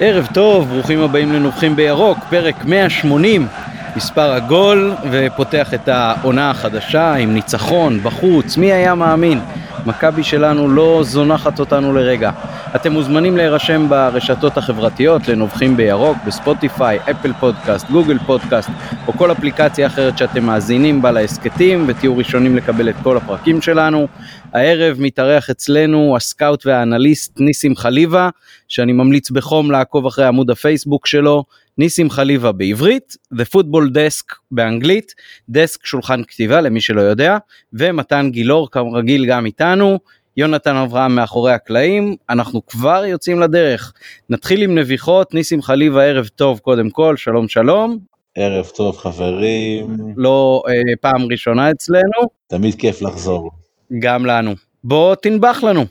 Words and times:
ערב 0.00 0.26
טוב, 0.34 0.68
ברוכים 0.68 1.00
הבאים 1.00 1.32
לנובחים 1.32 1.76
בירוק, 1.76 2.18
פרק 2.30 2.64
180, 2.64 3.46
מספר 3.96 4.32
עגול, 4.32 4.92
ופותח 5.10 5.74
את 5.74 5.88
העונה 5.88 6.50
החדשה 6.50 7.14
עם 7.14 7.34
ניצחון 7.34 8.00
בחוץ, 8.02 8.56
מי 8.56 8.72
היה 8.72 8.94
מאמין? 8.94 9.40
מכבי 9.86 10.24
שלנו 10.24 10.68
לא 10.68 11.00
זונחת 11.04 11.60
אותנו 11.60 11.92
לרגע. 11.92 12.30
אתם 12.76 12.92
מוזמנים 12.92 13.36
להירשם 13.36 13.88
ברשתות 13.88 14.56
החברתיות 14.56 15.28
לנובחים 15.28 15.76
בירוק, 15.76 16.16
בספוטיפיי, 16.26 16.98
אפל 17.10 17.32
פודקאסט, 17.32 17.90
גוגל 17.90 18.18
פודקאסט, 18.18 18.70
או 19.06 19.12
כל 19.12 19.32
אפליקציה 19.32 19.86
אחרת 19.86 20.18
שאתם 20.18 20.44
מאזינים 20.44 21.02
בה 21.02 21.12
להסכתים, 21.12 21.84
ותהיו 21.88 22.16
ראשונים 22.16 22.56
לקבל 22.56 22.88
את 22.88 22.94
כל 23.02 23.16
הפרקים 23.16 23.62
שלנו. 23.62 24.08
הערב 24.52 24.96
מתארח 25.00 25.50
אצלנו 25.50 26.16
הסקאוט 26.16 26.66
והאנליסט 26.66 27.40
ניסים 27.40 27.76
חליבה, 27.76 28.28
שאני 28.68 28.92
ממליץ 28.92 29.30
בחום 29.30 29.70
לעקוב 29.70 30.06
אחרי 30.06 30.26
עמוד 30.26 30.50
הפייסבוק 30.50 31.06
שלו, 31.06 31.44
ניסים 31.78 32.10
חליבה 32.10 32.52
בעברית, 32.52 33.16
The 33.34 33.56
Football 33.56 33.90
Desk 33.94 34.34
באנגלית, 34.50 35.12
דסק 35.48 35.86
שולחן 35.86 36.22
כתיבה 36.24 36.60
למי 36.60 36.80
שלא 36.80 37.00
יודע, 37.00 37.36
ומתן 37.72 38.28
גילאור 38.32 38.70
כרגיל 38.70 39.26
גם 39.26 39.46
איתנו, 39.46 39.98
יונתן 40.36 40.76
אברהם 40.76 41.14
מאחורי 41.14 41.52
הקלעים, 41.52 42.16
אנחנו 42.30 42.66
כבר 42.66 43.04
יוצאים 43.04 43.40
לדרך. 43.40 43.92
נתחיל 44.30 44.62
עם 44.62 44.78
נביחות, 44.78 45.34
ניסים 45.34 45.62
חליבה 45.62 46.04
ערב 46.04 46.26
טוב 46.26 46.58
קודם 46.58 46.90
כל, 46.90 47.16
שלום 47.16 47.48
שלום. 47.48 47.98
ערב 48.34 48.66
טוב 48.66 48.96
חברים. 48.96 49.96
לא 50.16 50.62
אה, 50.68 50.96
פעם 51.00 51.26
ראשונה 51.30 51.70
אצלנו. 51.70 52.28
תמיד 52.46 52.74
כיף 52.74 53.02
לחזור. 53.02 53.50
גם 53.98 54.26
לנו. 54.26 54.54
בוא 54.84 55.14
תנבח 55.14 55.62
לנו. 55.62 55.84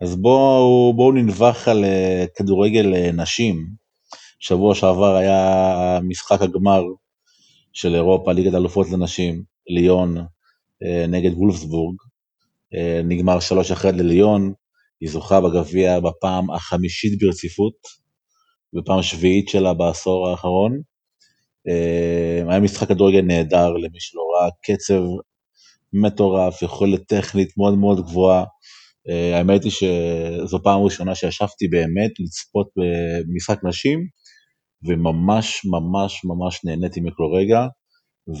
אז 0.00 0.16
בואו 0.16 0.92
בוא 0.96 1.12
ננבח 1.12 1.68
על 1.68 1.84
uh, 1.84 2.28
כדורגל 2.36 2.94
uh, 2.94 3.12
נשים. 3.12 3.66
שבוע 4.40 4.74
שעבר 4.74 5.16
היה 5.16 5.98
משחק 6.02 6.42
הגמר 6.42 6.82
של 7.72 7.94
אירופה, 7.94 8.32
ליגת 8.32 8.54
אלופות 8.54 8.90
לנשים, 8.90 9.42
ליון 9.68 10.18
uh, 10.18 11.08
נגד 11.08 11.30
וולפסבורג. 11.34 11.96
Uh, 12.74 13.02
נגמר 13.04 13.38
3-1 13.82 13.86
לליון, 13.92 14.52
היא 15.00 15.10
זוכה 15.10 15.40
בגביע 15.40 16.00
בפעם 16.00 16.50
החמישית 16.50 17.18
ברציפות, 17.18 17.74
בפעם 18.72 19.02
שביעית 19.02 19.48
שלה 19.48 19.74
בעשור 19.74 20.28
האחרון. 20.28 20.80
Uh, 21.68 22.50
היה 22.50 22.60
משחק 22.60 22.88
כדורגל 22.88 23.20
נהדר 23.20 23.70
למי 23.72 24.00
שלא 24.00 24.22
ראה, 24.34 24.50
קצב 24.64 25.02
מטורף, 25.92 26.62
יכולת 26.62 27.06
טכנית 27.06 27.48
מאוד 27.56 27.78
מאוד 27.78 28.00
גבוהה. 28.06 28.44
Uh, 29.08 29.36
האמת 29.36 29.64
היא 29.64 29.72
שזו 29.72 30.62
פעם 30.62 30.82
ראשונה 30.82 31.14
שישבתי 31.14 31.68
באמת 31.68 32.10
לצפות 32.20 32.68
במשחק 32.76 33.64
נשים, 33.64 33.98
וממש 34.88 35.62
ממש 35.64 36.24
ממש 36.24 36.64
נהניתי 36.64 37.00
מכל 37.00 37.24
רגע. 37.36 37.66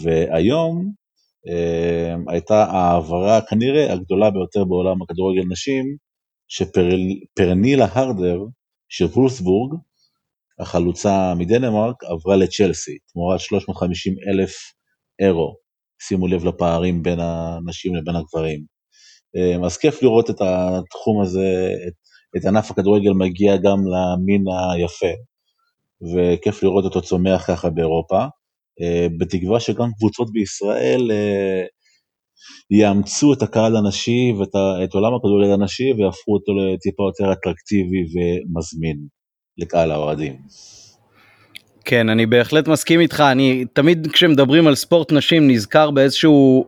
והיום 0.02 0.92
הייתה 2.28 2.64
ההעברה 2.64 3.40
כנראה 3.40 3.92
הגדולה 3.92 4.30
ביותר 4.30 4.64
בעולם 4.64 5.02
הכדורגל 5.02 5.42
נשים, 5.50 5.96
שפרנילה 6.48 7.86
הרדר 7.92 8.38
של 8.88 9.04
וולסבורג, 9.04 9.74
החלוצה 10.58 11.34
מדנמרק, 11.34 12.04
עברה 12.04 12.36
לצ'לסי, 12.36 12.98
תמורת 13.12 13.40
350 13.40 14.14
אלף 14.28 14.54
אירו. 15.20 15.64
שימו 16.02 16.28
לב 16.28 16.44
לפערים 16.44 17.02
בין 17.02 17.20
הנשים 17.20 17.94
לבין 17.94 18.16
הגברים. 18.16 18.64
אמ, 19.36 19.64
אז 19.64 19.76
כיף 19.76 20.02
לראות 20.02 20.30
את 20.30 20.40
התחום 20.40 21.22
הזה, 21.22 21.74
את, 21.88 21.92
את 22.36 22.44
ענף 22.44 22.70
הכדורגל 22.70 23.12
מגיע 23.12 23.56
גם 23.56 23.78
למין 23.86 24.44
היפה, 24.72 25.12
וכיף 26.14 26.62
לראות 26.62 26.84
אותו 26.84 27.02
צומח 27.02 27.44
ככה 27.46 27.70
באירופה, 27.70 28.22
אמ, 28.22 28.28
בתקווה 29.18 29.60
שגם 29.60 29.88
קבוצות 29.98 30.32
בישראל 30.32 31.10
אה, 31.10 31.62
יאמצו 32.70 33.32
את 33.32 33.42
הקהל 33.42 33.76
הנשי 33.76 34.32
ואת 34.38 34.94
עולם 34.94 35.14
הכדורגל 35.14 35.52
הנשי 35.52 35.92
ויהפכו 35.92 36.32
אותו 36.32 36.52
לטיפה 36.54 37.02
יותר 37.02 37.32
אטרקטיבי 37.32 38.04
ומזמין 38.14 38.96
לקהל 39.58 39.90
האוהדים. 39.90 40.36
כן, 41.84 42.08
אני 42.08 42.26
בהחלט 42.26 42.68
מסכים 42.68 43.00
איתך, 43.00 43.20
אני 43.32 43.64
תמיד 43.72 44.08
כשמדברים 44.12 44.66
על 44.66 44.74
ספורט 44.74 45.12
נשים 45.12 45.50
נזכר 45.50 45.90
באיזשהו 45.90 46.66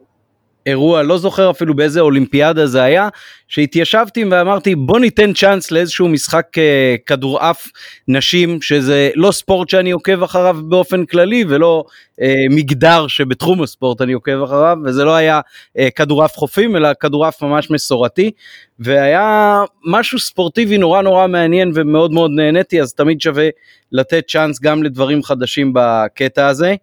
אירוע, 0.67 1.03
לא 1.03 1.19
זוכר 1.19 1.51
אפילו 1.51 1.75
באיזה 1.75 2.01
אולימפיאדה 2.01 2.67
זה 2.67 2.83
היה, 2.83 3.09
שהתיישבתי 3.49 4.25
ואמרתי 4.25 4.75
בוא 4.75 4.99
ניתן 4.99 5.33
צ'אנס 5.33 5.71
לאיזשהו 5.71 6.09
משחק 6.09 6.47
אה, 6.59 6.95
כדורעף 7.07 7.67
נשים, 8.09 8.63
שזה 8.63 9.11
לא 9.15 9.33
ספורט 9.33 9.69
שאני 9.69 9.91
עוקב 9.91 10.23
אחריו 10.23 10.57
באופן 10.69 11.05
כללי 11.05 11.45
ולא 11.49 11.85
אה, 12.21 12.35
מגדר 12.51 13.07
שבתחום 13.07 13.63
הספורט 13.63 14.01
אני 14.01 14.13
עוקב 14.13 14.43
אחריו, 14.43 14.77
וזה 14.85 15.05
לא 15.05 15.15
היה 15.15 15.41
אה, 15.79 15.89
כדורעף 15.91 16.37
חופים 16.37 16.77
אלא 16.77 16.89
כדורעף 17.01 17.43
ממש 17.43 17.71
מסורתי, 17.71 18.31
והיה 18.79 19.63
משהו 19.85 20.19
ספורטיבי 20.19 20.79
נורא 20.79 21.03
נורא 21.03 21.27
מעניין 21.27 21.73
ומאוד 21.75 22.13
מאוד 22.13 22.31
נהניתי, 22.35 22.83
אז 22.83 22.95
תמיד 22.95 23.21
שווה 23.21 23.49
לתת 23.93 24.25
צ'אנס 24.29 24.61
גם 24.61 24.83
לדברים 24.83 25.23
חדשים 25.23 25.73
בקטע 25.75 26.47
הזה, 26.47 26.75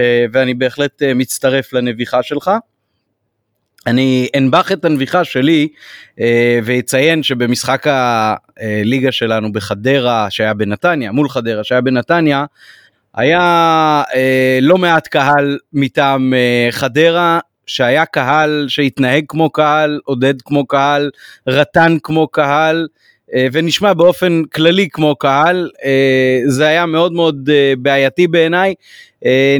אה, 0.00 0.24
ואני 0.32 0.54
בהחלט 0.54 1.02
אה, 1.02 1.14
מצטרף 1.14 1.72
לנביחה 1.72 2.22
שלך. 2.22 2.50
אני 3.86 4.28
אנבח 4.36 4.72
את 4.72 4.84
הנביחה 4.84 5.24
שלי 5.24 5.68
אה, 6.20 6.58
ואציין 6.64 7.22
שבמשחק 7.22 7.86
הליגה 7.86 9.12
שלנו 9.12 9.52
בחדרה 9.52 10.26
שהיה 10.30 10.54
בנתניה, 10.54 11.12
מול 11.12 11.28
חדרה 11.28 11.64
שהיה 11.64 11.80
בנתניה, 11.80 12.44
היה 13.14 14.02
אה, 14.14 14.58
לא 14.62 14.78
מעט 14.78 15.06
קהל 15.06 15.58
מטעם 15.72 16.34
אה, 16.34 16.68
חדרה, 16.70 17.38
שהיה 17.66 18.04
קהל 18.06 18.64
שהתנהג 18.68 19.24
כמו 19.28 19.50
קהל, 19.50 20.00
עודד 20.04 20.42
כמו 20.42 20.66
קהל, 20.66 21.10
רטן 21.46 21.96
כמו 22.02 22.28
קהל, 22.28 22.86
ונשמע 23.52 23.92
באופן 23.92 24.42
כללי 24.44 24.88
כמו 24.92 25.16
קהל, 25.16 25.70
אה, 25.84 26.40
זה 26.46 26.66
היה 26.66 26.86
מאוד 26.86 27.12
מאוד 27.12 27.50
אה, 27.52 27.72
בעייתי 27.78 28.26
בעיניי. 28.26 28.74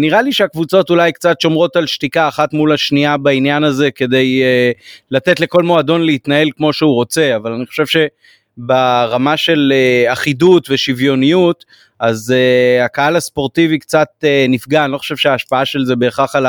נראה 0.01 0.23
לי 0.23 0.33
שהקבוצות 0.33 0.91
אולי 0.91 1.13
קצת 1.13 1.41
שומרות 1.41 1.77
על 1.77 1.87
שתיקה 1.87 2.29
אחת 2.29 2.53
מול 2.53 2.73
השנייה 2.73 3.17
בעניין 3.17 3.65
הזה 3.65 3.91
כדי 3.91 4.43
לתת 5.11 5.41
לכל 5.41 5.63
מועדון 5.63 6.03
להתנהל 6.03 6.49
כמו 6.57 6.73
שהוא 6.73 6.95
רוצה, 6.95 7.37
אבל 7.37 7.53
אני 7.53 7.67
חושב 7.67 7.85
שברמה 8.59 9.37
של 9.37 9.73
אחידות 10.13 10.71
ושוויוניות, 10.71 11.65
אז 12.01 12.35
uh, 12.35 12.85
הקהל 12.85 13.17
הספורטיבי 13.17 13.79
קצת 13.79 14.09
uh, 14.21 14.27
נפגע, 14.49 14.85
אני 14.85 14.93
לא 14.93 14.99
חושב 14.99 15.17
שההשפעה 15.17 15.65
של 15.65 15.85
זה 15.85 15.97
בהכרח 15.97 16.37
על 16.37 16.47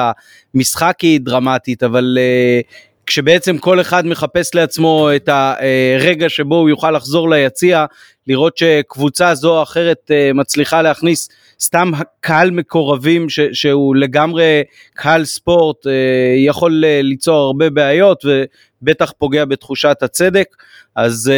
המשחק 0.53 0.95
היא 1.01 1.19
דרמטית, 1.21 1.83
אבל 1.83 2.17
uh, 2.17 2.67
כשבעצם 3.07 3.57
כל 3.57 3.81
אחד 3.81 4.05
מחפש 4.05 4.55
לעצמו 4.55 5.09
את 5.15 5.29
הרגע 5.29 6.29
שבו 6.29 6.55
הוא 6.55 6.69
יוכל 6.69 6.91
לחזור 6.91 7.29
ליציע, 7.29 7.85
לראות 8.27 8.57
שקבוצה 8.57 9.35
זו 9.35 9.57
או 9.57 9.63
אחרת 9.63 10.11
אה, 10.11 10.31
מצליחה 10.33 10.81
להכניס 10.81 11.29
סתם 11.61 11.91
קהל 12.19 12.51
מקורבים 12.51 13.29
ש, 13.29 13.39
שהוא 13.53 13.95
לגמרי 13.95 14.63
קהל 14.93 15.25
ספורט, 15.25 15.87
אה, 15.87 15.91
יכול 16.37 16.83
אה, 16.85 17.01
ליצור 17.01 17.37
הרבה 17.37 17.69
בעיות 17.69 18.25
ובטח 18.25 19.11
פוגע 19.17 19.45
בתחושת 19.45 19.97
הצדק. 20.01 20.47
אז 20.95 21.31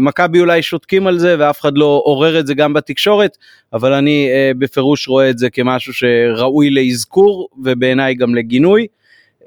מכבי 0.00 0.40
אולי 0.40 0.62
שותקים 0.62 1.06
על 1.06 1.18
זה 1.18 1.36
ואף 1.38 1.60
אחד 1.60 1.78
לא 1.78 2.02
עורר 2.04 2.40
את 2.40 2.46
זה 2.46 2.54
גם 2.54 2.72
בתקשורת, 2.72 3.36
אבל 3.72 3.92
אני 3.92 4.28
בפירוש 4.58 5.08
רואה 5.08 5.30
את 5.30 5.38
זה 5.38 5.50
כמשהו 5.50 5.92
שראוי 5.92 6.70
לאזכור 6.70 7.48
ובעיניי 7.64 8.14
גם 8.14 8.34
לגינוי. 8.34 8.86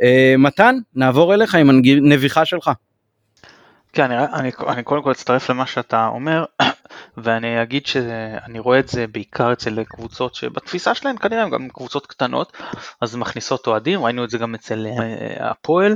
אה, 0.01 0.35
מתן, 0.37 0.75
נעבור 0.95 1.33
אליך 1.33 1.55
עם 1.55 1.69
הנביחה 1.69 2.45
שלך. 2.45 2.71
כן, 3.93 4.11
אני, 4.11 4.25
אני, 4.33 4.51
אני 4.67 4.83
קודם 4.83 5.03
כל 5.03 5.11
אצטרף 5.11 5.49
למה 5.49 5.65
שאתה 5.65 6.07
אומר, 6.07 6.45
ואני 7.23 7.61
אגיד 7.61 7.85
שאני 7.85 8.59
רואה 8.59 8.79
את 8.79 8.87
זה 8.87 9.07
בעיקר 9.07 9.53
אצל 9.53 9.83
קבוצות 9.83 10.35
שבתפיסה 10.35 10.95
שלהן 10.95 11.17
כנראה 11.17 11.43
הן 11.43 11.49
גם 11.49 11.69
קבוצות 11.69 12.07
קטנות, 12.07 12.57
אז 13.01 13.15
מכניסות 13.15 13.67
אוהדים, 13.67 14.03
ראינו 14.03 14.23
את 14.23 14.29
זה 14.29 14.37
גם 14.37 14.55
אצל 14.55 14.87
אה, 14.87 15.49
הפועל, 15.49 15.95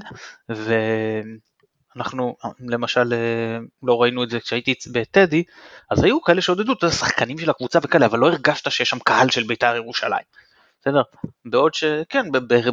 ואנחנו 1.95 2.35
למשל 2.59 3.13
אה, 3.13 3.57
לא 3.83 4.01
ראינו 4.01 4.23
את 4.23 4.29
זה 4.29 4.39
כשהייתי 4.39 4.73
בטדי, 4.91 5.43
אז 5.91 6.03
היו 6.03 6.21
כאלה 6.21 6.41
שעודדו 6.41 6.73
את 6.73 6.83
השחקנים 6.83 7.37
של 7.37 7.49
הקבוצה 7.49 7.79
וכאלה, 7.81 8.05
אבל 8.05 8.19
לא 8.19 8.27
הרגשת 8.27 8.71
שיש 8.71 8.89
שם 8.89 8.99
קהל 8.99 9.29
של 9.29 9.43
בית"ר 9.43 9.75
ירושלים. 9.75 10.46
בסדר? 10.87 11.01
בעוד 11.45 11.73
שכן, 11.73 12.25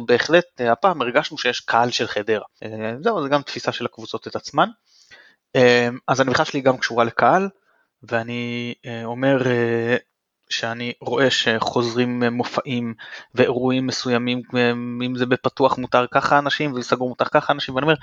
בהחלט 0.05 0.61
אה, 0.61 0.71
הפעם 0.71 1.01
הרגשנו 1.01 1.37
שיש 1.37 1.59
קהל 1.59 1.91
של 1.91 2.07
חדרה. 2.07 2.45
אה, 2.63 2.93
זהו, 3.01 3.23
זה 3.23 3.29
גם 3.29 3.41
תפיסה 3.41 3.71
של 3.71 3.85
הקבוצות 3.85 4.27
את 4.27 4.35
עצמן. 4.35 4.69
אה, 5.55 5.89
אז 6.07 6.19
הנביכה 6.19 6.45
שלי 6.45 6.61
גם 6.61 6.77
קשורה 6.77 7.03
לקהל, 7.03 7.49
ואני 8.03 8.73
אומר 9.05 9.37
שאני 10.49 10.93
רואה 11.01 11.31
שחוזרים 11.31 12.23
מופעים 12.23 12.93
ואירועים 13.35 13.87
מסוימים, 13.87 14.41
אם 15.05 15.15
זה 15.15 15.25
בפתוח 15.25 15.77
מותר 15.77 16.05
ככה 16.11 16.39
אנשים 16.39 16.71
ובסגור 16.71 17.09
מותר 17.09 17.25
ככה 17.25 17.53
אנשים, 17.53 17.75
ואני 17.75 17.83
אומר, 17.83 17.95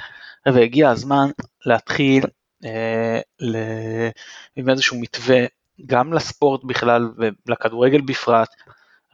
חבר'ה, 0.49 0.63
הגיע 0.63 0.91
הזמן 0.91 1.31
להתחיל 1.67 2.25
עם 4.57 4.69
איזשהו 4.69 5.01
מתווה 5.01 5.45
גם 5.87 6.13
לספורט 6.13 6.65
בכלל 6.65 7.11
ולכדורגל 7.47 8.01
בפרט, 8.01 8.49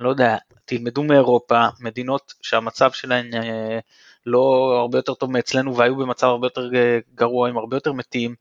לא 0.00 0.08
יודע, 0.08 0.36
תלמדו 0.64 1.02
מאירופה, 1.02 1.66
מדינות 1.80 2.34
שהמצב 2.42 2.92
שלהן 2.92 3.34
אה, 3.34 3.78
לא 4.26 4.74
הרבה 4.80 4.98
יותר 4.98 5.14
טוב 5.14 5.30
מאצלנו 5.30 5.76
והיו 5.76 5.96
במצב 5.96 6.26
הרבה 6.26 6.46
יותר 6.46 6.70
אה, 6.74 6.98
גרוע 7.14 7.48
עם 7.48 7.56
הרבה 7.56 7.76
יותר 7.76 7.92
מתים, 7.92 8.34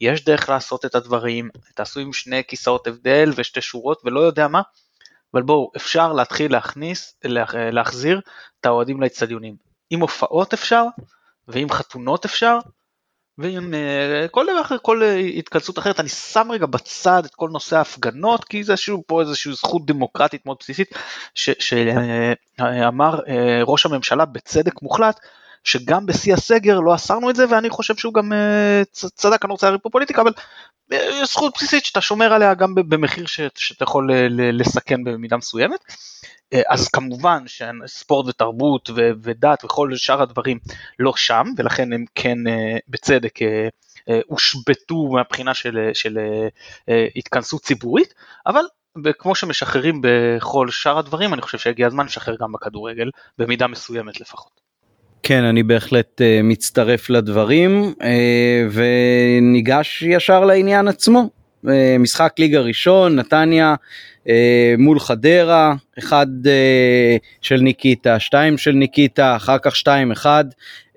יש 0.00 0.24
דרך 0.24 0.48
לעשות 0.48 0.84
את 0.84 0.94
הדברים, 0.94 1.48
תעשו 1.74 2.00
עם 2.00 2.12
שני 2.12 2.42
כיסאות 2.44 2.86
הבדל 2.86 3.32
ושתי 3.36 3.60
שורות 3.60 4.00
ולא 4.04 4.20
יודע 4.20 4.48
מה, 4.48 4.62
אבל 5.34 5.42
בואו, 5.42 5.70
אפשר 5.76 6.12
להתחיל 6.12 6.52
להכניס, 6.52 7.14
להחזיר 7.72 8.20
את 8.60 8.66
האוהדים 8.66 9.00
לאצטדיונים. 9.00 9.56
עם 9.90 10.00
הופעות 10.00 10.52
אפשר, 10.52 10.84
ועם 11.48 11.70
חתונות 11.70 12.24
אפשר, 12.24 12.58
ועם 13.40 13.74
uh, 13.74 14.28
כל 14.28 14.46
דבר 14.52 14.60
אחר, 14.60 14.76
כל 14.82 15.02
uh, 15.02 15.38
התכנסות 15.38 15.78
אחרת, 15.78 16.00
אני 16.00 16.08
שם 16.08 16.48
רגע 16.52 16.66
בצד 16.66 17.24
את 17.24 17.34
כל 17.34 17.48
נושא 17.52 17.76
ההפגנות, 17.76 18.44
כי 18.44 18.64
זה 18.64 18.76
שוב 18.76 19.02
פה 19.06 19.20
איזושהי 19.20 19.52
זכות 19.52 19.86
דמוקרטית 19.86 20.46
מאוד 20.46 20.56
בסיסית, 20.60 20.88
שאמר 21.34 23.18
uh, 23.18 23.22
ראש 23.64 23.86
הממשלה 23.86 24.24
בצדק 24.24 24.82
מוחלט, 24.82 25.20
שגם 25.64 26.06
בשיא 26.06 26.34
הסגר 26.34 26.80
לא 26.80 26.94
אסרנו 26.94 27.30
את 27.30 27.36
זה, 27.36 27.44
ואני 27.50 27.70
חושב 27.70 27.96
שהוא 27.96 28.14
גם 28.14 28.32
uh, 28.32 29.08
צדק, 29.14 29.44
אני 29.44 29.52
רוצה 29.52 29.66
להריב 29.66 29.80
פה 29.80 29.90
פוליטיקה, 29.90 30.22
אבל 30.22 30.32
יש 30.90 31.32
זכות 31.32 31.52
בסיסית 31.54 31.84
שאתה 31.84 32.00
שומר 32.00 32.32
עליה 32.32 32.54
גם 32.54 32.74
במחיר 32.74 33.26
שאתה 33.26 33.84
יכול 33.84 34.10
לסכן 34.52 35.04
במידה 35.04 35.36
מסוימת. 35.36 35.80
אה, 36.52 36.62
אז 36.68 36.88
כמובן 36.88 37.44
שספורט 37.46 38.26
ותרבות 38.28 38.90
ודת 39.22 39.64
וכל 39.64 39.96
שאר 39.96 40.22
הדברים 40.22 40.58
לא 40.98 41.12
שם 41.16 41.44
ולכן 41.56 41.92
הם 41.92 42.04
כן 42.14 42.46
אה, 42.48 42.76
בצדק 42.88 43.42
אה, 43.42 43.68
הושבתו 44.26 45.08
מהבחינה 45.12 45.54
של, 45.54 45.90
של 45.94 46.18
התכנסות 47.16 47.62
ציבורית 47.62 48.14
אבל 48.46 48.62
כמו 49.18 49.34
שמשחררים 49.34 50.00
בכל 50.02 50.70
שאר 50.70 50.98
הדברים 50.98 51.34
אני 51.34 51.42
חושב 51.42 51.58
שהגיע 51.58 51.86
הזמן 51.86 52.06
לשחרר 52.06 52.36
גם 52.40 52.52
בכדורגל 52.52 53.10
במידה 53.38 53.66
מסוימת 53.66 54.20
לפחות. 54.20 54.69
כן 55.22 55.44
אני 55.44 55.62
בהחלט 55.62 56.20
uh, 56.20 56.42
מצטרף 56.42 57.10
לדברים 57.10 57.94
uh, 57.98 58.04
וניגש 58.72 60.02
ישר 60.02 60.44
לעניין 60.44 60.88
עצמו. 60.88 61.39
Uh, 61.66 61.68
משחק 61.98 62.32
ליגה 62.38 62.60
ראשון 62.60 63.16
נתניה 63.16 63.74
uh, 64.24 64.28
מול 64.78 65.00
חדרה 65.00 65.74
אחד 65.98 66.26
uh, 66.44 66.48
של 67.42 67.56
ניקיטה 67.56 68.20
שתיים 68.20 68.58
של 68.58 68.72
ניקיטה 68.72 69.36
אחר 69.36 69.56
כך 69.58 69.76
שתיים 69.76 70.12
אחד 70.12 70.44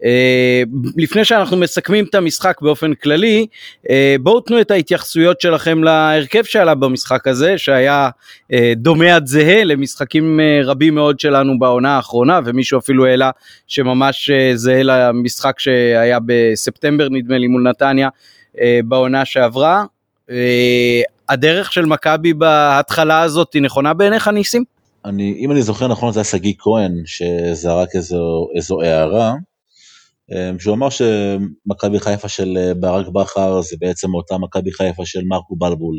אה, 0.04 0.64
לפני 0.98 1.26
שאנחנו 1.26 1.58
מסכמים 1.58 2.06
את 2.06 2.16
המשחק 2.16 2.62
באופן 2.62 2.94
כללי, 2.94 3.48
אה, 3.90 4.16
בואו 4.20 4.40
תנו 4.40 4.62
את 4.62 4.72
ההתייחסויות 4.72 5.42
שלכם 5.42 5.84
להרכב 5.84 6.44
שעלה 6.44 6.76
במשחק 6.76 7.28
הזה, 7.28 7.58
שהיה 7.58 8.10
אה, 8.54 8.74
דומה 8.76 9.16
עד 9.16 9.26
זהה 9.26 9.64
למשחקים 9.64 10.40
רבים 10.64 10.96
מאוד 10.96 11.20
שלנו 11.20 11.60
בעונה 11.60 11.96
האחרונה, 11.96 12.40
ומישהו 12.46 12.80
אפילו 12.80 13.06
העלה 13.06 13.32
שממש 13.68 14.30
זהה 14.54 14.84
למשחק 14.84 15.60
שהיה 15.60 16.20
בספטמבר 16.26 17.08
נדמה 17.10 17.38
לי 17.38 17.48
מול 17.48 17.70
נתניה 17.70 18.10
בעונה 18.86 19.26
שעברה. 19.26 19.84
הדרך 21.30 21.74
של 21.74 21.86
מכבי 21.86 22.34
בהתחלה 22.34 23.22
הזאת 23.22 23.54
היא 23.54 23.62
נכונה 23.62 23.94
בעיניך 23.94 24.28
ניסים? 24.28 24.64
אני, 25.06 25.36
אם 25.40 25.52
אני 25.52 25.62
זוכר 25.62 25.88
נכון 25.88 26.14
זה 26.14 26.20
היה 26.20 26.24
שגיא 26.24 26.54
כהן 26.58 26.92
שזרק 27.06 27.90
איזו, 27.96 28.48
איזו 28.56 28.82
הערה. 28.82 29.34
אמ, 30.32 30.60
שהוא 30.60 30.76
אמר 30.76 30.88
שמכבי 30.90 32.00
חיפה 32.00 32.30
של 32.30 32.58
אה, 32.58 32.74
ברק 32.74 33.08
בכר 33.08 33.62
זה 33.62 33.76
בעצם 33.80 34.14
אותה 34.14 34.38
מכבי 34.38 34.72
חיפה 34.72 35.06
של 35.06 35.22
מרקו 35.28 35.56
בלבול. 35.56 35.96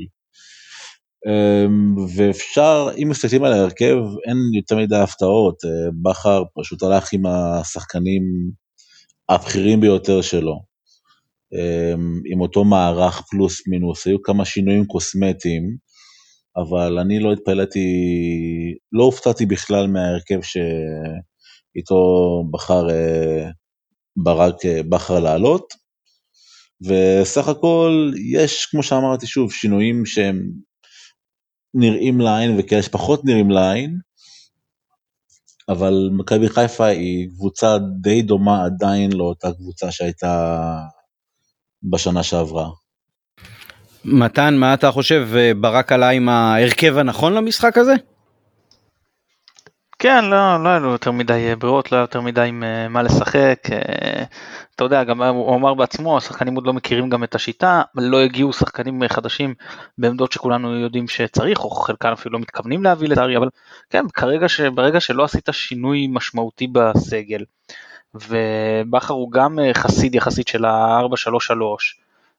ואפשר, 2.17 2.88
אם 3.03 3.09
מסתכלים 3.09 3.44
על 3.44 3.53
ההרכב, 3.53 3.97
אין 4.29 4.37
יותר 4.55 4.77
מדי 4.77 4.97
הפתעות, 4.97 5.65
אה, 5.65 5.70
בכר 6.03 6.43
פשוט 6.55 6.82
הלך 6.82 7.12
עם 7.12 7.27
השחקנים 7.27 8.23
הבכירים 9.29 9.81
ביותר 9.81 10.23
שלו. 10.23 10.74
אמ, 11.55 12.21
עם 12.33 12.41
אותו 12.41 12.65
מערך 12.65 13.23
פלוס 13.31 13.69
מינוס, 13.69 14.06
היו 14.06 14.23
כמה 14.23 14.45
שינויים 14.45 14.85
קוסמטיים, 14.85 15.77
אבל 16.56 16.99
אני 16.99 17.21
לא 17.21 17.33
התפלאתי, 17.33 17.89
לא 18.93 19.05
הופתעתי 19.05 19.47
בכלל 19.47 19.87
מההרכב 19.87 20.41
שאיתו 20.43 21.95
בחר 22.51 22.91
אה, 22.91 23.51
ברק 24.17 24.65
אה, 24.65 24.81
בכר 24.89 25.21
לעלות, 25.21 25.75
וסך 26.83 27.49
הכל 27.49 28.12
יש, 28.33 28.67
כמו 28.67 28.83
שאמרתי 28.83 29.27
שוב, 29.27 29.53
שינויים 29.53 30.06
שהם 30.06 30.51
נראים 31.75 32.21
לעין 32.21 32.56
וכאלה 32.59 32.83
שפחות 32.83 33.25
נראים 33.25 33.51
לעין, 33.51 33.99
אבל 35.69 36.11
מכבי 36.12 36.49
חיפה 36.49 36.87
היא 36.87 37.29
קבוצה 37.29 37.79
די 38.01 38.23
דומה 38.23 38.65
עדיין 38.65 39.12
לאותה 39.12 39.53
קבוצה 39.53 39.93
שהייתה 39.93 40.77
בשנה 41.85 42.23
שעברה. 42.23 42.69
מתן, 44.05 44.55
מה 44.57 44.75
אתה 44.75 44.91
חושב, 44.91 45.29
אה, 45.37 45.53
ברק 45.61 45.93
עלה 45.93 46.09
עם 46.09 46.29
ההרכב 46.29 46.99
הנכון 46.99 47.35
למשחק 47.35 47.79
הזה? 47.79 47.95
כן, 49.99 50.25
לא, 50.25 50.65
לא 50.65 50.69
היה 50.69 50.79
לו 50.79 50.91
יותר 50.91 51.11
מדי 51.11 51.33
אה, 51.49 51.57
ברירות, 51.57 51.93
לא 51.93 51.97
היה 51.97 52.03
יותר 52.03 52.21
מדי 52.21 52.47
עם 52.49 52.65
אה, 52.65 52.89
מה 52.89 53.03
לשחק. 53.03 53.59
אתה 54.75 54.85
יודע, 54.85 55.05
גם 55.05 55.23
הוא 55.23 55.57
אמר 55.57 55.75
בעצמו, 55.75 56.17
השחקנים 56.17 56.55
עוד 56.55 56.67
לא 56.67 56.73
מכירים 56.73 57.09
גם 57.09 57.25
את 57.25 57.35
השיטה, 57.35 57.83
לא 57.95 58.21
הגיעו 58.21 58.53
שחקנים 58.53 59.03
חדשים 59.09 59.55
בעמדות 59.99 60.33
שכולנו 60.33 60.77
יודעים 60.77 61.09
שצריך, 61.09 61.65
או 61.65 61.71
חלקם 61.71 62.13
אפילו 62.13 62.33
לא 62.33 62.39
מתכוונים 62.39 62.85
להביא 62.85 63.09
לצערי, 63.09 63.37
אבל 63.37 63.49
כן, 63.91 64.05
כרגע, 64.15 64.47
ברגע 64.75 65.01
שלא 65.01 65.25
עשית 65.25 65.49
שינוי 65.53 66.07
משמעותי 66.11 66.67
בסגל, 66.73 67.45
ובכר 68.15 69.15
הוא 69.15 69.33
גם 69.33 69.59
חסיד 69.73 70.15
יחסית 70.15 70.49
של 70.49 70.65
ה-433, 70.65 71.55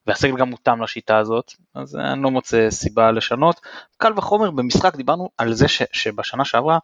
והסגל 0.06 0.36
גם 0.36 0.50
מותאם 0.50 0.82
לשיטה 0.82 1.18
הזאת, 1.18 1.52
אז 1.74 1.96
אני 1.96 2.22
לא 2.22 2.30
מוצא 2.30 2.70
סיבה 2.70 3.12
לשנות. 3.12 3.60
קל 3.96 4.12
וחומר 4.16 4.50
במשחק 4.50 4.96
דיברנו 4.96 5.28
על 5.38 5.52
זה 5.52 5.68
ש, 5.68 5.82
שבשנה 5.92 6.44
שעברה 6.44 6.78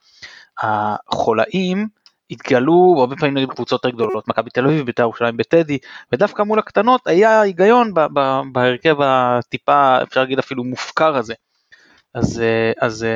החולאים 0.62 1.89
התגלו 2.31 2.96
הרבה 2.99 3.17
פעמים 3.17 3.39
נגד 3.39 3.49
קבוצות 3.49 3.84
יותר 3.84 3.96
גדולות, 3.96 4.29
מכבי 4.29 4.51
תל 4.51 4.67
אביב, 4.67 4.87
בית"ר 4.87 5.03
ירושלים 5.03 5.37
בטדי, 5.37 5.79
ודווקא 6.13 6.43
מול 6.43 6.58
הקטנות 6.58 7.06
היה 7.06 7.41
היגיון 7.41 7.94
בהרכב 8.53 8.96
הטיפה, 9.01 10.03
אפשר 10.03 10.20
להגיד 10.20 10.39
אפילו 10.39 10.65
מופקר 10.65 11.17
הזה. 11.17 11.34
אז, 12.15 12.43
אז 12.81 13.06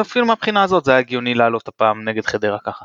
אפילו 0.00 0.26
מהבחינה 0.26 0.62
הזאת 0.62 0.84
זה 0.84 0.90
היה 0.90 1.00
הגיוני 1.00 1.34
לעלות 1.34 1.68
הפעם 1.68 2.08
נגד 2.08 2.26
חדרה 2.26 2.58
ככה. 2.64 2.84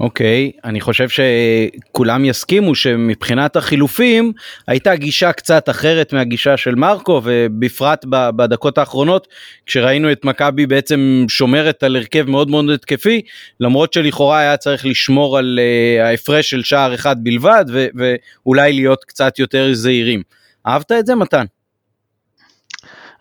אוקיי, 0.00 0.52
okay, 0.54 0.60
אני 0.64 0.80
חושב 0.80 1.06
שכולם 1.08 2.24
יסכימו 2.24 2.74
שמבחינת 2.74 3.56
החילופים 3.56 4.32
הייתה 4.66 4.96
גישה 4.96 5.32
קצת 5.32 5.68
אחרת 5.68 6.12
מהגישה 6.12 6.56
של 6.56 6.74
מרקו 6.74 7.20
ובפרט 7.24 8.04
בדקות 8.08 8.78
האחרונות 8.78 9.28
כשראינו 9.66 10.12
את 10.12 10.24
מכבי 10.24 10.66
בעצם 10.66 11.24
שומרת 11.28 11.82
על 11.82 11.96
הרכב 11.96 12.30
מאוד 12.30 12.50
מאוד 12.50 12.70
התקפי 12.70 13.22
למרות 13.60 13.92
שלכאורה 13.92 14.38
היה 14.38 14.56
צריך 14.56 14.86
לשמור 14.86 15.38
על 15.38 15.58
uh, 15.58 16.02
ההפרש 16.02 16.50
של 16.50 16.62
שער 16.62 16.94
אחד 16.94 17.16
בלבד 17.24 17.64
ואולי 17.68 18.72
להיות 18.72 19.04
קצת 19.04 19.38
יותר 19.38 19.74
זהירים. 19.74 20.22
אהבת 20.66 20.92
את 20.92 21.06
זה 21.06 21.14
מתן? 21.14 21.44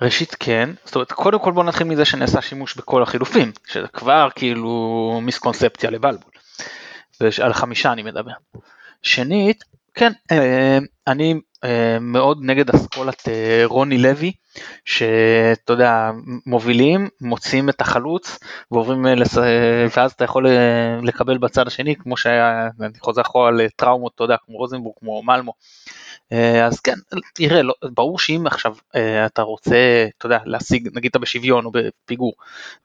ראשית 0.01 0.35
כן, 0.39 0.69
זאת 0.85 0.95
אומרת 0.95 1.11
קודם 1.11 1.39
כל 1.39 1.51
בוא 1.51 1.63
נתחיל 1.63 1.87
מזה 1.87 2.05
שנעשה 2.05 2.41
שימוש 2.41 2.75
בכל 2.75 3.03
החילופים, 3.03 3.51
שזה 3.67 3.87
כבר 3.87 4.27
כאילו 4.35 5.19
מיסקונספציה 5.23 5.89
לבלבול. 5.91 6.31
על 7.43 7.53
חמישה 7.53 7.91
אני 7.91 8.03
מדבר. 8.03 8.31
שנית, 9.01 9.63
כן, 9.97 10.11
אה, 10.31 10.77
אני 11.07 11.35
אה, 11.63 11.97
מאוד 12.01 12.39
נגד 12.41 12.69
אסכולת 12.69 13.27
אה, 13.27 13.61
רוני 13.65 13.97
לוי, 13.97 14.31
שאתה 14.85 15.73
יודע, 15.73 16.11
מובילים, 16.45 17.09
מוצאים 17.21 17.69
את 17.69 17.81
החלוץ, 17.81 18.39
ועוברים, 18.71 19.05
ואז 19.97 20.11
אתה 20.11 20.23
יכול 20.23 20.47
לקבל 21.03 21.37
בצד 21.37 21.67
השני, 21.67 21.95
כמו 21.95 22.17
שהיה, 22.17 22.69
אני 22.81 22.99
חוזר 22.99 23.21
אחורה 23.21 23.51
לטראומות, 23.51 24.11
אתה 24.15 24.23
יודע, 24.23 24.35
כמו 24.45 24.57
רוזנבורג, 24.57 24.95
כמו 24.99 25.23
מלמו. 25.23 25.53
אז 26.65 26.79
כן, 26.79 26.95
תראה, 27.33 27.61
לא, 27.61 27.73
ברור 27.93 28.19
שאם 28.19 28.47
עכשיו 28.47 28.75
אתה 29.25 29.41
רוצה, 29.41 30.05
אתה 30.17 30.25
יודע, 30.25 30.39
להשיג, 30.45 30.89
נגיד 30.93 31.09
אתה 31.09 31.19
בשוויון 31.19 31.65
או 31.65 31.71
בפיגור, 31.71 32.33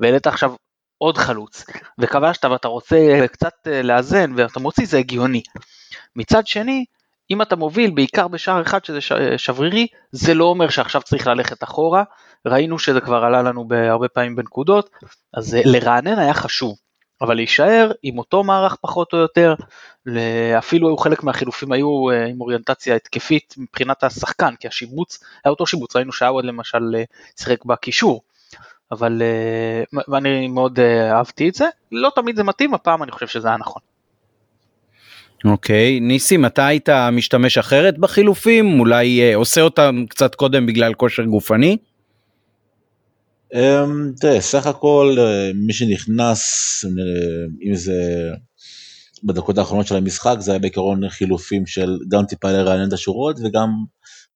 והעלית 0.01 0.27
עכשיו 0.27 0.55
עוד 1.03 1.19
חלוץ, 1.19 1.65
וכבשת 1.99 2.45
ואתה 2.45 2.69
רוצה 2.69 3.27
קצת 3.33 3.55
אה, 3.67 3.83
לאזן 3.83 4.33
ואתה 4.37 4.61
מוציא 4.61 4.87
זה 4.87 4.99
הגיוני. 4.99 5.43
מצד 6.17 6.47
שני, 6.47 6.85
אם 7.31 7.43
אתה 7.43 7.57
מוביל 7.57 7.91
בעיקר 7.91 8.29
בשער 8.29 8.63
אחד 8.63 8.85
שזה 8.85 8.99
שברירי, 9.37 9.87
זה 10.13 10.35
לא 10.35 10.45
אומר 10.45 10.69
שעכשיו 10.69 11.03
צריך 11.03 11.27
ללכת 11.27 11.65
אחורה, 11.65 12.03
ראינו 12.47 12.79
שזה 12.79 13.01
כבר 13.01 13.25
עלה 13.25 13.43
לנו 13.43 13.69
בהרבה 13.69 14.09
פעמים 14.09 14.37
בנקודות, 14.37 14.91
אז 15.35 15.55
אה, 15.55 15.61
לרענן 15.65 16.19
היה 16.19 16.35
חשוב. 16.35 16.77
אבל 17.21 17.35
להישאר 17.35 17.93
עם 18.03 18.19
אותו 18.19 18.45
מערך 18.45 18.77
פחות 18.81 19.13
או 19.13 19.19
יותר, 19.19 19.55
אפילו 20.59 20.89
היו 20.89 20.97
חלק 20.97 21.23
מהחילופים 21.23 21.73
היו 21.73 22.11
אה, 22.11 22.27
עם 22.27 22.41
אוריינטציה 22.41 22.97
התקפית 22.97 23.55
מבחינת 23.59 24.05
השחקן, 24.05 24.55
כי 24.57 24.69
השיבוץ 24.69 25.19
היה 25.45 25.51
אותו 25.51 25.67
שיבוץ, 25.67 25.97
ראינו 25.97 26.13
שעווד 26.13 26.45
למשל 26.45 26.95
אה, 26.95 27.05
שיחק 27.41 27.65
בקישור, 27.65 28.23
אבל 28.93 29.23
אני 30.17 30.49
מאוד 30.49 30.81
אהבתי 30.81 31.49
את 31.49 31.55
זה, 31.55 31.67
לא 31.93 32.11
תמיד 32.15 32.37
זה 32.37 32.43
מתאים, 32.43 32.75
הפעם 32.75 33.03
אני 33.03 33.13
חושב 33.13 33.27
שזה 33.27 33.49
היה 33.49 33.57
נכון. 33.57 33.83
אוקיי, 35.45 35.99
okay. 35.99 36.03
ניסים, 36.03 36.47
אתה 36.47 36.67
היית 36.67 36.89
משתמש 37.13 37.59
אחרת 37.59 37.99
בחילופים? 37.99 38.81
אולי 38.81 39.35
עושה 39.35 39.61
אותם 39.61 40.05
קצת 40.09 40.35
קודם 40.35 40.67
בגלל 40.67 40.95
כושר 40.95 41.25
גופני? 41.25 41.77
אמ, 43.55 44.13
תראה, 44.21 44.41
סך 44.41 44.67
הכל 44.67 45.17
אה, 45.19 45.51
מי 45.55 45.73
שנכנס, 45.73 46.41
אה, 46.85 47.69
אם 47.69 47.75
זה 47.75 48.31
בדקות 49.25 49.59
האחרונות 49.59 49.87
של 49.87 49.97
המשחק, 49.97 50.37
זה 50.39 50.51
היה 50.51 50.59
בעיקרון 50.59 51.09
חילופים 51.09 51.67
של 51.67 51.99
גם 52.09 52.25
טיפה 52.25 52.53
לרענן 52.53 52.89
את 52.89 52.93
השורות 52.93 53.37
וגם 53.45 53.69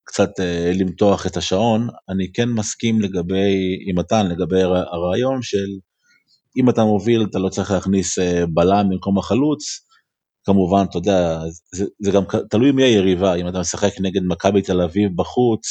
קצת 0.06 0.30
אה, 0.40 0.72
למתוח 0.74 1.26
את 1.26 1.36
השעון. 1.36 1.88
אני 2.08 2.32
כן 2.32 2.48
מסכים 2.48 3.00
לגבי, 3.00 3.78
עם 3.86 3.98
מתן, 3.98 4.26
לגבי 4.26 4.62
הרעיון 4.62 5.42
של 5.42 5.66
אם 6.56 6.70
אתה 6.70 6.84
מוביל 6.84 7.26
אתה 7.30 7.38
לא 7.38 7.48
צריך 7.48 7.70
להכניס 7.70 8.18
בלם 8.54 8.88
במקום 8.90 9.18
החלוץ. 9.18 9.86
כמובן, 10.44 10.84
אתה 10.90 10.98
יודע, 10.98 11.38
זה, 11.74 11.84
זה 12.02 12.10
גם 12.10 12.22
תלוי 12.50 12.72
מי 12.72 12.82
היריבה, 12.82 13.34
אם 13.34 13.48
אתה 13.48 13.60
משחק 13.60 13.92
נגד 14.00 14.20
מכבי 14.28 14.62
תל 14.62 14.80
אביב 14.80 15.10
בחוץ, 15.16 15.66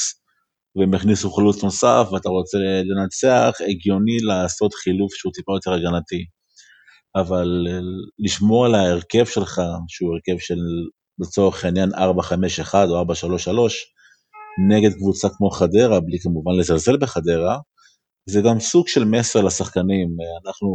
והם 0.76 0.94
הכניסו 0.94 1.32
חלוץ 1.32 1.64
נוסף 1.64 2.08
ואתה 2.12 2.30
רוצה 2.30 2.58
לנצח, 2.58 3.52
הגיוני 3.70 4.18
לעשות 4.20 4.74
חילוף 4.74 5.14
שהוא 5.14 5.34
טיפה 5.34 5.52
יותר 5.56 5.74
הגנתי. 5.74 6.26
אבל 7.16 7.68
אה, 7.70 7.80
לשמור 8.20 8.66
על 8.66 8.76
ההרכב 8.76 9.26
שלך, 9.26 9.62
שהוא 9.88 10.14
הרכב 10.14 10.40
של 10.40 10.60
לצורך 11.20 11.66
העניין 11.66 11.90
4-5-1 11.94 11.98
או 12.74 13.04
4-3-3, 13.04 13.06
נגד 14.70 14.94
קבוצה 14.94 15.28
כמו 15.38 15.50
חדרה, 15.50 16.00
בלי 16.00 16.20
כמובן 16.20 16.52
לזלזל 16.60 16.98
בחדרה, 16.98 17.58
זה 18.30 18.42
גם 18.42 18.60
סוג 18.60 18.88
של 18.88 19.06
מסר 19.06 19.42
לשחקנים, 19.42 20.08
אנחנו 20.46 20.68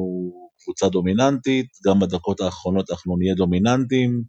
קבוצה 0.64 0.88
דומיננטית, 0.88 1.66
גם 1.86 2.00
בדקות 2.00 2.40
האחרונות 2.40 2.90
אנחנו 2.90 3.16
נהיה 3.16 3.34
דומיננטים, 3.34 4.22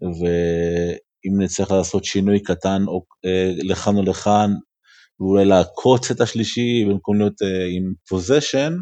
ואם 0.00 1.42
נצטרך 1.42 1.70
לעשות 1.70 2.04
שינוי 2.04 2.42
קטן 2.42 2.82
או 2.86 3.02
אה, 3.24 3.52
לכאן 3.62 3.96
או 3.96 4.02
לכאן, 4.02 4.50
ואולי 5.20 5.44
לעקוץ 5.44 6.10
את 6.10 6.20
השלישי 6.20 6.84
במקום 6.88 7.18
להיות 7.18 7.42
uh, 7.42 7.46
עם 7.76 7.92
פוזיישן, 8.08 8.72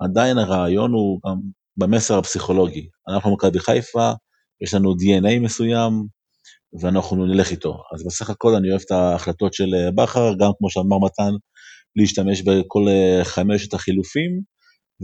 עדיין 0.00 0.38
הרעיון 0.38 0.92
הוא 0.92 1.20
גם 1.26 1.36
במסר 1.76 2.18
הפסיכולוגי. 2.18 2.88
אנחנו 3.08 3.34
מכבי 3.34 3.58
חיפה, 3.58 4.12
יש 4.62 4.74
לנו 4.74 4.92
DNA 4.92 5.40
מסוים, 5.40 5.92
ואנחנו 6.80 7.26
נלך 7.26 7.50
איתו. 7.50 7.82
אז 7.94 8.04
בסך 8.06 8.30
הכל 8.30 8.54
אני 8.54 8.70
אוהב 8.70 8.80
את 8.86 8.90
ההחלטות 8.90 9.54
של 9.54 9.74
אה, 9.74 9.90
בכר, 9.90 10.32
גם 10.38 10.50
כמו 10.58 10.70
שאמר 10.70 10.98
מתן, 10.98 11.32
להשתמש 11.96 12.42
בכל 12.42 12.86
uh, 12.88 13.24
חמשת 13.24 13.74
החילופים, 13.74 14.40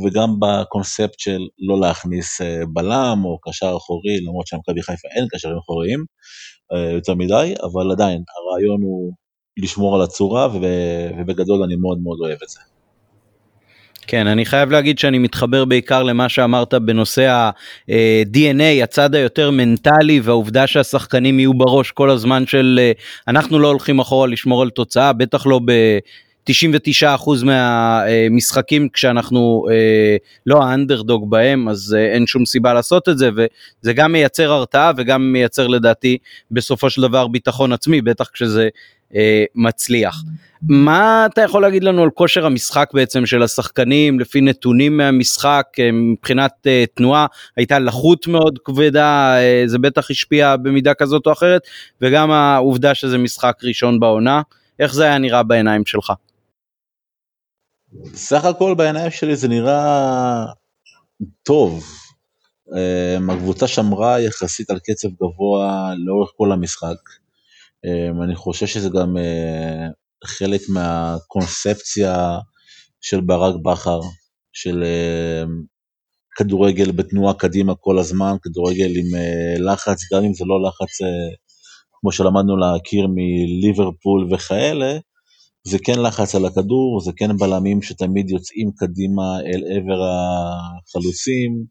וגם 0.05 0.29
בקונספט 0.41 1.19
של 1.19 1.41
לא 1.59 1.81
להכניס 1.81 2.41
uh, 2.41 2.45
בלם 2.73 3.23
או 3.25 3.39
קשר 3.41 3.75
אחורי, 3.77 4.21
למרות 4.21 4.47
שלמכבי 4.47 4.83
חיפה 4.83 5.09
אין 5.17 5.27
קשרים 5.31 5.59
אחוריים 5.59 6.05
יותר 6.95 7.15
מדי, 7.15 7.55
אבל 7.63 7.93
עדיין, 7.93 8.23
הרעיון 8.37 8.83
הוא 8.83 9.13
לשמור 9.59 9.97
על 9.97 10.03
הצורה 10.03 10.49
ובגדול 11.19 11.63
אני 11.63 11.77
מאוד 11.77 11.99
מאוד 12.03 12.19
אוהב 12.21 12.39
את 12.43 12.49
זה. 12.49 12.61
כן, 14.11 14.27
אני 14.27 14.45
חייב 14.45 14.71
להגיד 14.71 14.99
שאני 14.99 15.19
מתחבר 15.19 15.65
בעיקר 15.65 16.03
למה 16.03 16.29
שאמרת 16.29 16.75
בנושא 16.75 17.29
ה-DNA, 17.29 18.83
הצד 18.83 19.15
היותר 19.15 19.51
מנטלי 19.51 20.21
והעובדה 20.21 20.67
שהשחקנים 20.67 21.39
יהיו 21.39 21.55
בראש 21.55 21.91
כל 21.91 22.11
הזמן 22.11 22.47
של 22.47 22.81
אה, 22.83 22.93
אנחנו 23.29 23.59
לא 23.59 23.69
הולכים 23.69 23.99
אחורה 23.99 24.27
לשמור 24.27 24.63
על 24.63 24.71
תוצאה, 24.71 25.13
בטח 25.13 25.47
לא 25.47 25.61
ב... 25.65 25.73
99% 26.51 27.45
מהמשחקים 27.45 28.89
כשאנחנו 28.89 29.67
אה, 29.71 30.17
לא 30.47 30.63
האנדרדוג 30.63 31.31
בהם 31.31 31.69
אז 31.69 31.97
אה, 31.99 32.15
אין 32.15 32.27
שום 32.27 32.47
סיבה 32.47 32.75
לעשות 32.75 33.09
את 33.09 33.19
זה 33.19 33.31
וזה 33.35 33.93
גם 33.93 34.13
מייצר 34.13 34.53
הרתעה 34.53 34.93
וגם 34.97 35.33
מייצר 35.33 35.67
לדעתי 35.67 36.19
בסופו 36.51 36.91
של 36.91 37.03
דבר 37.03 37.29
ביטחון 37.29 37.73
עצמי 37.73 38.03
בטח 38.03 38.29
כשזה 38.33 38.63
אה, 38.63 38.69
מצליח. 39.55 40.23
מה 40.63 41.27
אתה 41.33 41.41
יכול 41.41 41.63
להגיד 41.63 41.85
לנו 41.85 42.03
על 42.03 42.11
כושר 42.11 42.47
המשחק 42.47 42.91
בעצם 42.95 43.27
של 43.27 43.43
השחקנים 43.43 44.21
לפי 44.21 44.41
נתונים 44.41 44.97
מהמשחק 44.97 45.67
אה, 45.79 45.93
מבחינת 45.93 46.53
אה, 46.67 46.85
תנועה 46.95 47.27
הייתה 47.57 47.79
לחות 47.79 48.27
מאוד 48.27 48.59
כבדה 48.65 49.39
אה, 49.39 49.63
זה 49.67 49.79
בטח 49.79 50.11
השפיע 50.11 50.57
במידה 50.57 50.95
כזאת 50.95 51.27
או 51.27 51.33
אחרת 51.33 51.63
וגם 52.01 52.31
העובדה 52.31 52.95
שזה 52.95 53.19
משחק 53.19 53.59
ראשון 53.63 54.01
בעונה 54.01 54.43
איך 54.79 54.95
זה 54.95 55.05
היה 55.05 55.19
נראה 55.19 55.43
בעיניים 55.43 55.87
שלך. 55.87 56.13
סך 58.15 58.45
הכל 58.45 58.75
בעיניים 58.75 59.11
שלי 59.11 59.37
זה 59.37 59.49
נראה 59.49 60.45
טוב. 61.43 61.85
הקבוצה 63.31 63.69
שמרה 63.69 64.21
יחסית 64.21 64.71
על 64.71 64.79
קצב 64.79 65.09
גבוה 65.09 65.93
לאורך 66.07 66.31
כל 66.37 66.53
המשחק. 66.53 66.97
אמ, 67.85 68.23
אני 68.23 68.37
חושב 68.37 68.67
שזה 68.67 68.89
גם 68.89 69.17
אה, 69.17 69.87
חלק 70.25 70.61
מהקונספציה 70.69 72.39
של 73.01 73.21
ברק 73.21 73.55
בכר, 73.65 74.01
של 74.53 74.85
אמ, 74.85 75.63
כדורגל 76.37 76.93
בתנועה 76.93 77.35
קדימה 77.35 77.75
כל 77.75 77.99
הזמן, 77.99 78.37
כדורגל 78.43 78.91
עם 78.97 79.15
אה, 79.15 79.73
לחץ, 79.73 79.99
גם 80.13 80.25
אם 80.25 80.35
זה 80.35 80.45
לא 80.45 80.63
לחץ 80.69 81.03
אה, 81.03 81.37
כמו 82.01 82.13
שלמדנו 82.13 82.57
להכיר 82.57 83.07
מליברפול 83.15 84.29
וכאלה, 84.35 84.99
זה 85.65 85.79
כן 85.85 86.03
לחץ 86.03 86.35
על 86.35 86.45
הכדור, 86.45 87.01
זה 87.01 87.13
כן 87.17 87.37
בלמים 87.37 87.83
שתמיד 87.83 88.31
יוצאים 88.31 88.71
קדימה 88.77 89.41
אל 89.41 89.63
עבר 89.77 90.03
החלוצים, 90.03 91.65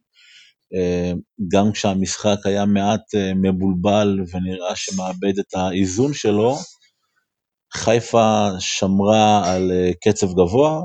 גם 1.52 1.72
כשהמשחק 1.72 2.38
היה 2.46 2.66
מעט 2.66 3.16
אה, 3.16 3.32
מבולבל 3.36 4.20
ונראה 4.34 4.76
שמאבד 4.76 5.40
את 5.40 5.54
האיזון 5.56 6.14
שלו, 6.14 6.58
חיפה 7.74 8.48
שמרה 8.60 9.54
על 9.54 9.72
אה, 9.72 9.92
קצב 10.04 10.28
גבוה, 10.28 10.82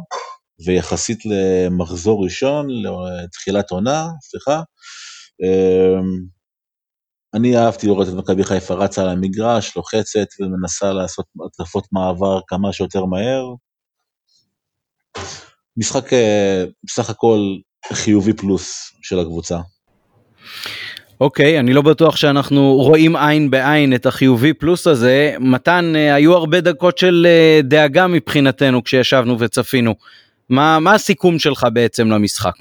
ויחסית 0.67 1.19
למחזור 1.25 2.25
ראשון, 2.25 2.67
לתחילת 2.71 3.71
עונה, 3.71 4.09
סליחה, 4.23 4.62
אני 7.35 7.57
אהבתי 7.57 7.87
לראות 7.87 8.09
את 8.09 8.12
מכבי 8.12 8.45
חיפה 8.45 8.75
רצה 8.75 9.03
על 9.03 9.09
המגרש, 9.09 9.76
לוחצת 9.76 10.26
ומנסה 10.41 10.93
לעשות 10.93 11.26
התקפות 11.47 11.87
מעבר 11.93 12.41
כמה 12.47 12.73
שיותר 12.73 13.05
מהר. 13.05 13.45
משחק 15.76 16.12
אה, 16.12 16.64
בסך 16.85 17.11
הכל 17.11 17.38
חיובי 17.93 18.33
פלוס 18.33 18.93
של 19.03 19.19
הקבוצה. 19.19 19.61
אוקיי, 21.20 21.56
okay, 21.56 21.60
אני 21.60 21.72
לא 21.72 21.82
בטוח 21.82 22.16
שאנחנו 22.16 22.74
רואים 22.74 23.16
עין 23.16 23.50
בעין 23.50 23.94
את 23.94 24.06
החיובי 24.06 24.52
פלוס 24.52 24.86
הזה. 24.86 25.34
מתן, 25.40 25.92
אה, 25.96 26.14
היו 26.14 26.34
הרבה 26.34 26.60
דקות 26.60 26.98
של 26.98 27.26
אה, 27.28 27.60
דאגה 27.62 28.06
מבחינתנו 28.06 28.84
כשישבנו 28.84 29.38
וצפינו. 29.38 29.94
מה, 30.48 30.78
מה 30.78 30.94
הסיכום 30.94 31.38
שלך 31.38 31.66
בעצם 31.72 32.08
למשחק? 32.08 32.54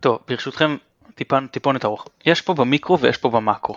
טוב, 0.00 0.18
ברשותכם, 0.28 0.76
טיפן, 1.14 1.46
טיפונת 1.46 1.84
ארוך. 1.84 2.08
יש 2.26 2.40
פה 2.40 2.54
במיקרו 2.54 2.98
ויש 2.98 3.16
פה 3.16 3.30
במאקרו. 3.30 3.76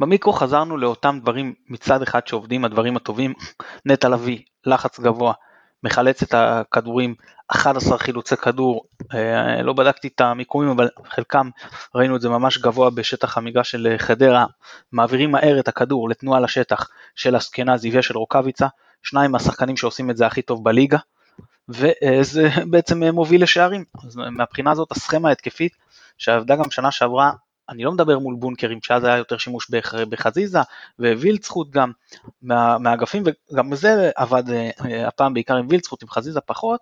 במיקרו 0.00 0.32
חזרנו 0.32 0.76
לאותם 0.76 1.18
דברים 1.22 1.54
מצד 1.68 2.02
אחד 2.02 2.26
שעובדים, 2.26 2.64
הדברים 2.64 2.96
הטובים, 2.96 3.34
נטע 3.86 4.08
לביא, 4.08 4.38
לחץ 4.66 5.00
גבוה, 5.00 5.32
מחלץ 5.84 6.22
את 6.22 6.34
הכדורים, 6.34 7.14
11 7.48 7.98
חילוצי 7.98 8.36
כדור, 8.36 8.84
לא 9.62 9.72
בדקתי 9.72 10.08
את 10.08 10.20
המיקומים 10.20 10.70
אבל 10.70 10.88
חלקם 11.04 11.50
ראינו 11.94 12.16
את 12.16 12.20
זה 12.20 12.28
ממש 12.28 12.58
גבוה 12.58 12.90
בשטח 12.90 13.38
המגרש 13.38 13.70
של 13.70 13.94
חדרה, 13.98 14.46
מעבירים 14.92 15.30
מהר 15.30 15.60
את 15.60 15.68
הכדור 15.68 16.08
לתנועה 16.08 16.40
לשטח 16.40 16.88
של 17.14 17.36
אסקנזי 17.36 17.98
ושל 17.98 18.18
רוקאביצה, 18.18 18.66
שניים 19.02 19.32
מהשחקנים 19.32 19.76
שעושים 19.76 20.10
את 20.10 20.16
זה 20.16 20.26
הכי 20.26 20.42
טוב 20.42 20.64
בליגה, 20.64 20.98
וזה 21.68 22.48
בעצם 22.70 23.04
מוביל 23.04 23.42
לשערים. 23.42 23.84
אז 24.06 24.16
מהבחינה 24.16 24.70
הזאת 24.70 24.92
הסכמה 24.92 25.28
ההתקפית 25.28 25.72
שעבדה 26.18 26.56
גם 26.56 26.70
שנה 26.70 26.90
שעברה, 26.90 27.32
אני 27.68 27.84
לא 27.84 27.92
מדבר 27.92 28.18
מול 28.18 28.34
בונקרים, 28.34 28.78
שאז 28.82 29.04
היה 29.04 29.16
יותר 29.16 29.38
שימוש 29.38 29.70
בחזיזה, 30.08 30.58
ווילצחוט 30.98 31.70
גם 31.70 31.92
מה, 32.42 32.78
מהאגפים, 32.78 33.22
וגם 33.52 33.74
זה 33.74 34.10
עבד 34.16 34.50
אה, 34.50 35.08
הפעם 35.08 35.34
בעיקר 35.34 35.56
עם 35.56 35.66
וילצחוט, 35.70 36.02
עם 36.02 36.08
חזיזה 36.08 36.40
פחות, 36.40 36.80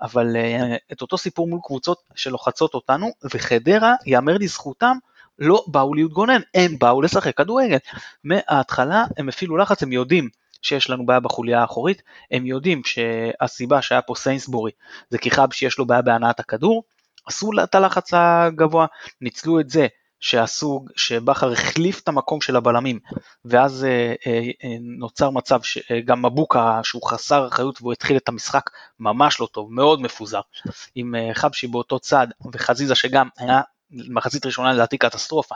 אבל 0.00 0.36
אה, 0.36 0.76
את 0.92 1.02
אותו 1.02 1.18
סיפור 1.18 1.48
מול 1.48 1.60
קבוצות 1.64 1.98
שלוחצות 2.14 2.74
אותנו, 2.74 3.10
וחדרה, 3.34 3.94
יאמר 4.06 4.36
לזכותם, 4.40 4.96
לא 5.38 5.64
באו 5.66 5.94
להתגונן, 5.94 6.40
הם 6.54 6.78
באו 6.78 7.02
לשחק 7.02 7.36
כדורגל. 7.36 7.78
מההתחלה 8.24 9.04
הם 9.16 9.28
הפעילו 9.28 9.56
לחץ, 9.56 9.82
הם 9.82 9.92
יודעים 9.92 10.28
שיש 10.62 10.90
לנו 10.90 11.06
בעיה 11.06 11.20
בחוליה 11.20 11.60
האחורית, 11.60 12.02
הם 12.30 12.46
יודעים 12.46 12.82
שהסיבה 12.84 13.82
שהיה 13.82 14.02
פה 14.02 14.14
סיינסבורי 14.16 14.70
זה 15.10 15.18
כי 15.18 15.30
חבשי 15.30 15.66
יש 15.66 15.78
לו 15.78 15.86
בעיה 15.86 16.02
בהנעת 16.02 16.40
הכדור, 16.40 16.82
עשו 17.26 17.50
את 17.64 17.74
הלחץ 17.74 18.10
הגבוה, 18.14 18.86
ניצלו 19.20 19.60
את 19.60 19.70
זה 19.70 19.86
שעשו, 20.20 20.84
שבכר 20.96 21.52
החליף 21.52 22.00
את 22.00 22.08
המקום 22.08 22.40
של 22.40 22.56
הבלמים, 22.56 22.98
ואז 23.44 23.84
אה, 23.84 24.14
אה, 24.26 24.40
אה, 24.64 24.76
נוצר 24.80 25.30
מצב 25.30 25.62
שגם 25.62 26.24
מבוקה 26.24 26.80
שהוא 26.82 27.08
חסר 27.08 27.48
אחריות 27.48 27.78
והוא 27.80 27.92
התחיל 27.92 28.16
את 28.16 28.28
המשחק 28.28 28.70
ממש 29.00 29.40
לא 29.40 29.48
טוב, 29.52 29.72
מאוד 29.72 30.00
מפוזר, 30.00 30.40
עם 30.94 31.14
אה, 31.14 31.30
חבשי 31.34 31.66
באותו 31.66 31.98
צד 31.98 32.26
וחזיזה 32.52 32.94
שגם 32.94 33.28
היה 33.38 33.60
מחצית 33.90 34.46
ראשונה 34.46 34.72
לדעתי 34.72 34.98
קטסטרופה. 34.98 35.54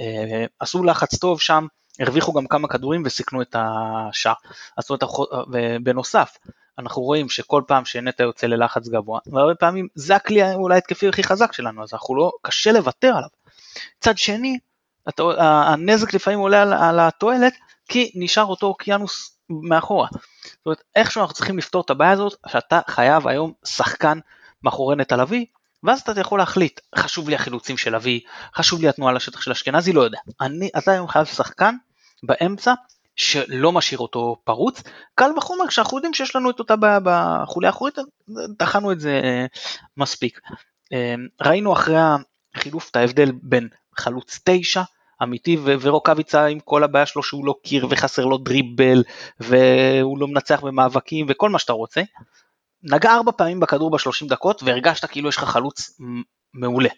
אה, 0.00 0.44
עשו 0.60 0.84
לחץ 0.84 1.18
טוב 1.18 1.40
שם, 1.40 1.66
הרוויחו 1.98 2.32
גם 2.32 2.46
כמה 2.46 2.68
כדורים 2.68 3.02
וסיכנו 3.06 3.42
את 3.42 3.56
השער. 3.58 4.34
זאת 4.80 4.90
אומרת, 4.90 5.02
ובנוסף, 5.52 6.36
אנחנו 6.78 7.02
רואים 7.02 7.28
שכל 7.28 7.62
פעם 7.66 7.84
שנטע 7.84 8.22
יוצא 8.22 8.46
ללחץ 8.46 8.88
גבוה, 8.88 9.20
והרבה 9.26 9.54
פעמים 9.54 9.88
זה 9.94 10.16
הכלי 10.16 10.54
אולי 10.54 10.78
התקפי 10.78 11.08
הכי 11.08 11.22
חזק 11.22 11.52
שלנו, 11.52 11.82
אז 11.82 11.92
אנחנו 11.92 12.16
לא, 12.16 12.32
קשה 12.42 12.72
לוותר 12.72 13.08
עליו. 13.08 13.28
מצד 13.98 14.18
שני, 14.18 14.58
הנזק 15.38 16.14
לפעמים 16.14 16.38
עולה 16.38 16.62
על, 16.62 16.72
על 16.72 17.00
התועלת, 17.00 17.54
כי 17.88 18.12
נשאר 18.14 18.44
אותו 18.44 18.66
אוקיינוס 18.66 19.36
מאחורה. 19.50 20.08
זאת 20.12 20.66
אומרת, 20.66 20.82
איכשהו 20.96 21.20
אנחנו 21.20 21.34
צריכים 21.34 21.58
לפתור 21.58 21.82
את 21.82 21.90
הבעיה 21.90 22.10
הזאת, 22.10 22.34
שאתה 22.48 22.80
חייב 22.88 23.28
היום 23.28 23.52
שחקן 23.64 24.18
מאחורי 24.62 24.96
נטע 24.96 25.16
לביא, 25.16 25.46
ואז 25.82 26.00
אתה 26.00 26.20
יכול 26.20 26.38
להחליט, 26.38 26.80
חשוב 26.96 27.28
לי 27.28 27.34
החילוצים 27.34 27.76
של 27.76 27.94
אבי, 27.94 28.20
חשוב 28.54 28.80
לי 28.80 28.88
התנועה 28.88 29.12
לשטח 29.12 29.40
של 29.40 29.50
אשכנזי, 29.50 29.92
לא 29.92 30.00
יודע. 30.00 30.18
אני, 30.40 30.70
אתה 30.78 30.92
היום 30.92 31.08
חייב 31.08 31.24
שחקן 31.24 31.74
באמצע 32.22 32.74
שלא 33.16 33.72
משאיר 33.72 33.98
אותו 33.98 34.36
פרוץ, 34.44 34.82
קל 35.14 35.30
וחומר 35.36 35.66
כשאנחנו 35.66 35.96
יודעים 35.96 36.14
שיש 36.14 36.36
לנו 36.36 36.50
את 36.50 36.58
אותה 36.58 36.76
בעיה 36.76 36.98
בחוליה 37.02 37.70
האחורית, 37.70 37.98
דחנו 38.58 38.92
את 38.92 39.00
זה 39.00 39.20
אה, 39.24 39.46
מספיק. 39.96 40.40
אה, 40.92 41.14
ראינו 41.40 41.72
אחרי 41.72 41.96
החילוף 42.54 42.90
את 42.90 42.96
ההבדל 42.96 43.32
בין 43.42 43.68
חלוץ 43.96 44.40
9 44.44 44.82
אמיתי 45.22 45.56
ורוקאביצה 45.62 46.46
עם 46.46 46.60
כל 46.60 46.84
הבעיה 46.84 47.06
שלו 47.06 47.22
שהוא 47.22 47.46
לא 47.46 47.54
קיר 47.64 47.86
וחסר 47.90 48.24
לו 48.24 48.38
דריבל 48.38 49.02
והוא 49.40 50.18
לא 50.18 50.28
מנצח 50.28 50.60
במאבקים 50.60 51.26
וכל 51.28 51.50
מה 51.50 51.58
שאתה 51.58 51.72
רוצה. 51.72 52.02
נגע 52.82 53.14
ארבע 53.14 53.32
פעמים 53.32 53.60
בכדור 53.60 53.90
בשלושים 53.90 54.28
דקות 54.28 54.62
והרגשת 54.62 55.04
כאילו 55.04 55.28
יש 55.28 55.36
לך 55.36 55.44
חלוץ 55.44 56.00
מעולה. 56.54 56.88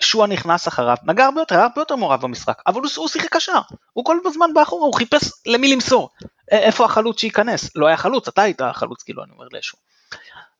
שואה 0.00 0.26
נכנס 0.26 0.68
אחריו, 0.68 0.96
נגע 1.04 1.24
הרבה 1.24 1.40
יותר, 1.40 1.54
היה 1.54 1.64
הרבה 1.64 1.80
יותר 1.80 1.96
מעורב 1.96 2.20
במשחק, 2.20 2.62
אבל 2.66 2.80
הוא, 2.80 2.90
הוא 2.96 3.08
שיחק 3.08 3.36
קשר, 3.36 3.58
הוא 3.92 4.04
כל 4.04 4.16
הזמן 4.24 4.54
באחורה, 4.54 4.86
הוא 4.86 4.94
חיפש 4.94 5.30
למי 5.46 5.72
למסור, 5.72 6.10
איפה 6.50 6.84
החלוץ 6.84 7.20
שייכנס, 7.20 7.76
לא 7.76 7.86
היה 7.86 7.96
חלוץ, 7.96 8.28
אתה 8.28 8.42
היית 8.42 8.60
החלוץ 8.60 9.02
כאילו, 9.02 9.24
אני 9.24 9.32
אומר 9.32 9.46
לשו. 9.52 9.76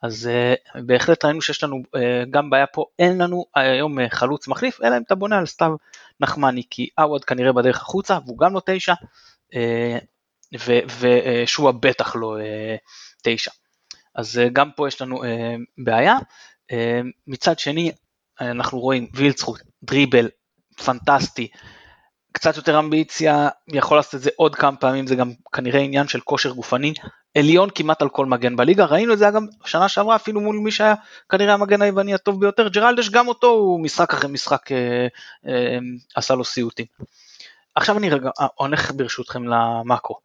אז 0.02 0.30
uh, 0.30 0.80
בהחלט 0.82 1.24
ראינו 1.24 1.42
שיש 1.42 1.64
לנו 1.64 1.76
uh, 1.76 2.00
גם 2.30 2.50
בעיה 2.50 2.66
פה, 2.66 2.84
אין 2.98 3.18
לנו 3.18 3.44
היום 3.54 3.98
uh, 3.98 4.02
חלוץ 4.10 4.48
מחליף, 4.48 4.80
אלא 4.82 4.96
אם 4.96 5.02
אתה 5.02 5.14
בונה 5.14 5.38
על 5.38 5.46
סתיו 5.46 5.72
נחמני, 6.20 6.62
כי 6.70 6.88
עווד 6.98 7.24
כנראה 7.24 7.52
בדרך 7.52 7.76
החוצה, 7.76 8.18
והוא 8.26 8.38
גם 8.38 8.54
לא 8.54 8.62
תשע, 8.66 8.94
uh, 9.54 10.58
ושועה 10.98 11.72
בטח 11.72 12.16
לא 12.16 12.36
uh, 12.38 12.78
תשע. 13.22 13.50
אז 14.14 14.40
uh, 14.44 14.52
גם 14.52 14.70
פה 14.76 14.88
יש 14.88 15.02
לנו 15.02 15.24
uh, 15.24 15.26
בעיה. 15.78 16.16
Uh, 16.72 16.74
מצד 17.26 17.58
שני, 17.58 17.92
אנחנו 18.40 18.80
רואים 18.80 19.08
וילצחוט, 19.14 19.62
דריבל, 19.82 20.28
פנטסטי, 20.84 21.48
קצת 22.32 22.56
יותר 22.56 22.78
אמביציה, 22.78 23.48
יכול 23.68 23.96
לעשות 23.96 24.14
את 24.14 24.20
זה 24.20 24.30
עוד 24.36 24.54
כמה 24.54 24.76
פעמים, 24.76 25.06
זה 25.06 25.14
גם 25.16 25.32
כנראה 25.52 25.80
עניין 25.80 26.08
של 26.08 26.20
כושר 26.20 26.50
גופני, 26.50 26.94
עליון 27.37 27.68
כמעט 27.75 28.02
על 28.02 28.08
כל 28.08 28.26
מגן 28.26 28.56
בליגה, 28.56 28.85
ראינו 28.85 29.12
את 29.12 29.18
זה 29.18 29.30
גם 29.35 29.47
שנה 29.64 29.88
שעברה 29.88 30.16
אפילו 30.16 30.40
מול 30.40 30.56
מי 30.56 30.70
שהיה 30.70 30.94
כנראה 31.28 31.54
המגן 31.54 31.82
היווני 31.82 32.14
הטוב 32.14 32.40
ביותר, 32.40 32.68
ג'רלדש 32.68 33.08
גם 33.08 33.28
אותו 33.28 33.47
הוא 33.47 33.80
משחק 33.80 34.14
אחרי 34.14 34.30
משחק 34.30 34.73
אה, 34.73 35.06
אה, 35.47 35.78
עשה 36.14 36.35
לו 36.35 36.44
סיוטים. 36.44 36.87
עכשיו 37.74 37.98
אני 37.98 38.11
רגע 38.11 38.31
הולך 38.55 38.92
ברשותכם 38.96 39.44
למאקרו. 39.44 40.16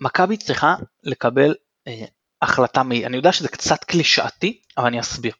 מכבי 0.00 0.36
צריכה 0.36 0.74
לקבל 1.02 1.54
אה, 1.88 2.04
החלטה, 2.42 2.82
מי, 2.82 3.06
אני 3.06 3.16
יודע 3.16 3.32
שזה 3.32 3.48
קצת 3.48 3.84
קלישאתי, 3.84 4.60
אבל 4.78 4.86
אני 4.86 5.00
אסביר. 5.00 5.32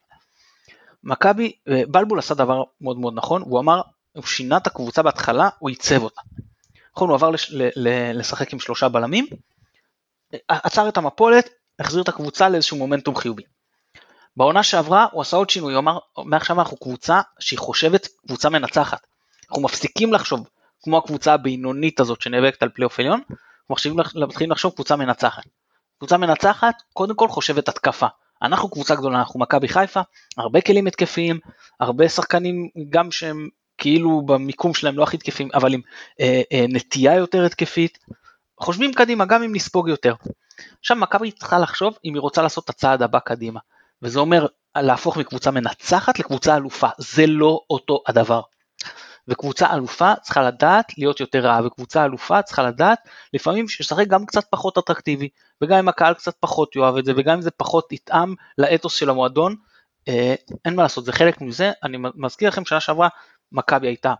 מכבי, 1.05 1.53
אה, 1.69 1.83
בלבול 1.89 2.19
עשה 2.19 2.35
דבר 2.35 2.63
מאוד 2.81 2.99
מאוד 2.99 3.15
נכון, 3.17 3.43
הוא 3.43 3.61
אמר, 3.61 3.81
הוא 4.13 4.25
שינה 4.25 4.57
את 4.57 4.67
הקבוצה 4.67 5.03
בהתחלה, 5.03 5.49
הוא 5.59 5.71
עיצב 5.71 6.03
אותה. 6.03 6.21
נכון, 6.97 7.09
הוא 7.09 7.15
עבר 7.15 7.31
לש, 7.31 7.51
ל, 7.53 7.69
ל, 7.77 8.19
לשחק 8.19 8.53
עם 8.53 8.61
שלושה 8.61 8.89
בלמים, 8.89 9.27
אה, 9.33 9.37
עצר 10.49 10.89
את 10.89 10.97
המפולת, 10.97 11.49
החזיר 11.79 12.03
את 12.03 12.09
הקבוצה 12.09 12.49
לאיזשהו 12.49 12.77
מומנטום 12.77 13.17
חיובי. 13.17 13.43
בעונה 14.37 14.63
שעברה 14.63 15.07
הוא 15.13 15.23
עשה 15.23 15.37
עוד 15.37 15.51
שינוי, 15.51 15.73
הוא 15.73 15.79
אמר, 15.79 15.99
מעכשיו 16.25 16.59
אנחנו 16.61 16.77
קבוצה 16.77 17.21
שהיא 17.41 17.59
חושבת 17.59 18.09
קבוצה 18.27 18.49
מנצחת. 18.49 19.07
אנחנו 19.49 19.63
מפסיקים 19.63 20.13
לחשוב 20.13 20.49
כמו 20.83 20.99
הקבוצה 20.99 21.35
הבינונית 21.35 22.01
הזאת 22.01 22.21
שנאבקת 22.21 22.63
על 22.63 22.69
פלייאוף 22.69 23.01
עליון, 23.01 23.21
אנחנו 23.71 23.91
מתחילים 24.27 24.51
לחשוב 24.51 24.73
קבוצה 24.73 24.97
מנצחת. 24.97 25.43
קבוצה 25.99 26.17
מנצחת 26.17 26.75
קודם 26.93 27.15
כל 27.15 27.29
חושבת 27.29 27.69
התקפה, 27.69 28.07
אנחנו 28.43 28.69
קבוצה 28.69 28.95
גדולה, 28.95 29.19
אנחנו 29.19 29.41
מכבי 29.41 29.69
חיפה, 29.69 30.01
הרבה 30.37 30.61
כלים 30.61 30.87
התקפיים, 30.87 31.39
הרבה 31.81 32.09
שחקנים 32.09 32.69
גם 32.91 33.11
שהם 33.11 33.49
כאילו 33.79 34.23
במיקום 34.23 34.75
שלהם 34.75 34.97
לא 34.97 35.03
הכי 35.03 35.19
תקפים, 35.19 35.49
אבל 35.55 35.75
עם 35.75 35.81
אה, 36.21 36.43
אה, 36.53 36.65
נטייה 36.69 37.15
יותר 37.15 37.45
התקפית, 37.45 37.99
חושבים 38.65 38.95
קדימה 38.95 39.25
גם 39.25 39.43
אם 39.43 39.55
נספוג 39.55 39.89
יותר. 39.89 40.15
עכשיו 40.81 40.97
מכבי 40.97 41.31
צריכה 41.31 41.59
לחשוב 41.59 41.95
אם 42.05 42.15
היא 42.15 42.21
רוצה 42.21 42.43
לעשות 42.43 42.65
את 42.65 42.71
הצעד 42.71 43.03
הבא 43.03 43.19
קדימה, 43.19 43.61
וזה 44.03 44.21
אומר 44.21 44.47
להפוך 44.77 45.17
מקבוצה 45.17 45.51
מנצחת 45.51 46.19
לקבוצה 46.19 46.57
אלופה, 46.57 46.89
זה 46.99 47.27
לא 47.27 47.61
אותו 47.71 48.03
הדבר. 48.07 48.41
וקבוצה 49.29 49.75
אלופה 49.75 50.13
צריכה 50.23 50.43
לדעת 50.43 50.99
להיות 50.99 51.21
יותר 51.21 51.41
רעה, 51.41 51.67
וקבוצה 51.67 52.05
אלופה 52.05 52.43
צריכה 52.43 52.63
לדעת 52.63 52.99
לפעמים 53.33 53.67
לשחק 53.81 54.07
גם 54.07 54.27
קצת 54.27 54.45
פחות 54.51 54.79
אטרקטיבי, 54.79 55.29
וגם 55.63 55.79
אם 55.79 55.89
הקהל 55.89 56.15
קצת 56.15 56.35
פחות 56.41 56.77
יאהב 56.77 56.97
את 56.97 57.05
זה, 57.05 57.13
וגם 57.17 57.35
אם 57.35 57.43
זה 57.43 57.51
פחות 57.51 57.93
יתאם 57.93 58.35
לאתוס 58.59 58.95
של 58.95 59.11
המועדון, 59.11 59.57
אה, 60.09 60.35
אין 60.65 60.75
מה 60.75 60.83
לעשות, 60.83 61.05
זה 61.05 61.13
חלק 61.13 61.41
מזה, 61.41 61.73
אני 61.83 61.99
מזכיר 62.15 62.49
לכם 62.49 62.65
שנה 62.65 62.81
שעברה, 62.81 63.09
מכבי 63.53 63.87
הייתה 63.87 64.15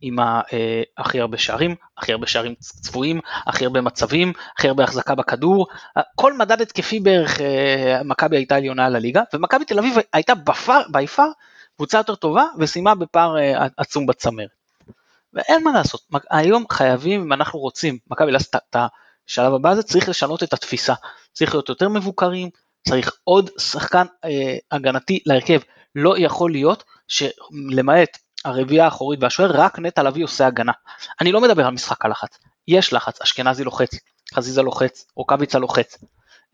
עם 0.00 0.20
אה, 0.20 0.82
הכי 0.98 1.20
הרבה 1.20 1.38
שערים, 1.38 1.74
הכי 1.98 2.12
הרבה 2.12 2.26
שערים 2.26 2.54
צפויים, 2.54 3.20
הכי 3.46 3.64
הרבה 3.64 3.80
מצבים, 3.80 4.32
הכי 4.58 4.68
הרבה 4.68 4.84
החזקה 4.84 5.14
בכדור, 5.14 5.66
כל 6.16 6.36
מדד 6.36 6.60
התקפי 6.60 7.00
בערך 7.00 7.40
אה, 7.40 8.00
מכבי 8.04 8.36
הייתה 8.36 8.56
עליונה 8.56 8.86
על 8.86 8.96
הליגה, 8.96 9.22
ומכבי 9.34 9.64
תל 9.64 9.78
אביב 9.78 9.96
הייתה 10.12 10.34
בי 10.92 11.06
פאר 11.06 11.30
קבוצה 11.76 11.98
יותר 11.98 12.14
טובה 12.14 12.44
וסיימה 12.58 12.94
בפער 12.94 13.38
אה, 13.38 13.66
עצום 13.76 14.06
בצמרת. 14.06 14.48
ואין 15.34 15.64
מה 15.64 15.72
לעשות, 15.72 16.00
היום 16.30 16.64
חייבים, 16.72 17.20
אם 17.20 17.32
אנחנו 17.32 17.58
רוצים, 17.58 17.98
מכבי 18.10 18.32
לעשות 18.32 18.54
את 18.54 18.76
השלב 19.28 19.54
הבא 19.54 19.70
הזה, 19.70 19.82
צריך 19.82 20.08
לשנות 20.08 20.42
את 20.42 20.52
התפיסה, 20.52 20.94
צריך 21.32 21.54
להיות 21.54 21.68
יותר 21.68 21.88
מבוקרים, 21.88 22.50
צריך 22.88 23.12
עוד 23.24 23.50
שחקן 23.58 24.06
אה, 24.24 24.56
הגנתי 24.70 25.20
להרכב, 25.26 25.60
לא 25.94 26.14
יכול 26.18 26.50
להיות 26.50 26.84
שלמעט 27.08 28.18
הרביעייה 28.44 28.84
האחורית 28.84 29.22
והשוער, 29.22 29.50
רק 29.54 29.78
נטע 29.78 30.02
לביא 30.02 30.24
עושה 30.24 30.46
הגנה. 30.46 30.72
אני 31.20 31.32
לא 31.32 31.40
מדבר 31.40 31.66
על 31.66 31.74
משחק 31.74 32.04
הלחץ, 32.04 32.38
יש 32.68 32.92
לחץ, 32.92 33.22
אשכנזי 33.22 33.64
לוחץ, 33.64 33.90
חזיזה 34.34 34.62
לוחץ, 34.62 35.06
רוקאביצה 35.16 35.58
לוחץ, 35.58 35.98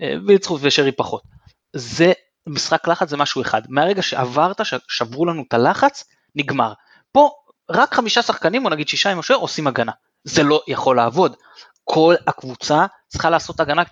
אה, 0.03 0.14
וילצחוט 0.27 0.61
ושרי 0.64 0.92
פחות. 0.92 1.22
זה 1.77 2.12
משחק 2.46 2.88
לחץ 2.88 3.09
זה 3.09 3.16
משהו 3.16 3.42
אחד, 3.42 3.62
מהרגע 3.68 4.03
שעברת, 4.03 4.61
שברו 4.88 5.27
לנו 5.27 5.42
את 5.49 5.55
הלחץ, 5.55 6.05
נגמר. 6.35 6.72
פה 7.12 7.31
רק 7.70 7.94
חמישה 7.94 8.22
שחקנים, 8.22 8.64
או 8.64 8.70
נגיד 8.70 8.88
שישה 8.88 9.11
עם 9.11 9.18
השוער, 9.18 9.38
עושים 9.38 9.66
הגנה. 9.66 9.92
זה 10.25 10.42
לא 10.42 10.62
יכול 10.68 10.96
לעבוד. 10.96 11.37
כל 11.85 12.14
הקבוצה 12.27 12.87
צריכה 13.09 13.31
לעשות 13.31 13.61
הגנה 13.61 13.83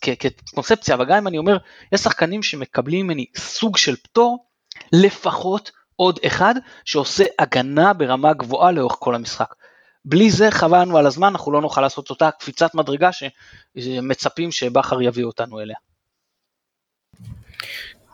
כקונספציה, 0.00 0.94
אבל 0.94 1.04
גם 1.04 1.16
אם 1.16 1.28
אני 1.28 1.38
אומר, 1.38 1.58
יש 1.92 2.00
שחקנים 2.00 2.42
שמקבלים 2.42 3.06
ממני 3.06 3.26
סוג 3.36 3.76
של 3.76 3.96
פטור, 3.96 4.46
לפחות 4.92 5.70
עוד 6.00 6.18
אחד 6.26 6.54
שעושה 6.84 7.24
הגנה 7.38 7.92
ברמה 7.92 8.32
גבוהה 8.32 8.70
לאורך 8.70 8.96
כל 8.98 9.14
המשחק. 9.14 9.54
בלי 10.04 10.30
זה 10.30 10.50
חבל 10.50 10.96
על 10.96 11.06
הזמן, 11.06 11.28
אנחנו 11.28 11.52
לא 11.52 11.60
נוכל 11.60 11.80
לעשות 11.80 12.10
אותה 12.10 12.30
קפיצת 12.30 12.74
מדרגה 12.74 13.10
שמצפים 13.12 14.52
שבכר 14.52 15.02
יביא 15.02 15.24
אותנו 15.24 15.60
אליה. 15.60 15.76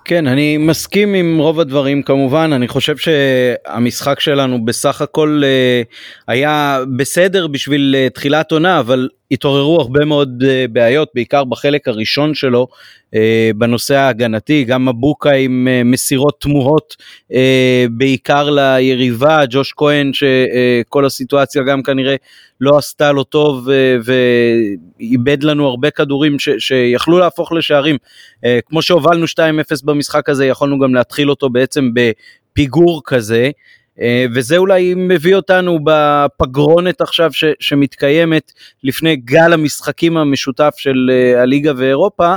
כן, 0.05 0.27
אני 0.27 0.57
מסכים 0.57 1.15
עם 1.15 1.39
רוב 1.39 1.61
הדברים 1.61 2.03
כמובן, 2.03 2.51
אני 2.53 2.69
חושב 2.69 2.97
שהמשחק 2.97 4.21
שלנו 4.21 4.65
בסך 4.65 5.03
הכל 5.03 5.43
uh, 5.43 5.95
היה 6.29 6.79
בסדר 6.97 7.47
בשביל 7.47 7.95
uh, 7.95 8.15
תחילת 8.15 8.53
עונה, 8.53 8.81
אבל 8.81 9.09
התעוררו 9.31 9.81
הרבה 9.81 10.05
מאוד 10.05 10.43
אה, 10.47 10.65
בעיות, 10.73 11.09
בעיקר 11.15 11.45
בחלק 11.45 11.89
הראשון 11.89 12.35
שלו 12.35 12.67
אה, 13.15 13.51
בנושא 13.57 13.95
ההגנתי, 13.95 14.65
גם 14.65 14.89
מבוקה 14.89 15.33
עם 15.33 15.69
אה, 15.71 15.85
מסירות 15.85 16.41
תמוהות 16.41 16.97
בעיקר 17.91 18.51
ליריבה, 18.51 19.43
ג'וש 19.51 19.73
כהן 19.77 20.11
שכל 20.13 21.05
הסיטואציה 21.07 21.63
גם 21.63 21.83
כנראה 21.83 22.17
לא 22.61 22.79
עשתה 22.79 23.13
לו 23.13 23.25
טוב 23.25 23.69
ואיבד 24.05 25.43
לנו 25.43 25.67
הרבה 25.67 25.91
כדורים 25.91 26.39
ש, 26.39 26.49
שיכלו 26.59 27.19
להפוך 27.19 27.53
לשערים. 27.53 27.97
כמו 28.67 28.83
שהובלנו 28.83 29.27
2-0 29.27 29.39
במשחק 29.85 30.29
הזה, 30.29 30.47
יכולנו 30.47 30.79
גם 30.79 30.95
להתחיל 30.95 31.31
אותו 31.31 31.51
בעצם 31.51 31.91
בפיגור 31.95 33.03
כזה. 33.05 33.51
אה, 34.01 34.27
וזה 34.35 34.57
אולי 34.57 34.95
מביא 34.97 35.37
אותנו 35.37 35.79
בפגרונת 35.85 37.01
עכשיו 37.01 37.33
ש, 37.33 37.45
שמתקיימת 37.61 38.53
לפני 38.85 39.17
גל 39.17 39.53
המשחקים 39.53 40.17
המשותף 40.17 40.75
של 40.77 41.11
אה, 41.11 41.43
הליגה 41.43 41.73
ואירופה, 41.77 42.35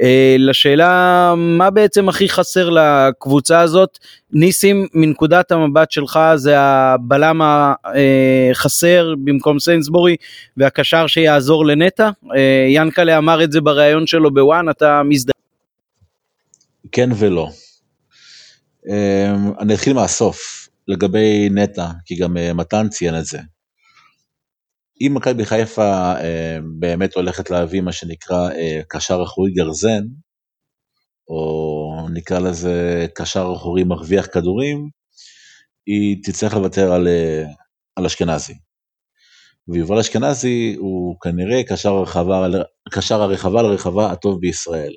אה, 0.00 0.36
לשאלה 0.38 1.34
מה 1.36 1.70
בעצם 1.70 2.08
הכי 2.08 2.28
חסר 2.28 2.70
לקבוצה 2.70 3.60
הזאת. 3.60 3.98
ניסים, 4.32 4.86
מנקודת 4.94 5.52
המבט 5.52 5.90
שלך 5.90 6.20
זה 6.34 6.54
הבלם 6.58 7.40
החסר 7.44 9.14
במקום 9.24 9.58
סיינסבורי 9.58 10.16
והקשר 10.56 11.06
שיעזור 11.06 11.66
לנטע. 11.66 12.10
ינקלה 12.68 13.18
אמר 13.18 13.44
את 13.44 13.52
זה 13.52 13.60
בריאיון 13.60 14.06
שלו 14.06 14.34
בוואן, 14.34 14.68
אתה 14.68 15.02
מזדהה? 15.02 15.32
כן 16.92 17.10
ולא. 17.18 17.48
אני 19.60 19.74
אתחיל 19.74 19.92
מהסוף. 19.92 20.57
לגבי 20.88 21.48
נטע, 21.50 21.90
כי 22.04 22.16
גם 22.16 22.36
אה, 22.36 22.54
מתן 22.54 22.88
ציין 22.88 23.18
את 23.18 23.24
זה. 23.24 23.38
אם 25.00 25.12
מכבי 25.14 25.44
חיפה 25.44 26.14
אה, 26.20 26.58
באמת 26.78 27.14
הולכת 27.14 27.50
להביא 27.50 27.80
מה 27.80 27.92
שנקרא 27.92 28.50
אה, 28.50 28.80
קשר 28.88 29.22
אחורי 29.22 29.52
גרזן, 29.52 30.02
או 31.28 32.06
נקרא 32.12 32.38
לזה 32.38 33.06
קשר 33.14 33.52
אחורי 33.56 33.84
מרוויח 33.84 34.26
כדורים, 34.26 34.88
היא 35.86 36.16
תצטרך 36.22 36.54
לוותר 36.54 36.92
על, 36.92 37.08
על 37.96 38.06
אשכנזי. 38.06 38.54
ויובל 39.68 39.98
אשכנזי 39.98 40.74
הוא 40.78 41.20
כנראה 41.20 41.62
קשר 41.64 41.88
הרחבה, 41.88 42.46
קשר 42.90 43.22
הרחבה 43.22 43.62
לרחבה 43.62 44.12
הטוב 44.12 44.40
בישראל. 44.40 44.92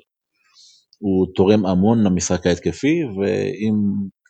הוא 0.98 1.26
תורם 1.34 1.66
המון 1.66 2.04
למשחק 2.04 2.46
ההתקפי, 2.46 3.02
ואם 3.04 3.74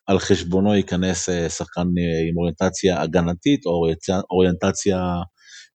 על 0.07 0.19
חשבונו 0.19 0.75
ייכנס 0.75 1.29
אה, 1.29 1.49
שחקן 1.49 1.81
אה, 1.81 2.29
עם 2.29 2.37
אוריינטציה 2.37 3.03
הגנתית, 3.03 3.67
או 3.67 3.87
אוריינטציה, 4.31 4.99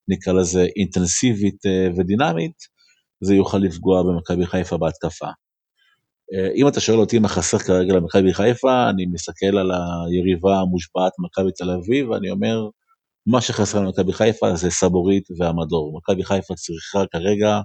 נקרא 0.08 0.34
לזה, 0.34 0.66
אינטנסיבית 0.76 1.66
אה, 1.66 1.88
ודינמית, 1.98 2.78
זה 3.24 3.36
יוכל 3.36 3.58
לפגוע 3.58 4.04
במכבי 4.04 4.46
חיפה 4.46 4.78
בהתקפה. 4.78 5.28
אם 6.56 6.68
אתה 6.68 6.80
שואל 6.80 7.00
אותי 7.00 7.20
מה 7.20 7.28
חסר 7.28 7.58
כרגע 7.58 7.94
למכבי 7.94 8.34
חיפה, 8.34 8.90
אני 8.90 9.06
מסתכל 9.06 9.58
על 9.58 9.72
היריבה 9.72 10.60
המושבעת 10.60 11.12
מכבי 11.20 11.52
תל 11.52 11.72
אביב, 11.72 12.10
ואני 12.10 12.30
אומר, 12.30 12.70
מה 13.28 13.42
שחסר 13.42 13.82
למכבי 13.82 14.13
חיפה 14.13 14.56
זה 14.56 14.70
סבורית 14.70 15.24
והמדור. 15.40 15.98
מכבי 15.98 16.24
חיפה 16.24 16.54
צריכה 16.56 17.00
כרגע 17.12 17.62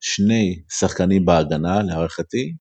שני 0.00 0.62
שחקנים 0.78 1.24
בהגנה, 1.24 1.82
להערכתי, 1.82 2.54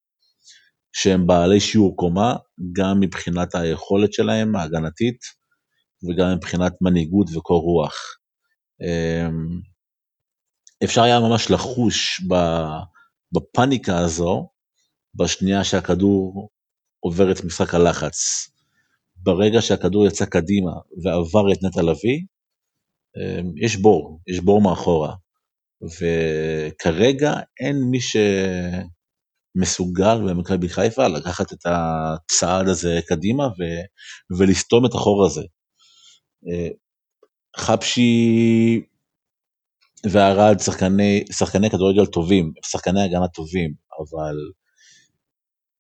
שהם 0.93 1.27
בעלי 1.27 1.59
שיעור 1.59 1.95
קומה, 1.95 2.35
גם 2.73 2.99
מבחינת 2.99 3.55
היכולת 3.55 4.13
שלהם 4.13 4.55
ההגנתית, 4.55 5.19
וגם 6.03 6.35
מבחינת 6.35 6.73
מנהיגות 6.81 7.27
וקור 7.35 7.61
רוח. 7.61 7.95
אמ, 8.81 9.47
אפשר 10.83 11.03
היה 11.03 11.19
ממש 11.19 11.51
לחוש 11.51 12.21
בפאניקה 13.31 13.97
הזו, 13.97 14.49
בשנייה 15.15 15.63
שהכדור 15.63 16.49
עובר 16.99 17.31
את 17.31 17.43
משחק 17.43 17.73
הלחץ. 17.73 18.47
ברגע 19.15 19.61
שהכדור 19.61 20.07
יצא 20.07 20.25
קדימה 20.25 20.71
ועבר 21.03 21.51
את 21.53 21.57
נטע 21.63 21.81
לביא, 21.81 22.21
אמ, 23.17 23.51
יש 23.57 23.75
בור, 23.75 24.19
יש 24.27 24.39
בור 24.39 24.61
מאחורה. 24.61 25.15
וכרגע 25.81 27.33
אין 27.59 27.75
מי 27.91 28.01
ש... 28.01 28.17
מסוגל 29.55 30.17
במכבי 30.27 30.69
חיפה 30.69 31.07
לקחת 31.07 31.53
את 31.53 31.65
הצעד 31.65 32.67
הזה 32.67 32.99
קדימה 33.07 33.43
ו, 33.43 33.61
ולסתום 34.37 34.85
את 34.85 34.93
החור 34.93 35.25
הזה. 35.25 35.43
אה, 36.47 36.69
חבשי 37.57 38.81
וערד 40.11 40.59
שחקני, 40.59 41.23
שחקני 41.31 41.69
כדורגל 41.69 42.05
טובים, 42.05 42.53
שחקני 42.65 43.01
הגנה 43.01 43.27
טובים, 43.27 43.73
אבל 43.99 44.35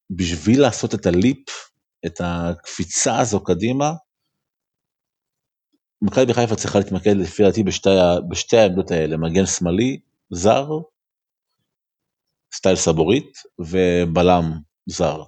בשביל 0.09 0.61
לעשות 0.61 0.95
את 0.95 1.05
הליפ, 1.05 1.49
את 2.05 2.21
הקפיצה 2.23 3.19
הזו 3.19 3.43
קדימה, 3.43 3.93
מכבי 6.01 6.33
חיפה 6.33 6.55
צריכה 6.55 6.79
להתמקד 6.79 7.15
לפי 7.15 7.43
דעתי 7.43 7.63
בשתי, 7.63 7.89
בשתי 8.29 8.57
העמדות 8.57 8.91
האלה, 8.91 9.17
מגן 9.17 9.45
שמאלי, 9.45 9.99
זר, 10.29 10.67
סטייל 12.55 12.75
סבורית 12.75 13.37
ובלם 13.59 14.51
זר. 14.85 15.23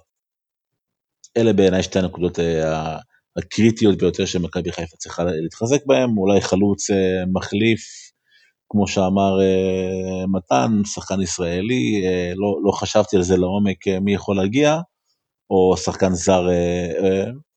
אלה 1.36 1.52
בעיניי 1.52 1.82
שתי 1.82 1.98
הנקודות 1.98 2.38
אה, 2.38 2.98
הקריטיות 3.38 3.98
ביותר 3.98 4.24
שמכבי 4.24 4.72
חיפה 4.72 4.96
צריכה 4.96 5.24
להתחזק 5.24 5.86
בהם, 5.86 6.18
אולי 6.18 6.40
חלוץ 6.40 6.90
אה, 6.90 7.24
מחליף, 7.32 7.80
כמו 8.68 8.88
שאמר 8.88 9.40
אה, 9.42 10.26
מתן, 10.26 10.84
שחקן 10.84 11.22
ישראלי, 11.22 12.02
לא, 12.36 12.60
לא 12.64 12.72
חשבתי 12.72 13.16
על 13.16 13.22
זה 13.22 13.36
לעומק 13.36 13.88
מי 14.00 14.14
יכול 14.14 14.36
להגיע, 14.36 14.78
או 15.50 15.76
שחקן 15.76 16.12
זר, 16.12 16.46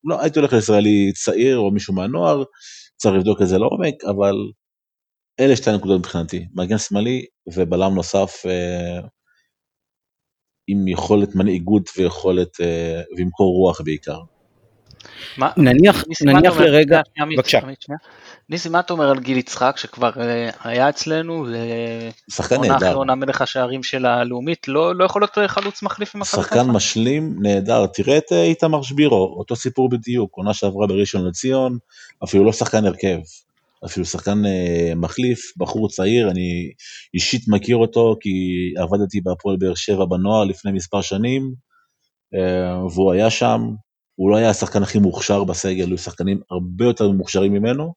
לא, 0.03 0.21
הייתי 0.21 0.39
הולך 0.39 0.53
לישראלי 0.53 1.11
צעיר 1.13 1.57
או 1.57 1.71
מישהו 1.71 1.93
מהנוער, 1.93 2.43
צריך 2.97 3.15
לבדוק 3.15 3.41
את 3.41 3.47
זה 3.47 3.57
לעומק, 3.57 4.03
אבל 4.09 4.35
אלה 5.39 5.55
שתי 5.55 5.69
הנקודות 5.69 5.99
מבחינתי, 5.99 6.45
מגן 6.55 6.77
שמאלי 6.77 7.25
ובלם 7.53 7.95
נוסף 7.95 8.45
עם 10.71 10.87
יכולת 10.87 11.35
מנהיגות 11.35 11.89
ויכולת, 11.97 12.61
אה, 12.61 13.01
ועם 13.17 13.29
קור 13.29 13.53
רוח 13.55 13.81
בעיקר. 13.81 14.19
מה, 15.37 15.49
נניח, 15.57 16.03
נניח 16.25 16.57
לרגע, 16.57 17.01
בבקשה. 17.35 17.59
ניסי, 18.49 18.69
מה 18.69 18.79
אתה 18.79 18.93
אומר 18.93 19.09
על 19.09 19.19
גיל 19.19 19.37
יצחק 19.37 19.73
שכבר 19.77 20.11
אה, 20.19 20.49
היה 20.63 20.89
אצלנו, 20.89 21.47
שחקן 22.29 22.61
נהדר. 22.61 22.95
עונה 22.95 23.15
מלך 23.15 23.41
השערים 23.41 23.83
של 23.83 24.05
הלאומית, 24.05 24.67
לא, 24.67 24.95
לא 24.95 25.05
יכול 25.05 25.21
להיות 25.21 25.37
חלוץ 25.51 25.83
מחליף 25.83 26.15
עם 26.15 26.23
שחקן 26.23 26.67
משלים, 26.67 27.35
נהדר, 27.39 27.85
תראה 27.85 28.17
את 28.17 28.31
אה, 28.31 28.43
איתמר 28.43 28.81
שבירו, 28.81 29.35
אותו 29.37 29.55
סיפור 29.55 29.89
בדיוק, 29.89 30.37
עונה 30.37 30.53
שעברה 30.53 30.87
בראשון 30.87 31.25
לציון, 31.27 31.77
אפילו 32.23 32.43
לא 32.43 32.53
שחקן 32.53 32.85
הרכב. 32.85 33.17
אפילו 33.85 34.05
שחקן 34.05 34.45
אה, 34.45 34.93
מחליף, 34.95 35.39
בחור 35.57 35.89
צעיר, 35.89 36.31
אני 36.31 36.71
אישית 37.13 37.41
מכיר 37.47 37.77
אותו 37.77 38.15
כי 38.21 38.29
עבדתי 38.77 39.21
בהפועל 39.21 39.57
באר 39.59 39.75
שבע 39.75 40.05
בנוער 40.05 40.43
לפני 40.43 40.71
מספר 40.71 41.01
שנים, 41.01 41.53
אה, 42.35 42.85
והוא 42.85 43.11
היה 43.13 43.29
שם, 43.29 43.61
הוא 44.15 44.31
לא 44.31 44.37
היה 44.37 44.49
השחקן 44.49 44.83
הכי 44.83 44.99
מוכשר 44.99 45.43
בסגל, 45.43 45.87
היו 45.87 45.97
שחקנים 45.97 46.39
הרבה 46.51 46.85
יותר 46.85 47.11
מוכשרים 47.11 47.53
ממנו, 47.53 47.93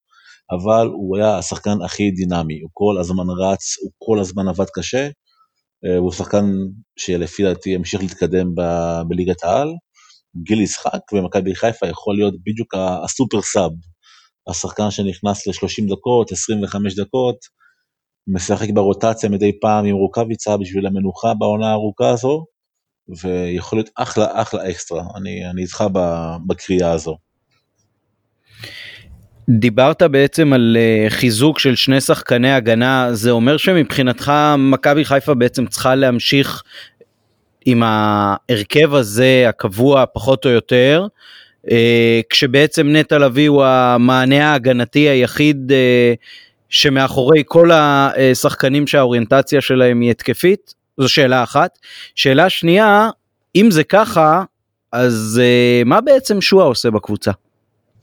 אבל 0.51 0.87
הוא 0.87 1.17
היה 1.17 1.39
השחקן 1.39 1.83
הכי 1.85 2.11
דינמי, 2.11 2.61
הוא 2.61 2.71
כל 2.73 2.97
הזמן 3.01 3.25
רץ, 3.39 3.77
הוא 3.83 3.91
כל 3.99 4.19
הזמן 4.21 4.49
עבד 4.49 4.67
קשה, 4.75 5.09
אה, 5.85 5.97
הוא 5.97 6.13
שחקן 6.13 6.45
שלפי 6.99 7.43
דעתי 7.43 7.71
ימשיך 7.71 8.01
להתקדם 8.01 8.55
ב- 8.55 9.03
בליגת 9.09 9.45
העל. 9.45 9.69
גיל 10.45 10.61
ישחק 10.61 11.01
במכבי 11.13 11.55
חיפה 11.55 11.87
יכול 11.87 12.17
להיות 12.17 12.35
בדיוק 12.47 12.75
הסופר 12.75 13.43
סאב 13.43 13.71
השחקן 14.49 14.91
שנכנס 14.91 15.47
ל-30 15.47 15.91
דקות, 15.91 16.33
25 16.33 16.95
דקות, 16.95 17.37
משחק 18.27 18.69
ברוטציה 18.75 19.29
מדי 19.29 19.61
פעם 19.61 19.85
עם 19.85 19.97
רוקאביצה 19.97 20.57
בשביל 20.57 20.87
המנוחה 20.87 21.35
בעונה 21.39 21.71
הארוכה 21.71 22.11
הזו, 22.11 22.45
ויכול 23.23 23.79
להיות 23.79 23.91
אחלה 23.97 24.43
אחלה 24.43 24.71
אקסטרה, 24.71 25.03
אני, 25.17 25.51
אני 25.51 25.63
איתך 25.63 25.85
בקריאה 26.47 26.91
הזו. 26.91 27.17
דיברת 29.49 30.03
בעצם 30.03 30.53
על 30.53 30.77
אה, 30.81 31.11
חיזוק 31.11 31.59
של 31.59 31.77
שני 31.77 32.01
שחקני 32.01 32.53
הגנה, 32.53 33.09
זה 33.13 33.31
אומר 33.31 33.57
שמבחינתך 33.57 34.33
מכבי 34.59 35.05
חיפה 35.05 35.35
בעצם 35.35 35.67
צריכה 35.67 35.95
להמשיך 35.95 36.63
עם 37.65 37.83
ההרכב 37.85 38.95
הזה 38.95 39.45
הקבוע 39.49 40.05
פחות 40.15 40.45
או 40.45 40.51
יותר, 40.51 41.07
כשבעצם 42.31 42.89
נטע 42.89 43.19
לביא 43.19 43.49
הוא 43.49 43.65
המענה 43.65 44.51
ההגנתי 44.51 45.01
היחיד 45.01 45.73
אה, 45.73 46.15
שמאחורי 46.69 47.43
כל 47.47 47.71
השחקנים 47.73 48.87
שהאוריינטציה 48.87 49.61
שלהם 49.61 50.01
היא 50.01 50.11
התקפית? 50.11 50.75
זו 51.01 51.09
שאלה 51.09 51.43
אחת. 51.43 51.79
שאלה 52.15 52.51
שנייה, 52.51 53.11
אם 53.57 53.71
זה 53.71 53.85
ככה, 53.85 54.45
אז 54.93 55.41
אה, 55.43 55.83
מה 55.85 56.01
בעצם 56.01 56.41
שואה 56.41 56.65
עושה 56.65 56.91
בקבוצה? 56.91 57.31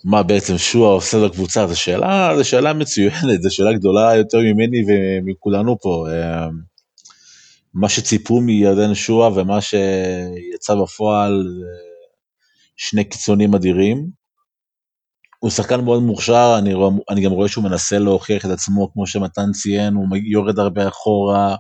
מה 0.04 0.24
בעצם 0.24 0.58
שועה 0.58 0.91
עושה 0.91 1.17
לקבוצה, 1.17 1.67
זו 1.67 1.80
שאלה, 1.80 2.34
זו 2.38 2.50
שאלה 2.50 2.74
מצוינת, 2.74 3.41
זו 3.41 3.56
שאלה 3.56 3.74
גדולה 3.74 4.15
יותר 4.15 4.39
ממני 4.39 4.84
ומכולנו 4.88 5.78
פה. 5.82 6.08
מה 7.74 7.89
שציפו 7.89 8.41
מירדן 8.41 8.95
שועה 8.95 9.30
ומה 9.36 9.62
שיצא 9.62 10.76
בפועל 10.76 11.43
שני 12.82 13.04
קיצונים 13.04 13.56
אדירים. 13.56 14.10
הוא 15.39 15.52
שחקן 15.52 15.86
מאוד 15.86 16.04
מוכשר, 16.04 16.56
אני, 16.60 16.74
רוא, 16.74 16.92
אני 17.10 17.22
גם 17.22 17.32
רואה 17.32 17.48
שהוא 17.48 17.63
מנסה 17.63 18.00
להוכיח 18.00 18.46
את 18.46 18.50
עצמו, 18.50 18.94
כמו 18.94 19.08
שמתן 19.08 19.52
ציין, 19.52 19.94
הוא 19.94 20.18
יורד 20.32 20.60
הרבה 20.60 20.88
אחורה, 20.88 21.56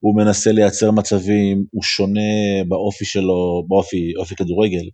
הוא 0.00 0.16
מנסה 0.16 0.52
לייצר 0.52 0.90
מצבים, 0.90 1.64
הוא 1.70 1.82
שונה 1.82 2.64
באופי 2.68 3.04
שלו, 3.04 3.64
באופי 3.68 4.12
אופי 4.16 4.36
כדורגל, 4.36 4.88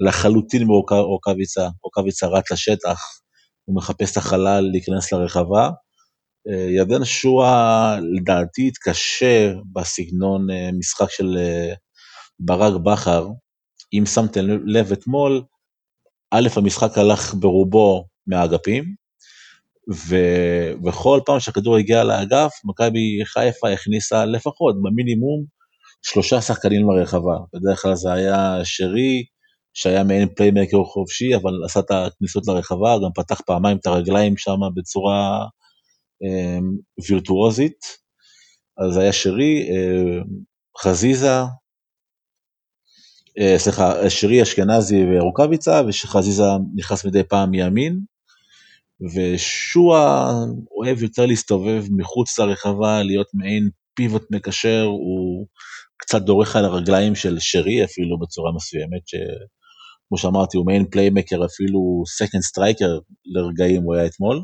לחלוטין 0.00 0.66
מרוקאביצה, 0.66 1.68
רוקאביצה 1.84 2.26
רץ 2.26 2.52
לשטח, 2.52 3.00
הוא 3.64 3.76
מחפש 3.76 4.12
את 4.12 4.16
החלל 4.16 4.68
להיכנס 4.72 5.12
לרחבה. 5.12 5.70
אה, 6.48 6.70
ירדן 6.70 7.04
שואה 7.04 7.98
לדעתי 8.16 8.68
התקשה 8.68 9.52
בסגנון 9.72 10.50
אה, 10.50 10.70
משחק 10.78 11.10
של 11.10 11.36
אה, 11.38 11.74
ברק 12.40 12.80
בכר, 12.84 13.26
אם 13.92 14.06
שמתם 14.06 14.40
לב 14.64 14.92
אתמול, 14.92 15.42
א', 16.30 16.48
המשחק 16.56 16.98
הלך 16.98 17.34
ברובו 17.34 18.04
מהאגפים, 18.26 18.84
ובכל 20.08 21.20
פעם 21.26 21.40
שהכדור 21.40 21.76
הגיע 21.76 22.04
לאגף, 22.04 22.52
מכבי 22.64 23.24
חיפה 23.24 23.70
הכניסה 23.70 24.24
לפחות, 24.24 24.76
במינימום, 24.82 25.44
שלושה 26.02 26.40
שחקנים 26.40 26.90
לרחבה. 26.90 27.36
בדרך 27.54 27.82
כלל 27.82 27.94
זה 27.94 28.12
היה 28.12 28.60
שרי, 28.64 29.24
שהיה 29.74 30.04
מעין 30.04 30.28
פליימקר 30.36 30.84
חופשי, 30.84 31.36
אבל 31.36 31.52
עשה 31.64 31.80
את 31.80 31.90
הכניסות 31.90 32.46
לרחבה, 32.46 32.96
גם 33.04 33.10
פתח 33.14 33.40
פעמיים 33.46 33.76
את 33.76 33.86
הרגליים 33.86 34.36
שם 34.36 34.58
בצורה 34.74 35.46
אה, 36.24 36.58
וירטואוזית. 37.08 38.02
אז 38.78 38.96
היה 38.96 39.12
שרי, 39.12 39.68
אה, 39.70 40.22
חזיזה, 40.82 41.40
סליחה, 43.56 44.10
שרי, 44.10 44.42
אשכנזי 44.42 45.04
ורוקאביצה, 45.10 45.82
ושחזיזה 45.88 46.44
נכנס 46.74 47.04
מדי 47.04 47.22
פעם 47.24 47.50
מימין, 47.50 48.00
ושועה 49.14 50.34
אוהב 50.76 51.02
יותר 51.02 51.26
להסתובב 51.26 51.84
מחוץ 51.90 52.38
לרחבה, 52.38 53.02
להיות 53.02 53.26
מעין 53.34 53.70
פיבוט 53.94 54.22
מקשר, 54.30 54.82
הוא 54.82 55.46
קצת 55.96 56.22
דורך 56.22 56.56
על 56.56 56.64
הרגליים 56.64 57.14
של 57.14 57.36
שרי 57.40 57.84
אפילו 57.84 58.18
בצורה 58.18 58.52
מסוימת, 58.52 59.08
שכמו 59.08 60.18
שאמרתי 60.18 60.56
הוא 60.56 60.66
מעין 60.66 60.84
playmaker 60.90 61.44
אפילו 61.46 62.02
second 62.06 62.42
striker 62.42 62.98
לרגעים 63.24 63.82
הוא 63.82 63.94
היה 63.94 64.06
אתמול. 64.06 64.42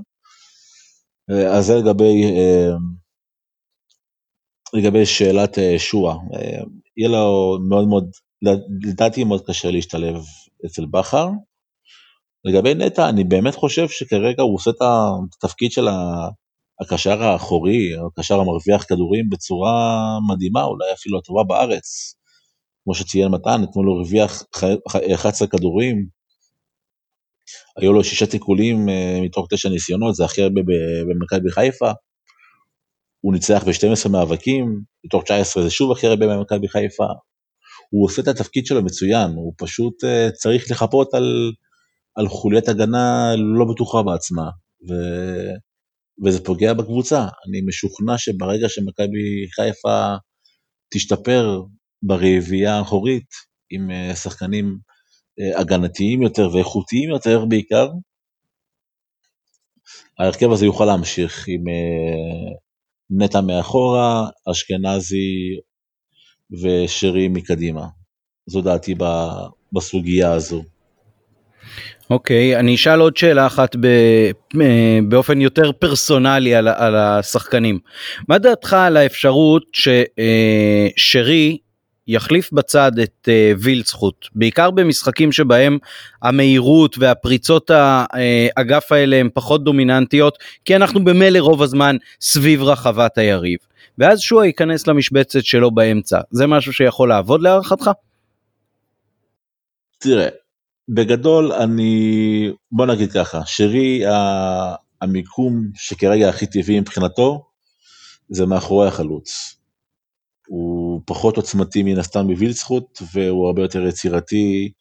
אה, 1.31 1.57
אז 1.57 1.67
זה 1.67 1.75
לגבי, 1.75 2.25
אה, 2.25 2.71
לגבי 4.75 5.07
שאלת 5.07 5.59
שועה, 5.79 6.17
יהיה 6.97 7.09
לו 7.09 7.59
מאוד 7.69 7.89
מאוד 7.89 8.11
לדעתי 8.43 9.25
מאוד 9.25 9.47
קשה 9.47 9.71
להשתלב 9.71 10.17
אצל 10.67 10.87
בכר. 10.87 11.29
לגבי 12.45 12.75
נטע, 12.75 13.09
אני 13.09 13.25
באמת 13.25 13.55
חושב 13.55 13.89
שכרגע 13.89 14.43
הוא 14.43 14.55
עושה 14.55 14.71
את 14.71 14.77
התפקיד 15.35 15.73
של 15.73 15.89
הקשר 16.81 17.23
האחורי, 17.23 17.91
הקשר 18.07 18.41
המרוויח 18.41 18.85
כדורים 18.89 19.31
בצורה 19.31 19.73
מדהימה, 20.29 20.65
אולי 20.65 20.93
אפילו 20.93 21.19
הטובה 21.19 21.43
בארץ. 21.45 22.15
כמו 22.85 22.95
שציין 22.95 23.29
מתן, 23.29 23.63
אתמול 23.65 23.87
הוא 23.87 23.97
הרוויח 23.99 24.43
11 25.15 25.49
כדורים, 25.49 26.07
היו 27.77 27.93
לו 27.93 28.05
שישה 28.05 28.27
תיקולים 28.27 28.89
אה, 28.89 29.21
מתוך 29.23 29.47
תשע 29.51 29.69
ניסיונות, 29.69 30.15
זה 30.15 30.25
הכי 30.25 30.43
הרבה 30.43 30.61
במכבי 31.09 31.51
חיפה. 31.51 31.91
הוא 33.21 33.33
ניצח 33.33 33.65
ב-12 33.65 34.09
מאבקים, 34.09 34.81
מתוך 35.05 35.23
19 35.25 35.63
זה 35.63 35.71
שוב 35.71 35.93
הכי 35.93 36.07
הרבה 36.07 36.27
במכבי 36.27 36.69
חיפה. 36.69 37.05
הוא 37.91 38.05
עושה 38.05 38.23
את 38.23 38.29
התפקיד 38.29 38.67
שלו 38.67 38.83
מצוין, 38.83 39.31
הוא 39.31 39.55
פשוט 39.59 40.05
uh, 40.05 40.33
צריך 40.33 40.71
לחפות 40.71 41.15
על, 41.15 41.53
על 42.15 42.29
חוליית 42.29 42.69
הגנה 42.69 43.33
לא 43.59 43.65
בטוחה 43.73 44.03
בעצמה, 44.03 44.51
ו, 44.89 44.93
וזה 46.25 46.45
פוגע 46.45 46.73
בקבוצה. 46.73 47.21
אני 47.21 47.61
משוכנע 47.67 48.19
שברגע 48.19 48.69
שמכבי 48.69 49.47
חיפה 49.55 50.15
תשתפר 50.95 51.63
ברביעייה 52.03 52.79
האחורית, 52.79 53.29
עם 53.71 53.91
uh, 53.91 54.17
שחקנים 54.17 54.79
uh, 55.41 55.61
הגנתיים 55.61 56.23
יותר 56.23 56.49
ואיכותיים 56.55 57.11
יותר 57.11 57.45
בעיקר, 57.45 57.89
ההרכב 60.19 60.53
הזה 60.53 60.65
יוכל 60.65 60.85
להמשיך 60.85 61.45
עם 61.49 61.65
נטע 63.11 63.41
מאחורה, 63.41 64.29
אשכנזי 64.51 65.57
ושרי 66.53 67.29
מקדימה. 67.29 67.87
זו 68.47 68.63
דעתי 68.63 68.95
בסוגיה 69.73 70.33
הזו. 70.33 70.63
אוקיי, 72.11 72.57
okay, 72.57 72.59
אני 72.59 72.75
אשאל 72.75 73.01
עוד 73.01 73.17
שאלה 73.17 73.47
אחת 73.47 73.77
ב, 73.77 73.87
אה, 74.61 74.99
באופן 75.09 75.41
יותר 75.41 75.73
פרסונלי 75.73 76.55
על, 76.55 76.69
על 76.69 76.97
השחקנים. 76.97 77.79
מה 78.29 78.39
דעתך 78.39 78.73
על 78.73 78.97
האפשרות 78.97 79.63
ששרי 79.73 81.51
אה, 81.51 81.68
יחליף 82.09 82.53
בצד 82.53 82.93
את 82.99 83.29
אה, 83.29 83.53
וילצחוט, 83.59 84.27
בעיקר 84.35 84.71
במשחקים 84.71 85.33
שבהם 85.33 85.79
המהירות 86.23 86.99
והפריצות 86.99 87.71
האגף 87.71 88.93
האלה 88.93 89.17
הן 89.17 89.29
פחות 89.35 89.65
דומיננטיות, 89.65 90.39
כי 90.65 90.77
אנחנו 90.77 91.05
במילא 91.05 91.39
רוב 91.39 91.63
הזמן 91.63 91.97
סביב 92.21 92.63
רחבת 92.63 93.19
היריב. 93.19 93.59
ואז 93.99 94.21
שועה 94.21 94.47
ייכנס 94.47 94.87
למשבצת 94.87 95.45
שלו 95.45 95.71
באמצע. 95.71 96.21
זה 96.31 96.47
משהו 96.47 96.73
שיכול 96.73 97.09
לעבוד 97.09 97.43
להערכתך? 97.43 97.91
תראה, 99.99 100.29
בגדול 100.89 101.53
אני, 101.53 102.51
בוא 102.73 102.87
נגיד 102.87 103.13
ככה, 103.13 103.41
שרי 103.47 104.03
המיקום 105.03 105.63
שכרגע 105.75 106.29
הכי 106.29 106.47
טבעי 106.47 106.81
מבחינתו, 106.81 107.45
זה 108.29 108.47
מאחורי 108.47 108.89
החלוץ. 108.89 109.58
הוא 110.49 111.03
פחות 111.07 111.37
עוצמתי 111.37 111.83
מן 111.83 111.99
הסתם 111.99 112.27
מווילצחוט, 112.27 113.03
והוא 113.15 113.47
הרבה 113.47 113.63
יותר 113.63 113.87
יצירתי 113.87 114.73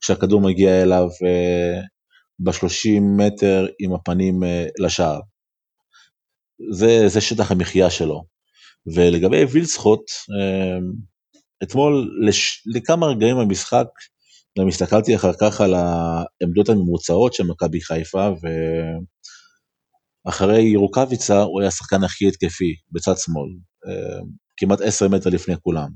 כשהכדור 0.00 0.40
מגיע 0.40 0.82
אליו 0.82 1.08
אה, 1.26 1.80
ב-30 2.38 3.00
מטר 3.18 3.66
עם 3.78 3.94
הפנים 3.94 4.44
אה, 4.44 4.66
לשער. 4.78 5.20
זה, 6.72 7.08
זה 7.08 7.20
שטח 7.20 7.50
המחיה 7.50 7.90
שלו. 7.90 8.34
ולגבי 8.94 9.44
וילסחוט, 9.44 10.04
אמ, 10.10 10.92
אתמול 11.62 12.18
לש... 12.26 12.62
לכמה 12.66 13.06
רגעים 13.06 13.36
במשחק, 13.36 13.86
גם 14.58 14.68
הסתכלתי 14.68 15.16
אחר 15.16 15.32
כך 15.40 15.60
על 15.60 15.74
העמדות 15.74 16.68
הממוצעות 16.68 17.34
של 17.34 17.44
מכבי 17.44 17.80
חיפה, 17.80 18.28
ואחרי 20.26 20.76
רוקאביצה 20.76 21.42
הוא 21.42 21.60
היה 21.60 21.68
השחקן 21.68 22.04
הכי 22.04 22.28
התקפי 22.28 22.74
בצד 22.92 23.14
שמאל, 23.16 23.48
כמעט 24.56 24.80
10 24.80 25.08
מטר 25.08 25.30
לפני 25.30 25.54
כולם. 25.62 25.88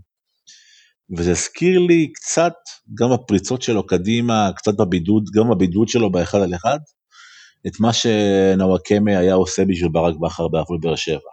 וזה 1.17 1.31
הזכיר 1.31 1.79
לי 1.79 2.13
קצת, 2.13 2.55
גם 2.95 3.13
הפריצות 3.13 3.63
שלו 3.63 3.87
קדימה, 3.87 4.51
קצת 4.57 4.75
בבידוד, 4.75 5.25
גם 5.35 5.51
בבידוד 5.51 5.89
שלו 5.89 6.13
באחד 6.13 6.39
על 6.39 6.55
אחד, 6.55 6.79
את 7.67 7.81
מה 7.81 7.93
שנוואקמה 7.93 9.19
היה 9.19 9.35
עושה 9.35 9.65
בשביל 9.65 9.89
ברק 9.89 10.17
בכר 10.17 10.49
בהפועל 10.49 10.79
באר 10.83 10.97
שבע. 10.97 11.31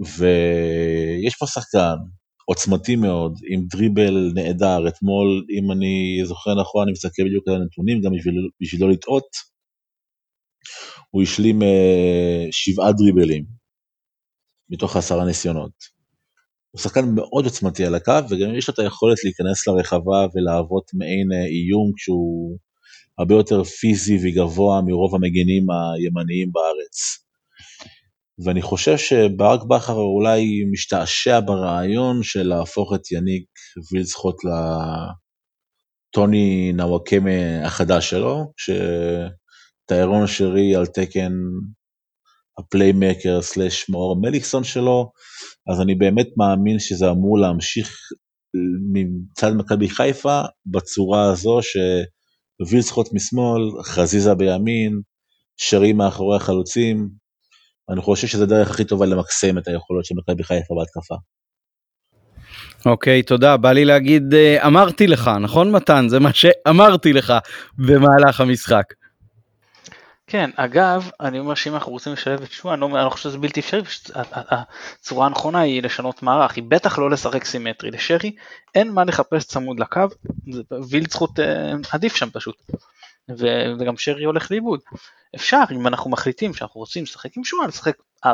ויש 0.00 1.36
פה 1.38 1.46
שחקן 1.46 1.96
עוצמתי 2.44 2.96
מאוד, 2.96 3.38
עם 3.48 3.66
דריבל 3.70 4.32
נהדר, 4.34 4.88
אתמול, 4.88 5.44
אם 5.58 5.72
אני 5.72 6.20
זוכר 6.24 6.60
נכון, 6.60 6.82
אני 6.82 6.92
מסתכל 6.92 7.22
בדיוק 7.24 7.48
על 7.48 7.54
הנתונים, 7.54 8.00
גם 8.00 8.12
בשביל, 8.18 8.34
בשביל 8.60 8.80
לא 8.80 8.90
לטעות, 8.90 9.26
הוא 11.10 11.22
השלים 11.22 11.62
אה, 11.62 12.46
שבעה 12.50 12.92
דריבלים, 12.92 13.44
מתוך 14.72 14.96
עשרה 14.96 15.24
ניסיונות. 15.24 15.72
הוא 16.70 16.80
שחקן 16.80 17.14
מאוד 17.14 17.44
עוצמתי 17.44 17.86
על 17.86 17.94
הקו, 17.94 18.20
וגם 18.30 18.54
יש 18.54 18.68
לו 18.68 18.74
את 18.74 18.78
היכולת 18.78 19.24
להיכנס 19.24 19.66
לרחבה 19.66 20.26
ולהוות 20.34 20.84
מעין 20.94 21.32
אה, 21.32 21.46
איום 21.46 21.92
כשהוא 21.96 22.58
הרבה 23.18 23.34
יותר 23.34 23.64
פיזי 23.64 24.18
וגבוה 24.22 24.80
מרוב 24.86 25.14
המגנים 25.14 25.66
הימניים 25.70 26.52
בארץ. 26.52 27.22
ואני 28.44 28.62
חושב 28.62 28.96
שברק 28.96 29.62
בכר 29.62 29.94
אולי 29.94 30.64
משתעשע 30.72 31.40
ברעיון 31.40 32.22
של 32.22 32.42
להפוך 32.42 32.92
את 32.94 33.12
יניק 33.12 33.44
וילצחוט 33.92 34.36
לטוני 36.10 36.72
נוואקמה 36.72 37.64
החדש 37.64 38.10
שלו, 38.10 38.52
שטיירון 38.56 40.26
שרי 40.26 40.76
על 40.76 40.86
תקן 40.86 41.32
הפליימקר 42.58 43.42
סלאש 43.42 43.90
מאור 43.90 44.20
מליקסון 44.20 44.64
שלו, 44.64 45.12
אז 45.72 45.80
אני 45.80 45.94
באמת 45.94 46.26
מאמין 46.36 46.78
שזה 46.78 47.10
אמור 47.10 47.38
להמשיך 47.38 47.98
מצד 48.92 49.52
מכבי 49.56 49.88
חיפה 49.88 50.40
בצורה 50.66 51.32
הזו 51.32 51.60
וילסחוט 52.70 53.08
משמאל, 53.12 53.62
חזיזה 53.82 54.34
בימין, 54.34 55.00
שרי 55.56 55.92
מאחורי 55.92 56.36
החלוצים. 56.36 57.08
אני 57.90 58.00
חושב 58.00 58.26
שזו 58.26 58.44
הדרך 58.44 58.70
הכי 58.70 58.84
טובה 58.84 59.06
למקסם 59.06 59.58
את 59.58 59.68
היכולות 59.68 60.04
של 60.04 60.14
מכבי 60.18 60.44
חיפה 60.44 60.74
בהתקפה. 60.74 61.14
אוקיי, 62.86 63.22
תודה. 63.22 63.56
בא 63.56 63.72
לי 63.72 63.84
להגיד, 63.84 64.34
אה, 64.34 64.66
אמרתי 64.66 65.06
לך, 65.06 65.30
נכון 65.40 65.70
מתן? 65.70 66.06
זה 66.08 66.20
מה 66.20 66.32
שאמרתי 66.32 67.12
לך 67.12 67.32
במהלך 67.78 68.40
המשחק. 68.40 68.84
כן, 70.32 70.50
אגב, 70.56 71.10
אני 71.20 71.38
אומר 71.38 71.54
שאם 71.54 71.74
אנחנו 71.74 71.92
רוצים 71.92 72.12
לשלב 72.12 72.42
את 72.42 72.50
שואה, 72.50 72.74
אני, 72.74 72.80
לא, 72.80 72.86
אני 72.86 73.04
לא 73.04 73.10
חושב 73.10 73.22
שזה 73.22 73.38
בלתי 73.38 73.60
אפשרי, 73.60 73.82
הצורה 74.34 75.26
הנכונה 75.26 75.60
היא 75.60 75.82
לשנות 75.82 76.22
מערך, 76.22 76.56
היא 76.56 76.64
בטח 76.68 76.98
לא 76.98 77.10
לשחק 77.10 77.44
סימטרי. 77.44 77.90
לשרי 77.90 78.36
אין 78.74 78.92
מה 78.92 79.04
לחפש 79.04 79.44
צמוד 79.44 79.80
לקו, 79.80 80.00
וילצחוט 80.88 81.40
אה, 81.40 81.72
עדיף 81.92 82.16
שם 82.16 82.30
פשוט. 82.30 82.56
וגם 83.78 83.96
שרי 83.96 84.24
הולך 84.24 84.50
לאיבוד. 84.50 84.80
אפשר, 85.34 85.62
אם 85.70 85.86
אנחנו 85.86 86.10
מחליטים 86.10 86.54
שאנחנו 86.54 86.80
רוצים 86.80 87.02
לשחק 87.02 87.36
עם 87.36 87.44
שואה, 87.44 87.66
לשחק 87.66 87.96
4-4-2, 88.26 88.28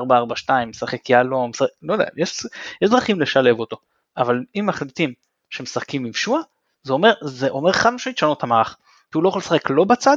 לשחק 0.69 1.11
יהלום, 1.11 1.51
לא 1.83 1.93
יודע, 1.93 2.05
יש, 2.17 2.47
יש 2.83 2.91
דרכים 2.91 3.21
לשלב 3.21 3.61
אותו. 3.61 3.77
אבל 4.17 4.45
אם 4.57 4.67
מחליטים 4.67 5.13
שמשחקים 5.51 6.05
עם 6.05 6.13
שואה, 6.13 6.41
זה 6.83 6.93
אומר, 6.93 7.13
זה 7.23 7.49
אומר 7.49 7.73
חד 7.73 7.91
משמעית 7.91 8.19
לשנות 8.19 8.39
את 8.39 8.43
המערך. 8.43 8.77
כי 9.13 9.19
הוא 9.19 9.23
לא 9.23 9.29
יכול 9.29 9.41
לשחק 9.41 9.71
לא 9.71 9.85
בצד, 9.85 10.17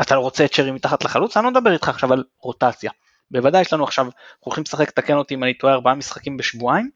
אתה 0.00 0.14
לא 0.14 0.20
רוצה 0.20 0.44
את 0.44 0.52
שרי 0.52 0.70
מתחת 0.70 1.04
לחלוץ, 1.04 1.36
אני 1.36 1.44
לא 1.44 1.50
מדבר 1.50 1.72
איתך 1.72 1.88
עכשיו 1.88 2.12
על 2.12 2.24
רוטציה. 2.40 2.90
בוודאי 3.30 3.60
יש 3.60 3.72
לנו 3.72 3.84
עכשיו, 3.84 4.04
אנחנו 4.04 4.24
הולכים 4.40 4.64
לשחק, 4.64 4.90
תקן 4.90 5.14
אותי 5.14 5.34
אם 5.34 5.44
אני 5.44 5.54
טועה, 5.54 5.74
ארבעה 5.74 5.94
משחקים 5.94 6.36
בשבועיים. 6.36 6.90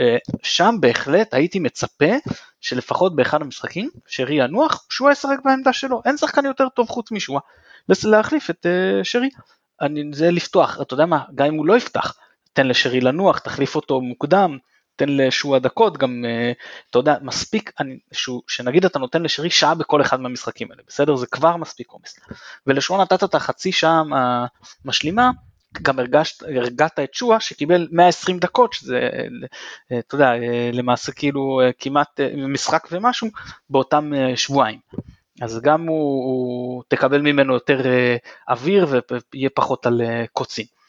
אה, 0.00 0.16
שם 0.42 0.74
בהחלט 0.80 1.34
הייתי 1.34 1.58
מצפה 1.58 2.14
שלפחות 2.60 3.16
באחד 3.16 3.42
המשחקים, 3.42 3.90
שרי 4.06 4.34
ינוח, 4.34 4.86
שואה 4.90 5.12
ישחק 5.12 5.36
בעמדה 5.44 5.72
שלו, 5.72 6.02
אין 6.04 6.16
שחקן 6.16 6.44
יותר 6.44 6.68
טוב 6.68 6.88
חוץ 6.88 7.12
משואה, 7.12 7.40
להחליף 8.04 8.50
את 8.50 8.66
uh, 8.66 9.04
שרי. 9.04 9.28
אני, 9.80 10.04
זה 10.12 10.30
לפתוח, 10.30 10.80
אתה 10.80 10.94
יודע 10.94 11.06
מה, 11.06 11.24
גם 11.34 11.46
אם 11.46 11.54
הוא 11.54 11.66
לא 11.66 11.76
יפתח, 11.76 12.14
תן 12.52 12.66
לשרי 12.66 13.00
לנוח, 13.00 13.38
תחליף 13.38 13.76
אותו 13.76 14.00
מוקדם, 14.00 14.58
תן 15.02 15.08
לשועה 15.08 15.58
דקות, 15.58 15.98
גם 15.98 16.24
uh, 16.24 16.56
אתה 16.90 16.98
יודע, 16.98 17.16
מספיק, 17.22 17.72
אני, 17.80 17.98
שהוא, 18.12 18.42
שנגיד 18.48 18.84
אתה 18.84 18.98
נותן 18.98 19.22
לשרי 19.22 19.50
שעה 19.50 19.74
בכל 19.74 20.02
אחד 20.02 20.20
מהמשחקים 20.20 20.70
האלה, 20.70 20.82
בסדר? 20.88 21.16
זה 21.16 21.26
כבר 21.26 21.56
מספיק 21.56 21.90
עומס. 21.90 22.18
ולשועה 22.66 23.02
נתת 23.02 23.24
את 23.24 23.34
החצי 23.34 23.72
שעה 23.72 24.02
המשלימה, 24.84 25.30
גם 25.82 25.98
הרגשת, 25.98 26.42
הרגעת 26.42 26.98
את 26.98 27.14
שועה 27.14 27.40
שקיבל 27.40 27.88
120 27.92 28.38
דקות, 28.38 28.72
שזה, 28.72 29.10
אה, 29.92 29.98
אתה 29.98 30.14
יודע, 30.14 30.32
אה, 30.32 30.70
למעשה 30.72 31.12
כאילו 31.12 31.60
כמעט 31.78 32.20
משחק 32.48 32.88
ומשהו 32.92 33.28
באותם 33.70 34.12
שבועיים. 34.36 34.78
אז 35.40 35.60
גם 35.60 35.88
הוא, 35.88 36.24
הוא 36.24 36.82
תקבל 36.88 37.20
ממנו 37.20 37.54
יותר 37.54 37.80
אוויר 38.48 38.86
ויהיה 39.32 39.50
פחות 39.54 39.86
על 39.86 40.00
קוצים. 40.32 40.81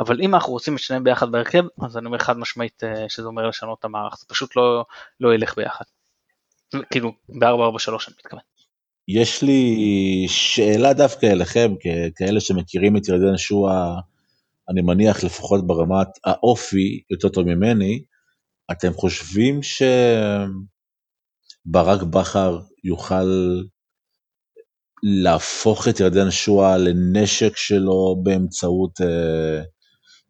אבל 0.00 0.20
אם 0.20 0.34
אנחנו 0.34 0.52
רוצים 0.52 0.74
את 0.74 0.78
שניהם 0.80 1.04
ביחד 1.04 1.32
בהרכב, 1.32 1.64
אז 1.82 1.96
אני 1.96 2.06
אומר 2.06 2.18
חד 2.18 2.38
משמעית 2.38 2.84
אה, 2.84 3.08
שזה 3.08 3.26
אומר 3.26 3.48
לשנות 3.48 3.78
את 3.78 3.84
המערך, 3.84 4.18
זה 4.18 4.26
פשוט 4.28 4.56
לא, 4.56 4.84
לא 5.20 5.34
ילך 5.34 5.56
ביחד. 5.56 5.84
כאילו, 6.90 7.12
ב-443 7.28 7.88
אני 8.08 8.14
מתכוון. 8.18 8.40
יש 9.08 9.42
לי 9.42 9.76
שאלה 10.28 10.92
דווקא 10.92 11.26
אליכם, 11.26 11.74
כאלה 12.16 12.40
שמכירים 12.40 12.96
את 12.96 13.08
ירדן 13.08 13.36
שואה, 13.36 13.94
אני 14.70 14.82
מניח 14.82 15.24
לפחות 15.24 15.66
ברמת 15.66 16.08
האופי 16.24 17.02
יותר 17.10 17.28
טוב 17.28 17.44
ממני, 17.44 18.02
אתם 18.72 18.92
חושבים 18.92 19.60
שברק 21.72 22.02
בכר 22.02 22.60
יוכל 22.84 23.26
להפוך 25.02 25.88
את 25.88 26.00
ירדן 26.00 26.30
שואה 26.30 26.78
לנשק 26.78 27.56
שלו 27.56 28.16
באמצעות 28.22 29.00
אה, 29.00 29.62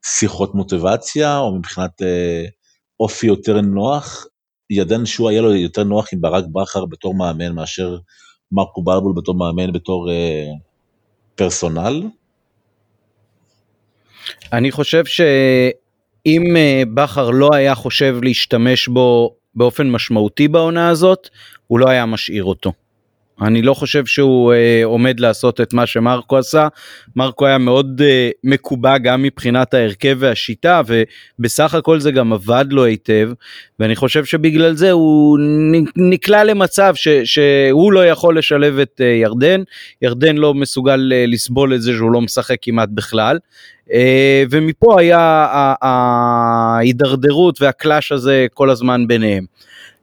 שיחות 0.04 0.54
מוטיבציה, 0.54 1.38
או 1.38 1.58
מבחינת 1.58 2.02
אה, 2.02 2.44
אופי 3.00 3.26
יותר 3.26 3.60
נוח, 3.60 4.26
ידן 4.70 5.06
שואה 5.06 5.32
יהיה 5.32 5.42
לו 5.42 5.54
יותר 5.54 5.84
נוח 5.84 6.08
עם 6.12 6.20
ברק 6.20 6.44
בכר 6.52 6.84
בתור 6.84 7.14
מאמן 7.14 7.52
מאשר 7.52 7.96
מרקו 8.52 8.82
ברבול 8.82 9.12
בתור 9.16 9.34
מאמן 9.34 9.72
בתור 9.72 10.10
אה, 10.10 10.46
פרסונל? 11.34 12.02
אני 14.52 14.70
חושב 14.70 15.04
שאם 15.04 16.56
אה, 16.56 16.82
בכר 16.94 17.30
לא 17.30 17.48
היה 17.52 17.74
חושב 17.74 18.16
להשתמש 18.22 18.88
בו 18.88 19.36
באופן 19.54 19.90
משמעותי 19.90 20.48
בעונה 20.48 20.88
הזאת, 20.88 21.28
הוא 21.66 21.78
לא 21.78 21.88
היה 21.88 22.06
משאיר 22.06 22.44
אותו. 22.44 22.72
אני 23.40 23.62
לא 23.62 23.74
חושב 23.74 24.06
שהוא 24.06 24.52
אה, 24.52 24.80
עומד 24.84 25.20
לעשות 25.20 25.60
את 25.60 25.72
מה 25.72 25.86
שמרקו 25.86 26.38
עשה. 26.38 26.68
מרקו 27.16 27.46
היה 27.46 27.58
מאוד 27.58 28.02
אה, 28.04 28.30
מקובע 28.44 28.98
גם 28.98 29.22
מבחינת 29.22 29.74
ההרכב 29.74 30.16
והשיטה 30.20 30.80
ובסך 30.86 31.74
הכל 31.74 32.00
זה 32.00 32.10
גם 32.10 32.32
עבד 32.32 32.64
לו 32.70 32.84
היטב 32.84 33.30
ואני 33.80 33.96
חושב 33.96 34.24
שבגלל 34.24 34.74
זה 34.74 34.90
הוא 34.90 35.38
נקלע 35.96 36.44
למצב 36.44 36.92
ש, 36.94 37.08
שהוא 37.24 37.92
לא 37.92 38.06
יכול 38.06 38.38
לשלב 38.38 38.78
את 38.78 39.00
אה, 39.00 39.06
ירדן, 39.06 39.62
ירדן 40.02 40.36
לא 40.36 40.54
מסוגל 40.54 41.12
אה, 41.14 41.24
לסבול 41.28 41.74
את 41.74 41.82
זה 41.82 41.92
שהוא 41.92 42.12
לא 42.12 42.20
משחק 42.20 42.56
כמעט 42.62 42.88
בכלל. 42.92 43.38
אה, 43.92 44.44
ומפה 44.50 45.00
היה 45.00 45.46
ההידרדרות 45.82 47.62
והקלאש 47.62 48.12
הזה 48.12 48.46
כל 48.54 48.70
הזמן 48.70 49.06
ביניהם. 49.06 49.44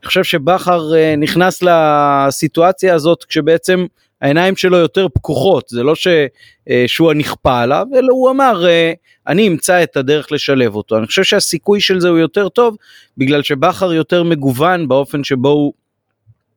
אני 0.01 0.07
חושב 0.07 0.23
שבכר 0.23 0.95
אה, 0.95 1.15
נכנס 1.15 1.63
לסיטואציה 1.63 2.95
הזאת 2.95 3.23
כשבעצם 3.23 3.85
העיניים 4.21 4.55
שלו 4.55 4.77
יותר 4.77 5.07
פקוחות, 5.13 5.69
זה 5.69 5.83
לא 5.83 5.93
ששועה 5.95 7.13
נכפה 7.13 7.61
עליו, 7.61 7.85
אלא 7.95 8.07
הוא 8.11 8.29
אמר, 8.29 8.67
אה, 8.67 8.93
אני 9.27 9.47
אמצא 9.47 9.83
את 9.83 9.97
הדרך 9.97 10.31
לשלב 10.31 10.75
אותו. 10.75 10.97
אני 10.97 11.07
חושב 11.07 11.23
שהסיכוי 11.23 11.81
של 11.81 11.99
זה 11.99 12.09
הוא 12.09 12.17
יותר 12.17 12.49
טוב, 12.49 12.75
בגלל 13.17 13.43
שבכר 13.43 13.93
יותר 13.93 14.23
מגוון 14.23 14.87
באופן 14.87 15.23
שבו 15.23 15.49
הוא 15.49 15.73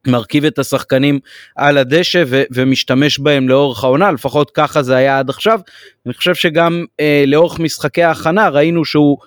מרכיב 0.06 0.44
את 0.44 0.58
השחקנים 0.58 1.18
על 1.56 1.78
הדשא 1.78 2.24
ו- 2.26 2.42
ומשתמש 2.52 3.18
בהם 3.18 3.48
לאורך 3.48 3.84
העונה, 3.84 4.12
לפחות 4.12 4.50
ככה 4.50 4.82
זה 4.82 4.96
היה 4.96 5.18
עד 5.18 5.30
עכשיו. 5.30 5.60
אני 6.06 6.14
חושב 6.14 6.34
שגם 6.34 6.84
אה, 7.00 7.24
לאורך 7.26 7.58
משחקי 7.58 8.02
ההכנה 8.02 8.48
ראינו 8.48 8.84
שהוא 8.84 9.18
אה, 9.20 9.26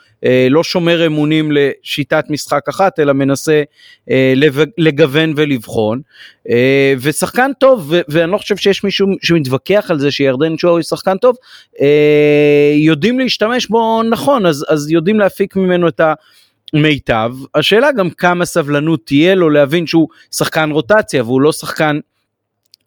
לא 0.50 0.64
שומר 0.64 1.06
אמונים 1.06 1.52
לשיטת 1.52 2.26
משחק 2.30 2.70
אחת, 2.70 3.00
אלא 3.00 3.14
מנסה 3.14 3.64
אה, 4.10 4.34
לגוון 4.78 5.34
ולבחון. 5.36 6.02
אה, 6.50 6.94
ושחקן 7.02 7.52
טוב, 7.60 7.94
ואני 8.08 8.32
לא 8.32 8.38
חושב 8.38 8.58
שיש 8.58 8.84
מישהו 8.84 9.08
שמתווכח 9.22 9.86
על 9.90 10.00
זה 10.00 10.12
שירדן 10.12 10.58
שואו 10.58 10.74
הוא 10.74 10.82
שחקן 10.82 11.18
טוב, 11.18 11.36
אה, 11.82 12.74
יודעים 12.76 13.20
להשתמש 13.20 13.68
בו 13.68 14.04
נכון, 14.04 14.46
אז, 14.46 14.66
אז 14.70 14.92
יודעים 14.92 15.20
להפיק 15.20 15.56
ממנו 15.56 15.88
את 15.88 16.00
ה... 16.00 16.14
מיטב, 16.74 17.32
השאלה 17.56 17.92
גם 17.92 18.10
כמה 18.10 18.46
סבלנות 18.46 19.06
תהיה 19.06 19.36
לו 19.36 19.50
להבין 19.50 19.88
שהוא 19.88 20.08
שחקן 20.32 20.72
רוטציה 20.72 21.24
והוא 21.24 21.42
לא 21.42 21.52
שחקן 21.52 22.00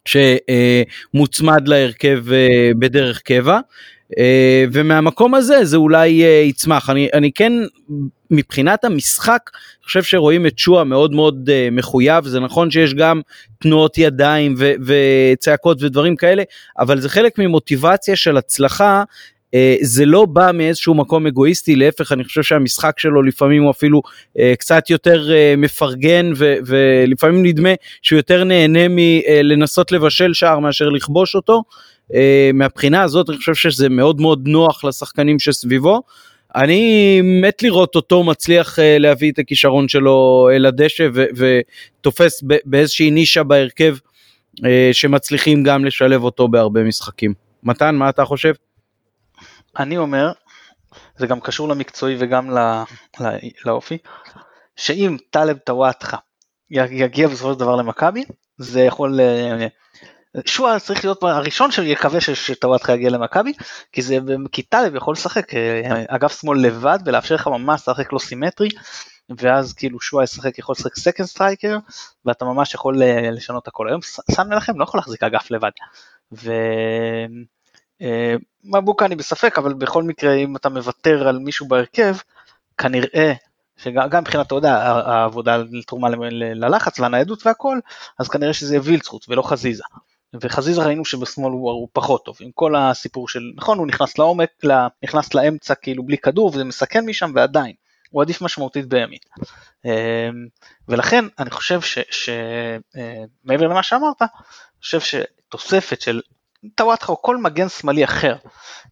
שמוצמד 0.05 1.67
להרכב 1.67 2.31
אה, 2.31 2.71
בדרך 2.79 3.21
קבע. 3.21 3.59
אה, 4.17 4.65
ומהמקום 4.71 5.35
הזה 5.35 5.65
זה 5.65 5.77
אולי 5.77 6.23
אה, 6.23 6.27
יצמח. 6.29 6.89
אני, 6.89 7.09
אני 7.13 7.31
כן, 7.31 7.53
מבחינת 8.31 8.83
המשחק, 8.85 9.49
חושב 9.83 10.03
שרואים 10.03 10.45
את 10.45 10.59
שואה 10.59 10.83
מאוד 10.83 11.11
מאוד 11.11 11.49
מחויב, 11.71 12.25
זה 12.25 12.39
נכון 12.39 12.71
שיש 12.71 12.93
גם 12.93 13.21
תנועות 13.59 13.97
ידיים 13.97 14.55
ו, 14.57 14.73
וצעקות 14.85 15.83
ודברים 15.83 16.15
כאלה, 16.15 16.43
אבל 16.79 16.99
זה 16.99 17.09
חלק 17.09 17.39
ממוטיבציה 17.39 18.15
של 18.15 18.37
הצלחה 18.37 19.03
אה, 19.53 19.75
זה 19.81 20.05
לא 20.05 20.25
בא 20.25 20.51
מאיזשהו 20.53 20.93
מקום 20.93 21.27
אגואיסטי, 21.27 21.75
להפך 21.75 22.11
אני 22.11 22.23
חושב 22.23 22.43
שהמשחק 22.43 22.99
שלו 22.99 23.23
לפעמים 23.23 23.63
הוא 23.63 23.71
אפילו 23.71 24.01
אה, 24.39 24.53
קצת 24.59 24.89
יותר 24.89 25.31
אה, 25.31 25.53
מפרגן 25.57 26.31
ו- 26.35 26.55
ולפעמים 26.65 27.45
נדמה 27.45 27.69
שהוא 28.01 28.17
יותר 28.17 28.43
נהנה 28.43 28.79
מלנסות 28.89 29.91
לבשל 29.91 30.33
שער 30.33 30.59
מאשר 30.59 30.89
לכבוש 30.89 31.35
אותו. 31.35 31.63
מהבחינה 32.53 33.03
הזאת 33.03 33.29
אני 33.29 33.37
חושב 33.37 33.55
שזה 33.55 33.89
מאוד 33.89 34.21
מאוד 34.21 34.47
נוח 34.47 34.83
לשחקנים 34.83 35.39
שסביבו. 35.39 36.01
אני 36.55 37.21
מת 37.41 37.63
לראות 37.63 37.95
אותו 37.95 38.23
מצליח 38.23 38.79
להביא 38.79 39.31
את 39.31 39.39
הכישרון 39.39 39.87
שלו 39.87 40.49
אל 40.53 40.65
הדשא 40.65 41.07
ו- 41.13 41.25
ותופס 41.35 42.43
באיזושהי 42.65 43.11
נישה 43.11 43.43
בהרכב 43.43 43.95
שמצליחים 44.91 45.63
גם 45.63 45.85
לשלב 45.85 46.23
אותו 46.23 46.47
בהרבה 46.47 46.83
משחקים. 46.83 47.33
מתן, 47.63 47.95
מה 47.95 48.09
אתה 48.09 48.25
חושב? 48.25 48.53
אני 49.79 49.97
אומר, 49.97 50.31
זה 51.17 51.27
גם 51.27 51.39
קשור 51.39 51.69
למקצועי 51.69 52.15
וגם 52.19 52.49
לא, 52.49 52.83
לא, 53.19 53.29
לאופי, 53.65 53.97
שאם 54.75 55.17
טלב 55.29 55.57
טוואטחה 55.57 56.17
יגיע 56.71 57.27
בסופו 57.27 57.53
של 57.53 57.59
דבר 57.59 57.75
למכבי, 57.75 58.23
זה 58.57 58.81
יכול... 58.81 59.19
אה, 60.37 60.41
שועה 60.45 60.79
צריך 60.79 61.05
להיות 61.05 61.23
הראשון 61.23 61.71
שיקווה 61.71 62.21
שטוואטחה 62.21 62.93
יגיע 62.93 63.09
למכבי, 63.09 63.53
כי 63.91 64.01
זה, 64.01 64.17
כי 64.51 64.61
טלב 64.61 64.95
יכול 64.95 65.13
לשחק 65.13 65.53
אה, 65.53 66.03
אגף 66.07 66.41
שמאל 66.41 66.59
לבד 66.59 66.99
ולאפשר 67.05 67.35
לך 67.35 67.47
ממש 67.47 67.81
לשחק 67.81 68.13
לו 68.13 68.19
סימטרי, 68.19 68.69
ואז 69.37 69.73
כאילו 69.73 69.99
שועה 70.01 70.23
ישחק 70.23 70.59
יכול 70.59 70.73
לשחק 70.73 70.95
second 70.95 71.27
striker 71.27 71.77
ואתה 72.25 72.45
ממש 72.45 72.73
יכול 72.73 73.03
אה, 73.03 73.31
לשנות 73.31 73.67
הכל 73.67 73.89
היום 73.89 74.01
סן 74.31 74.49
מנחם 74.49 74.79
לא 74.79 74.83
יכול 74.83 74.97
להחזיק 74.97 75.23
אגף 75.23 75.51
לבד. 75.51 75.71
ומבוקה 78.65 79.05
אני 79.05 79.15
בספק 79.15 79.57
אבל 79.57 79.73
בכל 79.73 80.03
מקרה 80.03 80.33
אם 80.33 80.55
אתה 80.55 80.69
מוותר 80.69 81.27
על 81.27 81.39
מישהו 81.39 81.67
בהרכב 81.67 82.15
כנראה 82.77 83.33
שגם 83.77 84.21
מבחינת, 84.21 84.51
יודע, 84.51 84.73
העבודה 84.83 85.57
לתרומה 85.57 86.09
ללחץ 86.29 86.99
והניידות 86.99 87.45
והכל, 87.45 87.79
אז 88.19 88.27
כנראה 88.27 88.53
שזה 88.53 88.73
יהיה 88.73 88.81
וילצחוט 88.83 89.25
ולא 89.29 89.41
חזיזה. 89.41 89.83
וחזיזה 90.41 90.81
ראינו 90.81 91.05
שבשמאל 91.05 91.51
הוא, 91.51 91.71
הוא 91.71 91.87
פחות 91.93 92.25
טוב, 92.25 92.37
עם 92.39 92.51
כל 92.53 92.75
הסיפור 92.75 93.27
של, 93.27 93.41
נכון, 93.55 93.77
הוא 93.77 93.87
נכנס 93.87 94.17
לעומק, 94.17 94.49
נכנס 95.03 95.33
לאמצע 95.33 95.75
כאילו 95.75 96.05
בלי 96.05 96.17
כדור 96.17 96.47
וזה 96.47 96.63
מסכן 96.63 97.05
משם 97.05 97.31
ועדיין, 97.35 97.73
הוא 98.09 98.21
עדיף 98.21 98.41
משמעותית 98.41 98.85
בימין. 98.85 99.19
אמ, 99.85 99.91
ולכן 100.87 101.25
אני 101.39 101.49
חושב 101.49 101.81
שמעבר 101.81 103.65
אה, 103.65 103.69
למה 103.69 103.83
שאמרת, 103.83 104.21
אני 104.21 104.29
חושב 104.81 104.99
שתוספת 104.99 106.01
של 106.01 106.21
טוואטחה 106.75 107.11
או 107.11 107.21
כל 107.21 107.37
מגן 107.37 107.69
שמאלי 107.69 108.03
אחר 108.03 108.35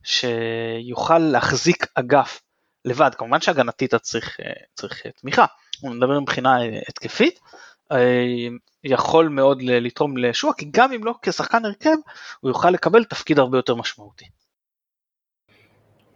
שיוכל 0.03 1.17
להחזיק 1.17 1.87
אגף 1.95 2.41
לבד, 2.85 3.11
כמובן 3.17 3.41
שהגנתית 3.41 3.95
צריך, 3.95 4.39
אה, 4.39 4.53
צריך 4.73 5.01
תמיכה, 5.21 5.45
הוא 5.81 5.91
מדבר 5.91 6.19
מבחינה 6.19 6.61
אה, 6.61 6.79
התקפית, 6.89 7.39
אה, 7.43 7.49
יכול 8.83 9.27
מאוד 9.27 9.61
לתרום 9.61 10.17
לשוע, 10.17 10.53
כי 10.53 10.65
גם 10.71 10.93
אם 10.93 11.03
לא 11.03 11.13
כשחקן 11.21 11.65
הרכב, 11.65 11.95
הוא 12.39 12.49
יוכל 12.49 12.69
לקבל 12.69 13.03
תפקיד 13.03 13.39
הרבה 13.39 13.57
יותר 13.57 13.75
משמעותי. 13.75 14.25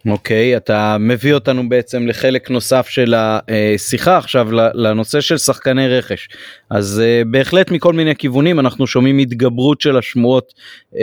אוקיי, 0.08 0.54
okay, 0.54 0.56
אתה 0.56 0.96
מביא 1.00 1.34
אותנו 1.34 1.68
בעצם 1.68 2.06
לחלק 2.06 2.50
נוסף 2.50 2.88
של 2.88 3.14
השיחה 3.16 4.16
עכשיו 4.16 4.52
לנושא 4.74 5.20
של 5.20 5.38
שחקני 5.38 5.88
רכש. 5.88 6.28
אז 6.70 7.02
uh, 7.02 7.28
בהחלט 7.28 7.70
מכל 7.70 7.92
מיני 7.92 8.16
כיוונים 8.16 8.60
אנחנו 8.60 8.86
שומעים 8.86 9.18
התגברות 9.18 9.80
של 9.80 9.96
השמועות 9.96 10.52
uh, 10.94 10.96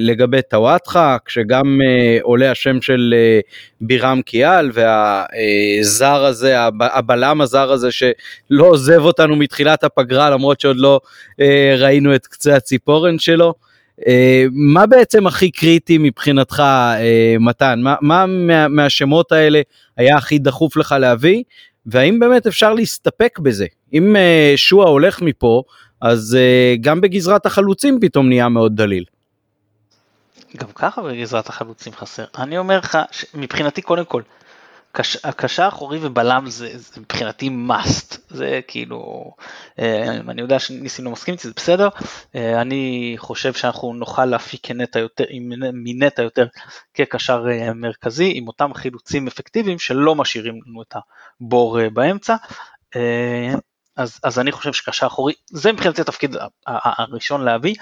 לגבי 0.00 0.42
טוואטחה, 0.50 1.16
כשגם 1.24 1.62
uh, 1.62 2.22
עולה 2.22 2.50
השם 2.50 2.80
של 2.80 3.14
בירם 3.80 4.22
קיאל 4.22 4.70
והזר 4.72 6.24
הזה, 6.24 6.56
הבלם 6.80 7.40
הזר 7.40 7.72
הזה 7.72 7.90
שלא 7.90 8.64
עוזב 8.64 9.00
אותנו 9.00 9.36
מתחילת 9.36 9.84
הפגרה 9.84 10.30
למרות 10.30 10.60
שעוד 10.60 10.76
לא 10.76 11.00
ראינו 11.78 12.14
את 12.14 12.26
קצה 12.26 12.56
הציפורן 12.56 13.18
שלו. 13.18 13.69
אה, 14.06 14.44
מה 14.52 14.86
בעצם 14.86 15.26
הכי 15.26 15.50
קריטי 15.50 15.98
מבחינתך, 15.98 16.60
אה, 16.60 17.36
מתן? 17.40 17.80
מה, 17.82 17.94
מה 18.00 18.26
מה, 18.26 18.68
מהשמות 18.68 19.32
האלה 19.32 19.60
היה 19.96 20.16
הכי 20.16 20.38
דחוף 20.38 20.76
לך 20.76 20.94
להביא? 21.00 21.42
והאם 21.86 22.18
באמת 22.18 22.46
אפשר 22.46 22.74
להסתפק 22.74 23.38
בזה? 23.38 23.66
אם 23.92 24.16
אה, 24.16 24.52
שואה 24.56 24.88
הולך 24.88 25.22
מפה, 25.22 25.62
אז 26.00 26.38
גם 26.80 27.00
בגזרת 27.00 27.46
החלוצים 27.46 27.98
פתאום 28.00 28.28
נהיה 28.28 28.48
מאוד 28.48 28.76
דליל. 28.76 29.04
גם 30.56 30.68
ככה 30.74 31.02
בגזרת 31.02 31.48
החלוצים 31.48 31.92
חסר. 31.92 32.24
אני 32.38 32.58
אומר 32.58 32.78
לך, 32.78 32.98
מבחינתי 33.34 33.82
קודם 33.82 34.04
כל, 34.04 34.22
קש, 34.92 35.16
הקשר 35.24 35.62
האחורי 35.62 35.98
ובלם 36.02 36.50
זה, 36.50 36.78
זה 36.78 37.00
מבחינתי 37.00 37.50
must, 37.68 38.18
זה 38.28 38.60
כאילו, 38.68 39.30
אה, 39.78 40.10
אני 40.10 40.40
יודע 40.40 40.58
שניסים 40.58 41.04
לא 41.04 41.10
מסכים 41.10 41.34
איתי, 41.34 41.48
זה 41.48 41.54
בסדר, 41.56 41.88
אה, 42.34 42.60
אני 42.60 43.14
חושב 43.18 43.52
שאנחנו 43.52 43.94
נוכל 43.94 44.24
להפיק 44.24 44.70
נטע 44.70 44.98
יותר, 44.98 45.24
מנטע 45.72 46.22
יותר 46.22 46.46
כקשר 46.94 47.44
אה, 47.50 47.74
מרכזי, 47.74 48.32
עם 48.34 48.48
אותם 48.48 48.74
חילוצים 48.74 49.26
אפקטיביים 49.26 49.78
שלא 49.78 50.14
משאירים 50.14 50.60
לנו 50.66 50.82
את 50.82 50.94
הבור 51.40 51.88
באמצע. 51.88 52.36
אז, 53.96 54.18
אז 54.22 54.38
אני 54.38 54.52
חושב 54.52 54.72
שקשר 54.72 55.06
אחורי, 55.06 55.34
זה 55.50 55.72
מבחינתי 55.72 56.00
התפקיד 56.00 56.36
הראשון 56.66 57.44
להביא, 57.44 57.74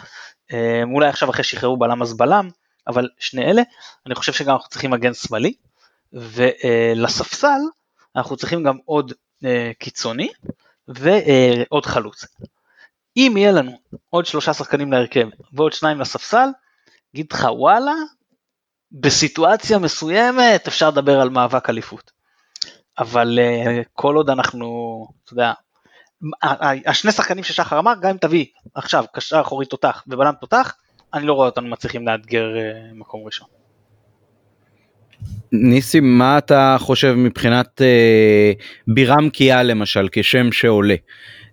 אולי 0.95 1.09
עכשיו 1.09 1.31
אחרי 1.31 1.45
שחררו 1.45 1.77
בלם 1.77 2.03
אז 2.03 2.17
בלם, 2.17 2.49
אבל 2.87 3.09
שני 3.19 3.51
אלה, 3.51 3.63
אני 4.07 4.15
חושב 4.15 4.33
שגם 4.33 4.55
אנחנו 4.55 4.69
צריכים 4.69 4.91
מגן 4.91 5.15
שמאלי, 5.15 5.55
ולספסל 6.13 7.61
אנחנו 8.17 8.37
צריכים 8.37 8.63
גם 8.63 8.77
עוד 8.85 9.13
אה, 9.45 9.71
קיצוני 9.79 10.29
ועוד 10.89 11.87
חלוץ. 11.87 12.25
אם 13.17 13.35
יהיה 13.37 13.53
לנו 13.53 13.79
עוד 14.11 14.27
שלושה 14.27 14.55
שחקנים 14.55 14.93
להרכב 14.93 15.29
ועוד 15.53 15.73
שניים 15.73 16.01
לספסל, 16.01 16.49
אגיד 17.15 17.27
לך 17.33 17.49
וואלה, 17.51 17.95
בסיטואציה 18.93 19.79
מסוימת 19.79 20.67
אפשר 20.69 20.89
לדבר 20.89 21.21
על 21.21 21.29
מאבק 21.29 21.71
אליפות. 21.71 22.11
אבל 22.99 23.39
uh, 23.39 23.85
כל 23.93 24.17
עוד 24.17 24.31
אנחנו, 24.31 25.07
אתה 25.25 25.33
יודע, 25.33 25.53
השני 26.87 27.13
שחקנים 27.13 27.45
ששחר 27.45 27.79
אמר, 27.79 27.95
גם 28.01 28.11
אם 28.11 28.17
תביא 28.17 28.47
עכשיו 28.75 29.05
קשר 29.13 29.41
אחורי 29.41 29.67
תותח 29.67 30.05
ובלם 30.07 30.35
תותח, 30.41 30.77
אני 31.15 31.27
לא 31.27 31.33
רואה 31.33 31.47
אותנו 31.47 31.69
מצליחים 31.69 32.09
לאתגר 32.09 32.47
uh, 32.55 32.95
מקום 32.95 33.25
ראשון. 33.25 33.58
ניסים 35.53 36.19
מה 36.19 36.39
אתה 36.39 36.77
חושב 36.81 37.13
מבחינת 37.13 37.83
אה, 37.83 38.53
בירם 38.89 39.31
קיאה 39.31 39.63
למשל 39.63 40.09
כשם 40.13 40.53
שעולה. 40.53 40.95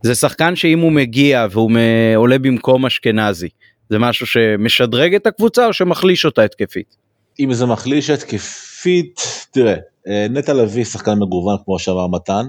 זה 0.03 0.15
שחקן 0.15 0.55
שאם 0.55 0.79
הוא 0.79 0.91
מגיע 0.91 1.47
והוא 1.51 1.71
עולה 2.15 2.37
במקום 2.37 2.85
אשכנזי 2.85 3.49
זה 3.89 3.99
משהו 3.99 4.25
שמשדרג 4.25 5.15
את 5.15 5.27
הקבוצה 5.27 5.65
או 5.65 5.73
שמחליש 5.73 6.25
אותה 6.25 6.43
התקפית. 6.43 6.95
אם 7.39 7.53
זה 7.53 7.65
מחליש 7.65 8.09
התקפית 8.09 9.19
תראה 9.51 9.75
אה, 10.07 10.27
נטע 10.29 10.53
לביא 10.53 10.83
שחקן 10.83 11.13
מגוון 11.13 11.57
כמו 11.65 11.79
שאמר 11.79 12.07
מתן 12.07 12.45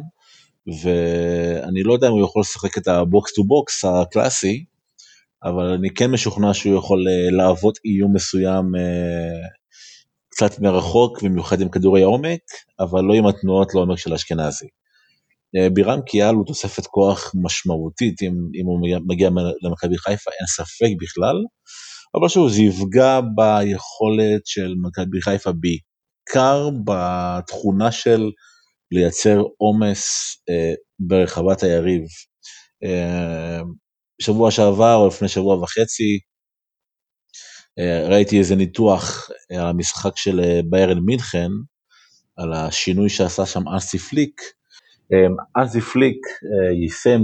ואני 0.82 1.82
לא 1.82 1.92
יודע 1.92 2.08
אם 2.08 2.12
הוא 2.12 2.24
יכול 2.24 2.40
לשחק 2.40 2.78
את 2.78 2.88
ה-box 2.88 3.32
to 3.32 3.44
box 3.44 3.84
הקלאסי 3.84 4.64
אבל 5.44 5.64
אני 5.64 5.90
כן 5.90 6.10
משוכנע 6.10 6.54
שהוא 6.54 6.78
יכול 6.78 7.04
אה, 7.08 7.30
להוות 7.30 7.78
איום 7.84 8.14
מסוים 8.14 8.74
אה, 8.76 9.48
קצת 10.36 10.58
מרחוק, 10.58 11.22
במיוחד 11.22 11.60
עם 11.60 11.68
כדורי 11.68 12.02
עומק, 12.02 12.40
אבל 12.80 13.00
לא 13.00 13.14
עם 13.14 13.26
התנועות 13.26 13.74
לעומק 13.74 13.98
של 13.98 14.14
אשכנזי. 14.14 14.66
אה, 15.56 15.70
בירם 15.70 16.00
כיאל 16.06 16.34
הוא 16.34 16.46
תוספת 16.46 16.86
כוח 16.86 17.32
משמעותית 17.42 18.22
אם, 18.22 18.32
אם 18.60 18.66
הוא 18.66 18.80
מגיע 19.06 19.30
למכבי 19.62 19.98
חיפה, 19.98 20.30
אין 20.30 20.46
ספק 20.46 20.96
בכלל, 21.00 21.36
אבל 22.14 22.28
שוב, 22.28 22.48
זה 22.48 22.62
יפגע 22.62 23.20
ביכולת 23.20 24.46
של 24.46 24.74
מכבי 24.82 25.20
חיפה 25.20 25.50
בעיקר 25.52 26.68
בתכונה 26.84 27.92
של 27.92 28.30
לייצר 28.92 29.42
עומס 29.58 30.06
אה, 30.50 30.74
ברחבת 30.98 31.62
היריב. 31.62 32.02
אה, 32.84 33.60
שבוע 34.22 34.50
שעבר 34.50 34.94
או 34.94 35.06
לפני 35.06 35.28
שבוע 35.28 35.56
וחצי, 35.56 36.18
ראיתי 38.08 38.38
איזה 38.38 38.56
ניתוח 38.56 39.30
על 39.50 39.56
אה, 39.56 39.68
המשחק 39.68 40.16
של 40.16 40.40
אה, 40.40 40.60
ביירן 40.70 40.98
מינכן, 40.98 41.50
על 42.36 42.52
השינוי 42.52 43.08
שעשה 43.08 43.46
שם 43.46 43.68
אנסי 43.68 43.98
פליק. 43.98 44.40
אנסי 45.56 45.80
פליק 45.80 46.16
יישם 46.82 47.20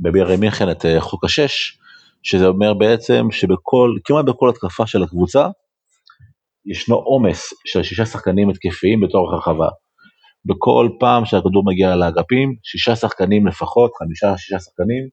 בביירן 0.00 0.40
מינכן 0.40 0.70
את 0.70 0.84
חוק 0.98 1.24
השש, 1.24 1.78
שזה 2.22 2.46
אומר 2.46 2.74
בעצם 2.74 3.26
שבכל, 3.30 3.96
כמעט 4.04 4.24
בכל 4.24 4.48
התקפה 4.48 4.86
של 4.86 5.02
הקבוצה, 5.02 5.48
ישנו 6.66 6.96
עומס 6.96 7.54
של 7.66 7.82
שישה 7.82 8.06
שחקנים 8.06 8.50
התקפיים 8.50 9.00
בתור 9.00 9.32
הרחבה. 9.32 9.68
בכל 10.44 10.88
פעם 11.00 11.24
שהכדור 11.24 11.64
מגיע 11.66 11.96
לאגפים, 11.96 12.54
שישה 12.62 12.96
שחקנים 12.96 13.46
לפחות, 13.46 13.90
חמישה-שישה 13.98 14.58
שחקנים, 14.58 15.08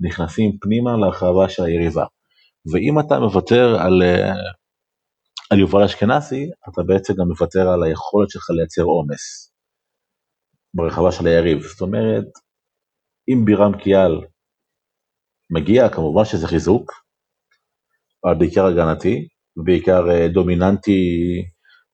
נכנסים 0.00 0.56
פנימה 0.60 0.96
להרחבה 0.96 1.48
של 1.48 1.64
היריבה. 1.64 2.04
ואם 2.72 3.00
אתה 3.00 3.18
מוותר 3.18 3.76
על, 3.80 4.02
אה, 4.02 4.32
על 5.50 5.58
יובל 5.60 5.82
אשכנזי, 5.84 6.50
אתה 6.68 6.82
בעצם 6.82 7.14
גם 7.14 7.28
מוותר 7.28 7.68
על 7.68 7.82
היכולת 7.82 8.30
שלך 8.30 8.50
לייצר 8.50 8.82
עומס 8.82 9.52
ברחבה 10.74 11.12
של 11.12 11.26
היריב. 11.26 11.62
זאת 11.62 11.80
אומרת, 11.80 12.28
אם 13.28 13.44
בירם 13.44 13.78
קיאל 13.78 14.20
מגיע, 15.50 15.88
כמובן 15.88 16.24
שזה 16.24 16.48
חיזוק, 16.48 16.92
אבל 18.24 18.34
בעיקר 18.38 18.66
הגנתי, 18.66 19.28
בעיקר 19.64 20.10
אה, 20.10 20.28
דומיננטי 20.28 21.02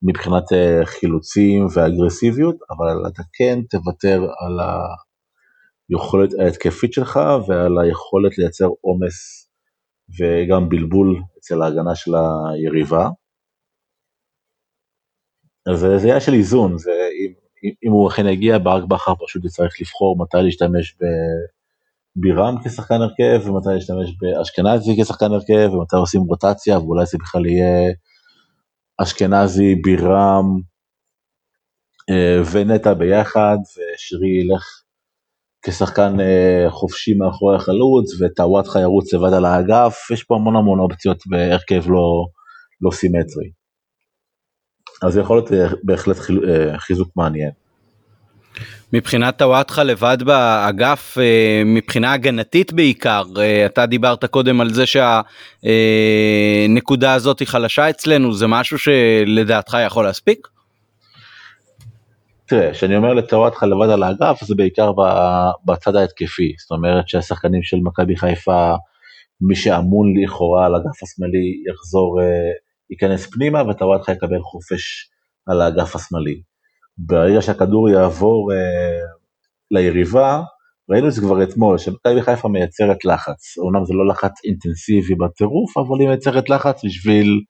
מבחינת 0.03 0.53
אה, 0.53 0.87
חילוצים 0.87 1.67
ואגרסיביות, 1.75 2.57
אבל 2.71 3.13
אתה 3.13 3.23
כן 3.33 3.59
תוותר 3.71 4.21
על 4.23 4.57
היכולת 5.91 6.31
ההתקפית 6.39 6.93
שלך 6.93 7.21
ועל 7.49 7.79
היכולת 7.79 8.39
לייצר 8.39 8.69
עומס 8.81 9.50
וגם 10.19 10.69
בלבול 10.69 11.23
אצל 11.39 11.63
ההגנה 11.63 11.95
של 11.95 12.11
היריבה. 12.15 13.09
אז 15.67 15.79
זה 15.79 15.99
עניין 16.03 16.21
של 16.21 16.33
איזון, 16.33 16.79
זה, 16.79 16.91
אם, 16.91 17.33
אם 17.85 17.93
הוא 17.93 18.09
אכן 18.09 18.27
יגיע, 18.27 18.59
ברק 18.59 18.85
בכר 18.85 19.13
פשוט 19.25 19.45
יצטרך 19.45 19.81
לבחור 19.81 20.19
מתי 20.19 20.37
להשתמש 20.43 20.97
בבירם 22.17 22.55
כשחקן 22.65 22.95
הרכב, 22.95 23.49
ומתי 23.49 23.69
להשתמש 23.69 24.17
באשכנזי 24.21 25.03
כשחקן 25.03 25.33
הרכב, 25.33 25.71
ומתי 25.73 25.97
עושים 25.97 26.21
רוטציה, 26.21 26.79
ואולי 26.79 27.07
זה 27.07 27.19
בכלל 27.19 27.47
יהיה 27.47 27.93
אשכנזי, 29.03 29.75
בירם 29.75 30.61
אה, 32.11 32.43
ונטע 32.53 32.95
ביחד, 32.95 33.57
ושרי 33.71 34.41
ילך 34.41 34.83
כשחקן 35.63 36.21
אה, 36.21 36.71
חופשי 36.71 37.15
מאחורי 37.15 37.57
החלוץ 37.57 38.21
וטוואטחה 38.21 38.81
ירוץ 38.81 39.15
לבד 39.15 39.33
על 39.33 39.45
האגף, 39.45 40.11
יש 40.13 40.25
פה 40.25 40.35
המון 40.35 40.57
המון 40.57 40.79
אופציות 40.81 41.23
בהרכב 41.27 41.91
לא, 41.91 42.27
לא 42.81 42.91
סימטרי. 42.91 43.51
אז 45.03 45.17
יכול 45.17 45.37
להיות 45.37 45.53
אה, 45.53 45.67
בהחלט 45.83 46.17
אה, 46.49 46.79
חיזוק 46.79 47.09
מעניין. 47.17 47.51
מבחינת 48.93 49.39
טוואטחה 49.39 49.83
לבד 49.83 50.19
באגף, 50.25 51.19
מבחינה 51.67 52.13
הגנתית 52.13 52.73
בעיקר, 52.73 53.23
אתה 53.67 53.87
דיברת 53.87 54.25
קודם 54.25 54.61
על 54.61 54.75
זה 54.75 54.85
שהנקודה 55.67 57.15
הזאת 57.15 57.41
היא 57.41 57.49
חלשה 57.49 57.91
אצלנו, 57.91 58.35
זה 58.35 58.47
משהו 58.47 58.79
שלדעתך 58.79 59.77
יכול 59.87 60.05
להספיק? 60.05 60.49
תראה, 62.51 62.73
כשאני 62.73 62.97
אומר 62.97 63.15
לטוואטחה 63.15 63.67
לבד 63.67 63.89
על 63.93 64.03
האגף, 64.03 64.45
זה 64.45 64.55
בעיקר 64.55 64.93
בצד 65.65 65.97
ההתקפי, 65.97 66.53
זאת 66.61 66.71
אומרת 66.71 67.09
שהשחקנים 67.09 67.63
של 67.63 67.77
מכבי 67.83 68.17
חיפה, 68.17 68.75
מי 69.41 69.57
שאמון 69.57 70.07
לכאורה 70.23 70.67
על 70.67 70.75
האגף 70.75 71.03
השמאלי 71.03 71.63
יחזור 71.71 72.21
ייכנס 72.91 73.27
פנימה 73.27 73.63
וטוואטחה 73.69 74.13
יקבל 74.13 74.43
חופש 74.43 75.11
על 75.47 75.61
האגף 75.61 75.97
השמאלי. 75.97 76.43
ברגע 76.99 77.43
שהכדור 77.43 77.91
יעבור 77.91 78.53
אה, 78.53 79.01
ליריבה, 79.71 80.43
ראינו 80.91 81.09
את 81.09 81.13
זה 81.13 81.21
כבר 81.21 81.43
אתמול, 81.43 81.79
שמכבי 81.79 82.23
חיפה 82.23 82.49
מייצרת 82.49 83.05
לחץ. 83.05 83.59
אומנם 83.59 83.85
זה 83.85 83.95
לא 83.95 84.09
לחץ 84.09 84.33
אינטנסיבי 84.45 85.15
בטירוף, 85.15 85.79
אבל 85.79 86.01
היא 86.01 86.09
מייצרת 86.09 86.51
לחץ 86.51 86.85
בשביל 86.85 87.41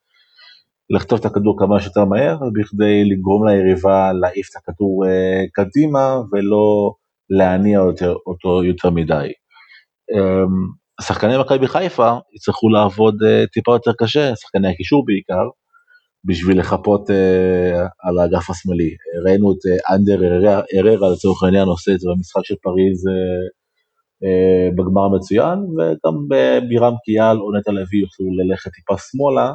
לחטוף 0.90 1.20
את 1.20 1.24
הכדור 1.24 1.56
כמה 1.58 1.80
שיותר 1.80 2.04
מהר, 2.04 2.36
בכדי 2.54 3.04
לגרום 3.04 3.48
ליריבה 3.48 4.12
להעיף 4.12 4.48
את 4.50 4.56
הכדור 4.56 5.06
אה, 5.06 5.44
קדימה 5.52 6.16
ולא 6.32 6.92
להניע 7.30 7.80
אותו, 7.80 8.16
אותו 8.26 8.64
יותר 8.64 8.90
מדי. 8.90 9.32
אה, 10.14 10.44
שחקני 11.00 11.38
מכבי 11.38 11.68
חיפה 11.68 12.12
יצטרכו 12.34 12.68
לעבוד 12.68 13.14
uh, 13.22 13.46
טיפה 13.52 13.72
יותר 13.72 13.92
קשה, 13.98 14.36
שחקני 14.36 14.68
הקישור 14.68 15.04
בעיקר, 15.06 15.48
בשביל 16.24 16.58
לחפות 16.60 17.10
uh, 17.10 17.12
על 18.02 18.18
האגף 18.18 18.50
השמאלי. 18.50 18.90
ראינו 19.24 19.52
את 19.52 19.56
uh, 19.56 19.94
אנדר 19.94 20.20
אררה 20.74 21.10
לצורך 21.12 21.42
העניין 21.42 21.68
עושה 21.68 21.92
את 21.92 22.00
זה 22.00 22.08
במשחק 22.14 22.44
של 22.44 22.54
פריז 22.62 23.06
uh, 23.06 23.10
uh, 24.24 24.74
בגמר 24.76 25.08
מצוין, 25.08 25.58
וגם 25.58 26.14
בירם 26.68 26.94
קיאל 27.04 27.38
או 27.40 27.58
נטע 27.58 27.72
לביא 27.72 28.00
יוכלו 28.00 28.26
ללכת 28.38 28.70
טיפה 28.72 28.94
שמאלה 28.98 29.52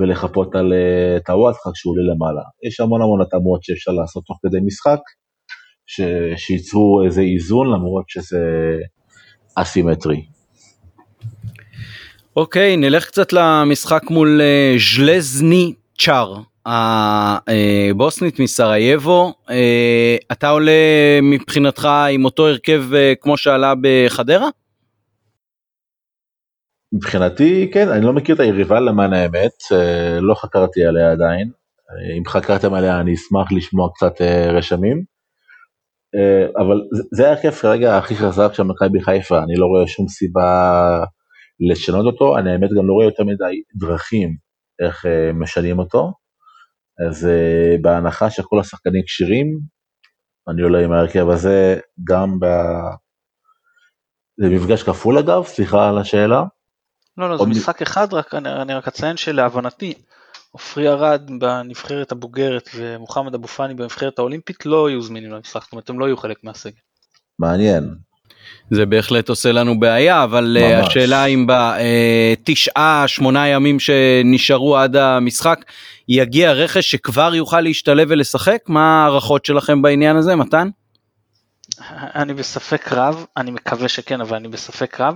ולחפות 0.00 0.54
על 0.54 0.72
uh, 0.72 1.22
טוואטחה 1.26 1.70
כשהוא 1.74 1.92
עולה 1.92 2.14
למעלה. 2.14 2.42
יש 2.66 2.80
המון 2.80 3.02
המון 3.02 3.20
התאמות 3.20 3.64
שאפשר 3.64 3.92
לעשות 3.92 4.24
תוך 4.26 4.38
כדי 4.42 4.58
משחק, 4.66 5.00
ש- 5.86 6.36
שייצרו 6.36 7.02
איזה 7.04 7.20
איזון 7.20 7.66
למרות 7.72 8.04
שזה 8.08 8.38
אסימטרי. 9.56 10.24
אוקיי, 12.36 12.76
נלך 12.76 13.06
קצת 13.06 13.32
למשחק 13.32 14.02
מול 14.10 14.40
אה, 14.40 14.76
ז'לזני 14.96 15.72
צ'אר, 15.98 16.36
הבוסנית 16.66 18.40
מסרייבו. 18.40 19.32
אה, 19.50 20.16
אתה 20.32 20.48
עולה 20.48 20.72
מבחינתך 21.22 21.88
עם 22.10 22.24
אותו 22.24 22.48
הרכב 22.48 22.94
אה, 22.94 23.12
כמו 23.20 23.36
שעלה 23.36 23.74
בחדרה? 23.80 24.48
מבחינתי 26.94 27.70
כן, 27.74 27.88
אני 27.88 28.04
לא 28.04 28.12
מכיר 28.12 28.34
את 28.34 28.40
היריבה 28.40 28.80
למען 28.80 29.12
האמת, 29.12 29.52
לא 30.20 30.34
חקרתי 30.34 30.84
עליה 30.84 31.12
עדיין. 31.12 31.50
אם 32.18 32.22
חקרתם 32.26 32.74
עליה 32.74 33.00
אני 33.00 33.14
אשמח 33.14 33.52
לשמוע 33.52 33.88
קצת 33.94 34.20
רשמים. 34.52 35.04
אבל 36.56 36.80
זה 37.12 37.28
ההרכב 37.28 37.50
כרגע 37.50 37.98
הכי 37.98 38.16
חזק 38.16 38.50
של 38.52 38.62
מכבי 38.62 39.00
חיפה, 39.00 39.38
אני 39.38 39.56
לא 39.56 39.66
רואה 39.66 39.86
שום 39.86 40.08
סיבה 40.08 41.00
לשנות 41.70 42.06
אותו, 42.06 42.38
אני 42.38 42.52
האמת 42.52 42.70
גם 42.78 42.86
לא 42.86 42.92
רואה 42.92 43.06
יותר 43.06 43.24
מדי 43.24 43.62
דרכים 43.76 44.36
איך 44.86 45.06
משנים 45.34 45.78
אותו, 45.78 46.12
אז 47.08 47.28
בהנחה 47.82 48.30
שכל 48.30 48.60
השחקנים 48.60 49.02
כשירים, 49.06 49.46
אני 50.48 50.62
עולה 50.62 50.84
עם 50.84 50.92
ההרכב 50.92 51.28
הזה 51.28 51.80
גם 52.08 52.40
ב... 52.40 52.46
זה 54.40 54.48
מפגש 54.48 54.82
כפול 54.82 55.18
אגב, 55.18 55.44
סליחה 55.44 55.88
על 55.88 55.98
השאלה. 55.98 56.44
לא, 57.18 57.30
לא, 57.30 57.36
זה 57.36 57.44
משחק 57.44 57.82
אחד, 57.82 58.14
רק 58.14 58.34
אני, 58.34 58.52
אני 58.52 58.74
רק 58.74 58.88
אציין 58.88 59.16
שלהבנתי, 59.16 59.94
עופרי 60.50 60.88
ארד 60.88 61.30
בנבחרת 61.38 62.12
הבוגרת 62.12 62.70
ומוחמד 62.74 63.34
אבו 63.34 63.48
פאני 63.48 63.74
בנבחרת 63.74 64.18
האולימפית 64.18 64.66
לא 64.66 64.90
יהיו 64.90 65.02
זמינים 65.02 65.32
למשחק, 65.32 65.62
זאת 65.62 65.72
אומרת 65.72 65.90
הם 65.90 66.00
לא 66.00 66.04
יהיו 66.04 66.16
חלק 66.16 66.44
מהסגל. 66.44 66.72
מעניין, 67.38 67.94
זה 68.70 68.86
בהחלט 68.86 69.28
עושה 69.28 69.52
לנו 69.52 69.80
בעיה 69.80 70.24
אבל 70.24 70.56
אה, 70.60 70.78
ממש. 70.78 70.86
השאלה 70.88 71.24
אם 71.24 71.46
בתשעה 71.48 73.04
שמונה 73.06 73.48
ימים 73.48 73.80
שנשארו 73.80 74.76
עד 74.76 74.96
המשחק 74.96 75.64
יגיע 76.08 76.52
רכש 76.52 76.90
שכבר 76.90 77.34
יוכל 77.34 77.60
להשתלב 77.60 78.06
ולשחק 78.10 78.62
מה 78.68 79.02
ההערכות 79.02 79.44
שלכם 79.44 79.82
בעניין 79.82 80.16
הזה 80.16 80.36
מתן? 80.36 80.68
אני 81.90 82.34
בספק 82.34 82.92
רב 82.92 83.26
אני 83.36 83.50
מקווה 83.50 83.88
שכן 83.88 84.20
אבל 84.20 84.36
אני 84.36 84.48
בספק 84.48 85.00
רב. 85.00 85.14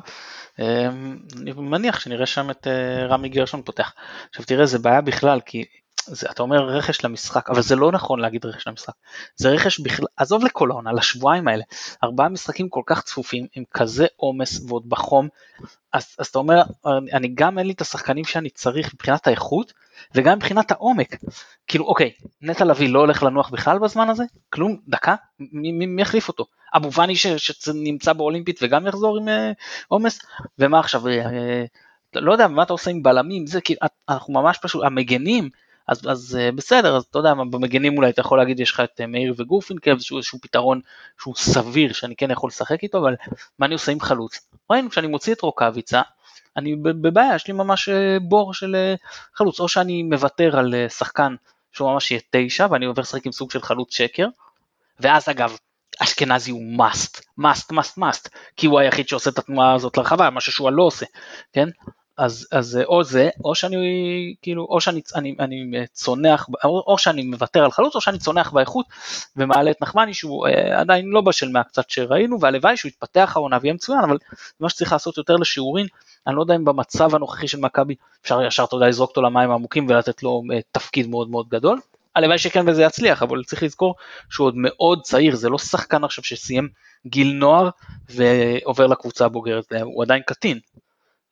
אמ, 0.58 1.18
אני 1.36 1.52
מניח 1.52 2.00
שנראה 2.00 2.26
שם 2.26 2.50
את 2.50 2.66
אה, 2.66 3.06
רמי 3.06 3.28
גרשון 3.28 3.62
פותח. 3.62 3.92
עכשיו 4.30 4.44
תראה 4.44 4.66
זה 4.66 4.78
בעיה 4.78 5.00
בכלל 5.00 5.40
כי 5.40 5.64
זה, 6.10 6.26
אתה 6.30 6.42
אומר 6.42 6.68
רכש 6.68 7.04
למשחק, 7.04 7.50
אבל 7.50 7.62
זה 7.62 7.76
לא 7.76 7.92
נכון 7.92 8.20
להגיד 8.20 8.46
רכש 8.46 8.66
למשחק. 8.66 8.94
זה 9.36 9.48
רכש 9.48 9.80
בכלל, 9.80 10.06
עזוב 10.16 10.44
לכל 10.44 10.70
העונה, 10.70 10.92
לשבועיים 10.92 11.48
האלה. 11.48 11.64
ארבעה 12.04 12.28
משחקים 12.28 12.68
כל 12.68 12.82
כך 12.86 13.02
צפופים, 13.02 13.46
עם 13.56 13.64
כזה 13.74 14.06
עומס 14.16 14.60
ועוד 14.68 14.88
בחום, 14.88 15.28
אז, 15.92 16.16
אז 16.18 16.26
אתה 16.26 16.38
אומר, 16.38 16.62
אני 17.12 17.28
גם 17.34 17.58
אין 17.58 17.66
לי 17.66 17.72
את 17.72 17.80
השחקנים 17.80 18.24
שאני 18.24 18.50
צריך 18.50 18.94
מבחינת 18.94 19.26
האיכות, 19.26 19.72
וגם 20.14 20.36
מבחינת 20.36 20.70
העומק. 20.70 21.16
כאילו, 21.66 21.84
אוקיי, 21.84 22.12
נטע 22.42 22.64
לביא 22.64 22.88
לא 22.88 22.98
הולך 22.98 23.22
לנוח 23.22 23.50
בכלל 23.50 23.78
בזמן 23.78 24.08
הזה? 24.08 24.24
כלום, 24.50 24.76
דקה? 24.88 25.14
מי, 25.38 25.86
מי, 25.86 26.02
יחליף 26.02 26.28
אותו? 26.28 26.46
אבו 26.74 26.92
ואני 26.92 27.16
שנמצא 27.16 28.12
באולימפית 28.12 28.58
וגם 28.62 28.86
יחזור 28.86 29.18
עם 29.18 29.28
אה, 29.28 29.52
עומס? 29.88 30.20
ומה 30.58 30.80
עכשיו, 30.80 31.08
אה, 31.08 31.12
אה, 31.12 31.64
לא 32.14 32.32
יודע, 32.32 32.48
מה 32.48 32.62
אתה 32.62 32.72
עושה 32.72 32.90
עם 32.90 33.02
בלמים? 33.02 33.46
זה 33.46 33.60
כאילו, 33.60 33.80
אנחנו 34.08 34.32
ממש 34.32 34.58
פשוט, 34.62 34.84
המגנים, 34.84 35.48
אז, 35.88 36.08
אז 36.08 36.38
בסדר, 36.54 36.96
אז 36.96 37.02
אתה 37.02 37.18
יודע, 37.18 37.34
במגנים 37.34 37.96
אולי 37.96 38.10
אתה 38.10 38.20
יכול 38.20 38.38
להגיד 38.38 38.60
יש 38.60 38.70
לך 38.70 38.80
את 38.80 39.00
מאיר 39.00 39.34
וגורפינקל, 39.36 39.98
שהוא 39.98 40.18
איזשהו 40.18 40.38
פתרון 40.42 40.80
שהוא 41.20 41.34
סביר 41.36 41.92
שאני 41.92 42.16
כן 42.16 42.30
יכול 42.30 42.48
לשחק 42.48 42.82
איתו, 42.82 42.98
אבל 42.98 43.14
מה 43.58 43.66
אני 43.66 43.74
עושה 43.74 43.92
עם 43.92 44.00
חלוץ? 44.00 44.48
ראינו 44.70 44.90
כשאני 44.90 45.06
מוציא 45.06 45.34
את 45.34 45.40
רוקאביצה, 45.40 46.02
אני 46.56 46.76
בבעיה, 46.76 47.34
יש 47.34 47.46
לי 47.46 47.52
ממש 47.54 47.88
בור 48.22 48.54
של 48.54 48.76
חלוץ, 49.34 49.60
או 49.60 49.68
שאני 49.68 50.02
מוותר 50.02 50.58
על 50.58 50.74
שחקן 50.88 51.34
שהוא 51.72 51.92
ממש 51.92 52.10
יהיה 52.10 52.20
תשע, 52.30 52.66
ואני 52.70 52.86
עובר 52.86 53.02
לשחק 53.02 53.26
עם 53.26 53.32
סוג 53.32 53.50
של 53.50 53.62
חלוץ 53.62 53.94
שקר, 53.94 54.28
ואז 55.00 55.28
אגב, 55.28 55.56
אשכנזי 55.98 56.50
הוא 56.50 56.62
must, 56.78 57.20
must, 57.40 57.72
must, 57.72 57.98
must, 57.98 58.28
כי 58.56 58.66
הוא 58.66 58.80
היחיד 58.80 59.08
שעושה 59.08 59.30
את 59.30 59.38
התנועה 59.38 59.74
הזאת 59.74 59.96
לרחבה, 59.96 60.30
מה 60.30 60.40
ששועה 60.40 60.70
לא 60.70 60.82
עושה, 60.82 61.06
כן? 61.52 61.68
אז, 62.18 62.48
אז 62.52 62.80
או 62.86 63.04
זה, 63.04 63.30
או 63.44 63.54
שאני 63.54 63.76
כאילו, 64.42 64.66
או 64.70 64.80
שאני 64.80 65.00
אני, 65.14 65.36
אני 65.40 65.86
צונח, 65.92 66.48
או, 66.64 66.84
או 66.86 66.98
שאני 66.98 67.22
מוותר 67.22 67.64
על 67.64 67.70
חלוץ, 67.70 67.94
או 67.94 68.00
שאני 68.00 68.18
צונח 68.18 68.50
באיכות 68.50 68.86
ומעלה 69.36 69.70
את 69.70 69.82
נחמני 69.82 70.14
שהוא 70.14 70.46
אה, 70.46 70.80
עדיין 70.80 71.06
לא 71.08 71.20
בשל 71.20 71.48
מהקצת 71.48 71.90
שראינו, 71.90 72.40
והלוואי 72.40 72.76
שהוא 72.76 72.88
יתפתח 72.88 73.32
העונה 73.36 73.58
ויהיה 73.60 73.74
מצוין, 73.74 74.00
אבל 74.04 74.18
מה 74.60 74.68
שצריך 74.68 74.92
לעשות 74.92 75.18
יותר 75.18 75.36
לשיעורין, 75.36 75.86
אני 76.26 76.36
לא 76.36 76.40
יודע 76.40 76.56
אם 76.56 76.64
במצב 76.64 77.14
הנוכחי 77.14 77.48
של 77.48 77.60
מכבי 77.60 77.94
אפשר 78.22 78.42
ישר, 78.42 78.64
אתה 78.64 78.76
יודע, 78.76 78.88
לזרוק 78.88 79.10
אותו 79.10 79.22
למים 79.22 79.50
העמוקים 79.50 79.86
ולתת 79.88 80.22
לו 80.22 80.42
אה, 80.52 80.58
תפקיד 80.72 81.06
מאוד 81.06 81.30
מאוד 81.30 81.48
גדול. 81.48 81.80
הלוואי 82.18 82.38
שכן 82.38 82.68
וזה 82.68 82.82
יצליח, 82.82 83.22
אבל 83.22 83.44
צריך 83.44 83.62
לזכור 83.62 83.94
שהוא 84.30 84.46
עוד 84.46 84.54
מאוד 84.56 85.02
צעיר, 85.02 85.36
זה 85.36 85.48
לא 85.48 85.58
שחקן 85.58 86.04
עכשיו 86.04 86.24
שסיים 86.24 86.68
גיל 87.06 87.32
נוער 87.32 87.70
ועובר 88.08 88.86
לקבוצה 88.86 89.24
הבוגרת, 89.24 89.72
הוא 89.82 90.02
עדיין 90.02 90.22
קטין. 90.26 90.58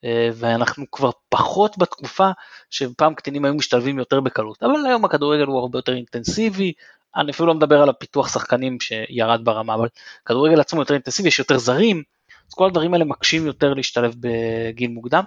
אה, 0.03 0.29
ואנחנו 0.33 0.85
כבר 0.91 1.09
פחות 1.29 1.77
בתקופה 1.77 2.29
שפעם 2.69 3.13
קטינים 3.15 3.45
היו 3.45 3.53
משתלבים 3.53 3.99
יותר 3.99 4.19
בקלות, 4.19 4.63
אבל 4.63 4.85
היום 4.85 5.05
הכדורגל 5.05 5.43
הוא 5.43 5.59
הרבה 5.59 5.77
יותר 5.77 5.93
אינטנסיבי, 5.93 6.73
אני 7.15 7.31
אפילו 7.31 7.47
לא 7.47 7.53
מדבר 7.53 7.81
על 7.81 7.89
הפיתוח 7.89 8.33
שחקנים 8.33 8.79
שירד 8.79 9.41
ברמה, 9.43 9.73
אבל 9.73 9.87
כדורגל 10.25 10.59
עצמו 10.59 10.79
יותר 10.81 10.93
אינטנסיבי, 10.93 11.27
יש 11.27 11.39
יותר 11.39 11.57
זרים, 11.57 12.03
אז 12.49 12.53
כל 12.53 12.65
הדברים 12.67 12.93
האלה 12.93 13.05
מקשים 13.05 13.45
יותר 13.45 13.73
להשתלב 13.73 14.15
בגיל 14.19 14.91
מוקדם. 14.91 15.23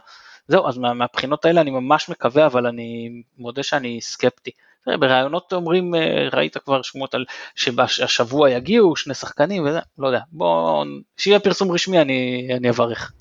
זהו, 0.48 0.68
אז 0.68 0.78
מה, 0.78 0.94
מהבחינות 0.94 1.44
האלה 1.44 1.60
אני 1.60 1.70
ממש 1.70 2.08
מקווה, 2.08 2.46
אבל 2.46 2.66
אני 2.66 3.10
מודה 3.38 3.62
שאני 3.62 4.00
סקפטי. 4.00 4.50
בראיונות 4.86 5.52
אומרים, 5.52 5.94
אה, 5.94 6.28
ראית 6.32 6.56
כבר 6.58 6.82
שמועות 6.82 7.14
על 7.14 7.24
שהשבוע 7.54 8.50
יגיעו 8.50 8.96
שני 8.96 9.14
שחקנים 9.14 9.64
וזה, 9.64 9.78
לא 9.98 10.06
יודע, 10.06 10.20
בואו, 10.32 10.84
שיהיה 11.16 11.40
פרסום 11.40 11.70
רשמי 11.70 12.00
אני, 12.00 12.48
אני 12.56 12.70
אברך. 12.70 13.12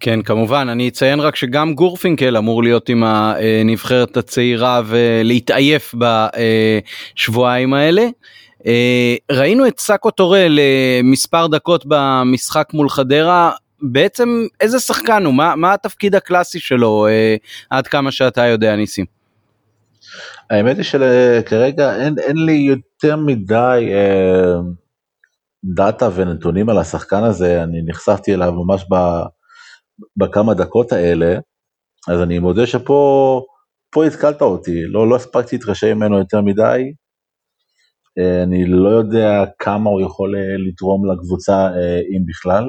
כן 0.00 0.22
כמובן 0.22 0.68
אני 0.68 0.88
אציין 0.88 1.20
רק 1.20 1.36
שגם 1.36 1.74
גורפינקל 1.74 2.36
אמור 2.36 2.62
להיות 2.62 2.88
עם 2.88 3.04
הנבחרת 3.04 4.16
הצעירה 4.16 4.82
ולהתעייף 4.86 5.94
בשבועיים 7.14 7.74
האלה. 7.74 8.06
אה, 8.66 9.16
ראינו 9.30 9.66
את 9.66 9.80
סאקו 9.80 10.10
טורה 10.10 10.46
למספר 10.48 11.46
דקות 11.46 11.84
במשחק 11.86 12.68
מול 12.74 12.88
חדרה, 12.88 13.50
בעצם 13.82 14.46
איזה 14.60 14.80
שחקן 14.80 15.24
הוא? 15.24 15.34
מה, 15.34 15.56
מה 15.56 15.74
התפקיד 15.74 16.14
הקלאסי 16.14 16.60
שלו 16.60 17.06
אה, 17.06 17.36
עד 17.70 17.86
כמה 17.86 18.12
שאתה 18.12 18.46
יודע 18.46 18.76
ניסים? 18.76 19.17
האמת 20.50 20.76
היא 20.76 20.84
שכרגע 20.84 21.96
אין, 21.96 22.14
אין 22.18 22.36
לי 22.36 22.52
יותר 22.52 23.16
מדי 23.16 23.90
אה, 23.92 24.54
דאטה 25.74 26.08
ונתונים 26.14 26.68
על 26.68 26.78
השחקן 26.78 27.24
הזה, 27.24 27.62
אני 27.62 27.82
נחשפתי 27.86 28.34
אליו 28.34 28.52
ממש 28.52 28.84
ב, 28.92 28.94
בכמה 30.16 30.54
דקות 30.54 30.92
האלה, 30.92 31.38
אז 32.08 32.22
אני 32.22 32.38
מודה 32.38 32.66
שפה 32.66 33.42
פה 33.90 34.04
התקלת 34.04 34.42
אותי, 34.42 34.84
לא, 34.84 35.08
לא 35.08 35.16
הספקתי 35.16 35.56
להתרשם 35.56 35.96
ממנו 35.96 36.18
יותר 36.18 36.40
מדי, 36.40 36.92
אה, 38.18 38.42
אני 38.42 38.64
לא 38.66 38.88
יודע 38.88 39.44
כמה 39.58 39.90
הוא 39.90 40.00
יכול 40.00 40.36
אה, 40.36 40.56
לתרום 40.68 41.12
לקבוצה, 41.12 41.52
אה, 41.52 41.98
אם 41.98 42.26
בכלל. 42.26 42.64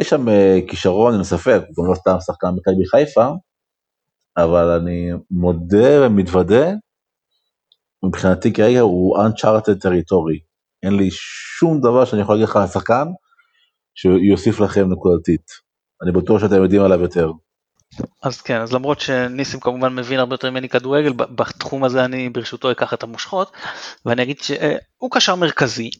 יש 0.00 0.10
שם 0.10 0.26
כישרון, 0.68 1.14
אין 1.14 1.24
ספק, 1.24 1.60
הוא 1.68 1.84
גם 1.84 1.90
לא 1.90 1.94
סתם 1.94 2.16
שחקן 2.26 2.48
מכבי 2.56 2.86
חיפה, 2.86 3.28
אבל 4.36 4.68
אני 4.70 5.10
מודה 5.30 6.06
ומתוודה, 6.06 6.70
מבחינתי 8.04 8.52
כרגע 8.52 8.80
הוא 8.80 9.18
Uncharted 9.18 9.80
טריטורי. 9.80 10.38
אין 10.82 10.96
לי 10.96 11.08
שום 11.58 11.80
דבר 11.80 12.04
שאני 12.04 12.22
יכול 12.22 12.34
להגיד 12.34 12.48
לך 12.48 12.56
על 12.56 12.62
השחקן 12.62 13.04
שיוסיף 13.94 14.60
לכם 14.60 14.92
נקודתית. 14.92 15.50
אני 16.02 16.12
בטוח 16.12 16.40
שאתם 16.40 16.62
יודעים 16.62 16.82
עליו 16.82 17.00
יותר. 17.00 17.30
אז 18.22 18.40
כן, 18.40 18.60
אז 18.60 18.72
למרות 18.72 19.00
שניסים 19.00 19.60
כמובן 19.60 19.94
מבין 19.94 20.18
הרבה 20.18 20.34
יותר 20.34 20.50
ממני 20.50 20.68
כדורגל, 20.68 21.12
בתחום 21.12 21.84
הזה 21.84 22.04
אני 22.04 22.30
ברשותו 22.30 22.70
אקח 22.70 22.94
את 22.94 23.02
המושכות, 23.02 23.52
ואני 24.06 24.22
אגיד 24.22 24.40
שהוא 24.40 25.10
קשר 25.10 25.34
מרכזי, 25.34 25.90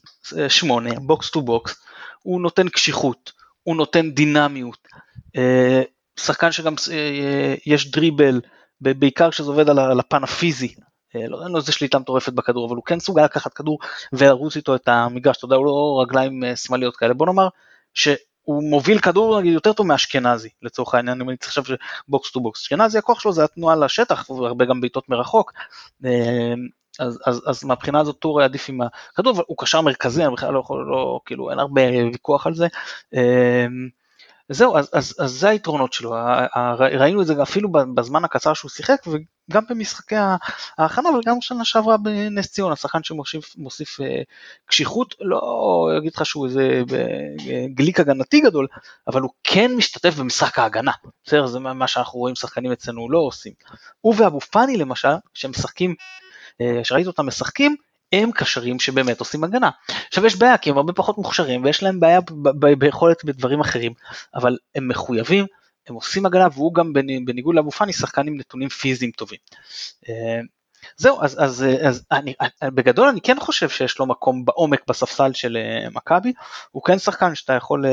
שמונה, 0.47 0.89
box 0.99 1.29
to 1.29 1.41
box, 1.41 1.75
הוא 2.23 2.41
נותן 2.41 2.69
קשיחות, 2.69 3.31
הוא 3.63 3.75
נותן 3.75 4.11
דינמיות, 4.11 4.87
אה, 5.37 5.81
שחקן 6.19 6.51
שגם 6.51 6.73
אה, 6.91 7.55
יש 7.65 7.91
דריבל, 7.91 8.41
בעיקר 8.81 9.31
כשזה 9.31 9.49
עובד 9.49 9.69
על 9.69 9.99
הפן 9.99 10.23
הפיזי, 10.23 10.75
אה, 11.15 11.27
לא, 11.27 11.43
אין 11.43 11.51
לו 11.51 11.57
איזה 11.57 11.71
שליטה 11.71 11.99
מטורפת 11.99 12.33
בכדור, 12.33 12.67
אבל 12.67 12.75
הוא 12.75 12.83
כן 12.83 12.99
סוגל 12.99 13.23
לקחת 13.23 13.53
כדור 13.53 13.79
ולרוץ 14.13 14.55
איתו 14.55 14.75
את 14.75 14.87
המגרש, 14.87 15.37
אתה 15.37 15.45
יודע, 15.45 15.55
הוא 15.55 15.65
לא 15.65 16.01
רגליים 16.01 16.43
שמאליות 16.55 16.97
כאלה, 16.97 17.13
בוא 17.13 17.25
נאמר 17.25 17.47
שהוא 17.93 18.63
מוביל 18.69 18.99
כדור 18.99 19.39
נגיד 19.39 19.53
יותר 19.53 19.73
טוב 19.73 19.87
מאשכנזי 19.87 20.49
לצורך 20.61 20.95
העניין 20.95 21.21
אם 21.21 21.29
אני 21.29 21.37
צריך 21.37 21.57
עכשיו 21.57 21.75
box 22.07 22.31
to 22.31 22.39
box, 22.39 22.61
אשכנזי 22.61 22.97
הכוח 22.97 23.19
שלו 23.19 23.33
זה 23.33 23.43
התנועה 23.43 23.75
לשטח 23.75 24.29
והרבה 24.29 24.65
גם 24.65 24.81
בעיטות 24.81 25.09
מרחוק. 25.09 25.53
אז, 26.99 27.19
אז, 27.25 27.41
אז 27.47 27.63
מהבחינה 27.63 27.99
הזאת 27.99 28.19
טור 28.19 28.41
עדיף 28.41 28.69
עם 28.69 28.79
הכדור, 28.81 29.33
אבל 29.33 29.43
הוא 29.47 29.57
קשר 29.57 29.81
מרכזי, 29.81 30.25
אני 30.25 30.33
בכלל 30.33 30.53
לא 30.53 30.59
יכול, 30.59 30.85
לא, 30.89 31.19
כאילו 31.25 31.51
אין 31.51 31.59
הרבה 31.59 31.81
ויכוח 32.11 32.47
על 32.47 32.53
זה. 32.55 32.67
זהו, 34.49 34.77
אז, 34.77 34.89
אז, 34.93 35.15
אז 35.19 35.31
זה 35.31 35.49
היתרונות 35.49 35.93
שלו, 35.93 36.15
ראינו 36.79 37.21
את 37.21 37.27
זה 37.27 37.43
אפילו 37.43 37.69
בזמן 37.95 38.23
הקצר 38.23 38.53
שהוא 38.53 38.69
שיחק 38.69 39.01
וגם 39.07 39.63
במשחקי 39.69 40.15
ההכנה 40.77 41.09
וגם 41.09 41.41
שנה 41.41 41.65
שעברה 41.65 41.97
בנס 41.97 42.51
ציונה, 42.51 42.75
שחקן 42.75 42.99
שמוסיף 43.03 44.01
אה, 44.01 44.21
קשיחות, 44.65 45.15
לא 45.21 45.89
אגיד 45.97 46.11
לך 46.15 46.25
שהוא 46.25 46.45
איזה 46.47 46.81
גליק 47.73 47.99
הגנתי 47.99 48.41
גדול, 48.41 48.67
אבל 49.07 49.21
הוא 49.21 49.31
כן 49.43 49.71
משתתף 49.75 50.15
במשחק 50.15 50.59
ההגנה, 50.59 50.91
בסדר, 51.25 51.47
זה 51.47 51.59
מה 51.59 51.87
שאנחנו 51.87 52.19
רואים 52.19 52.35
שחקנים 52.35 52.71
אצלנו 52.71 53.11
לא 53.11 53.19
עושים. 53.19 53.53
הוא 54.01 54.15
ואבו 54.17 54.39
פאני 54.39 54.77
למשל, 54.77 55.13
שמשחקים, 55.33 55.95
אה, 56.61 56.83
שראיתי 56.83 57.07
אותם 57.07 57.27
משחקים, 57.27 57.75
הם 58.23 58.31
קשרים 58.31 58.79
שבאמת 58.79 59.19
עושים 59.19 59.43
הגנה. 59.43 59.69
עכשיו 60.07 60.25
יש 60.25 60.35
בעיה 60.35 60.57
כי 60.57 60.69
הם 60.69 60.77
הרבה 60.77 60.93
פחות 60.93 61.17
מוכשרים 61.17 61.63
ויש 61.63 61.83
להם 61.83 61.99
בעיה 61.99 62.19
ביכולת 62.77 63.25
בדברים 63.25 63.59
אחרים, 63.59 63.93
אבל 64.35 64.57
הם 64.75 64.87
מחויבים, 64.87 65.45
הם 65.87 65.95
עושים 65.95 66.25
הגנה 66.25 66.47
והוא 66.53 66.73
גם 66.73 66.93
בניגוד 67.25 67.55
לאבו 67.55 67.71
פאני 67.71 67.93
שחקן 67.93 68.27
עם 68.27 68.37
נתונים 68.37 68.69
פיזיים 68.69 69.11
טובים. 69.11 69.39
אה, 70.85 70.89
זהו, 70.97 71.21
אז, 71.21 71.43
אז, 71.43 71.65
אז 71.81 72.05
אני, 72.11 72.33
בגדול 72.63 73.07
אני 73.07 73.21
כן 73.21 73.39
חושב 73.39 73.69
שיש 73.69 73.99
לו 73.99 74.05
מקום 74.05 74.45
בעומק 74.45 74.81
בספסל 74.89 75.33
של 75.33 75.57
אה, 75.57 75.89
מכבי, 75.89 76.33
הוא 76.71 76.83
כן 76.83 76.99
שחקן 76.99 77.35
שאתה 77.35 77.53
יכול, 77.53 77.85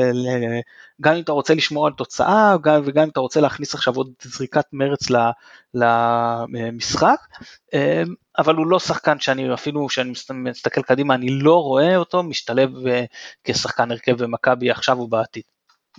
גם 1.01 1.15
אם 1.15 1.21
אתה 1.21 1.31
רוצה 1.31 1.53
לשמור 1.53 1.87
על 1.87 1.93
תוצאה 1.93 2.55
וגם 2.85 3.03
אם 3.03 3.09
אתה 3.09 3.19
רוצה 3.19 3.41
להכניס 3.41 3.73
עכשיו 3.73 3.95
עוד 3.95 4.11
זריקת 4.21 4.65
מרץ 4.73 4.99
למשחק, 5.73 7.19
אה, 7.73 8.03
אבל 8.37 8.55
הוא 8.55 8.67
לא 8.67 8.79
שחקן 8.79 9.19
שאני 9.19 9.53
אפילו 9.53 9.87
כשאני 9.87 10.13
מסתכל 10.33 10.81
קדימה 10.81 11.15
אני 11.15 11.29
לא 11.29 11.63
רואה 11.63 11.95
אותו 11.97 12.23
משתלב 12.23 12.87
אה, 12.87 13.05
כשחקן 13.43 13.91
הרכב 13.91 14.23
במכבי 14.23 14.71
עכשיו 14.71 14.99
ובעתיד, 14.99 15.43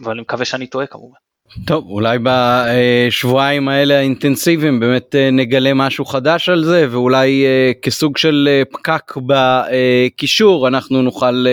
אבל 0.03 0.13
אני 0.13 0.21
מקווה 0.21 0.45
שאני 0.45 0.67
טועה 0.67 0.87
כמובן. 0.87 1.19
טוב 1.67 1.85
אולי 1.89 2.19
בשבועיים 2.23 3.69
האלה 3.69 3.99
האינטנסיביים 3.99 4.81
באמת 4.81 5.15
אה, 5.15 5.31
נגלה 5.31 5.75
משהו 5.75 6.05
חדש 6.05 6.49
על 6.49 6.65
זה 6.65 6.87
ואולי 6.91 7.45
אה, 7.45 7.73
כסוג 7.83 8.17
של 8.17 8.49
אה, 8.51 8.63
פקק 8.73 9.13
בקישור 9.27 10.69
אנחנו 10.69 11.03
נוכל 11.03 11.47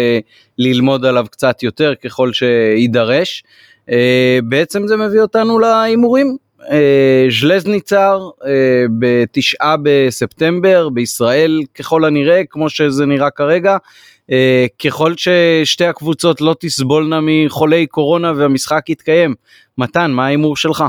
ללמוד 0.58 1.06
עליו 1.06 1.26
קצת 1.32 1.64
יותר 1.64 1.94
ככל 1.96 2.34
שיידרש. 2.34 3.44
בעצם 4.44 4.88
זה 4.88 4.98
מביא 4.98 5.22
אותנו 5.22 5.60
להימורים. 5.60 6.38
ז'לזניצר 7.42 8.30
בתשעה 9.00 9.76
בספטמבר 9.84 10.90
בישראל 10.90 11.62
ככל 11.76 12.06
הנראה 12.06 12.42
כמו 12.50 12.70
שזה 12.70 13.06
נראה 13.06 13.30
כרגע 13.30 13.78
ככל 14.86 15.14
ששתי 15.18 15.86
הקבוצות 15.86 16.42
לא 16.42 16.56
תסבולנה 16.60 17.20
מחולי 17.22 17.88
קורונה 17.88 18.32
והמשחק 18.38 18.90
יתקיים. 18.90 19.36
מתן, 19.78 20.12
מה 20.12 20.26
ההימור 20.26 20.58
שלך? 20.58 20.84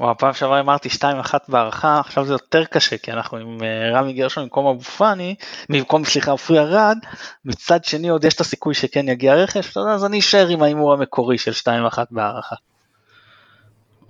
וואו, 0.00 0.18
פעם 0.18 0.32
שעברה 0.32 0.60
אמרתי 0.60 0.88
2-1 0.88 1.34
בהערכה, 1.48 2.00
עכשיו 2.00 2.24
זה 2.24 2.32
יותר 2.32 2.64
קשה 2.64 2.98
כי 2.98 3.12
אנחנו 3.12 3.38
עם 3.38 3.58
אה, 3.62 4.00
רמי 4.00 4.12
גרשון 4.12 4.42
במקום 4.44 4.66
אבו 4.66 4.80
פאני, 4.80 5.34
במקום 5.68 6.04
סליחה 6.04 6.30
עופרי 6.30 6.58
ארד, 6.58 6.98
מצד 7.44 7.84
שני 7.84 8.08
עוד 8.08 8.24
יש 8.24 8.34
את 8.34 8.40
הסיכוי 8.40 8.74
שכן 8.74 9.08
יגיע 9.08 9.34
רכש, 9.34 9.76
אז 9.76 10.04
אני 10.04 10.18
אשאר 10.18 10.48
עם 10.48 10.62
ההימור 10.62 10.92
המקורי 10.92 11.38
של 11.38 11.52
2-1 11.94 11.98
בהערכה. 12.10 12.56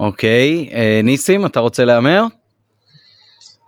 אוקיי, 0.01 0.71
אה, 0.73 1.01
ניסים 1.05 1.47
אתה 1.47 1.61
רוצה 1.61 1.85
להמר? 1.85 2.25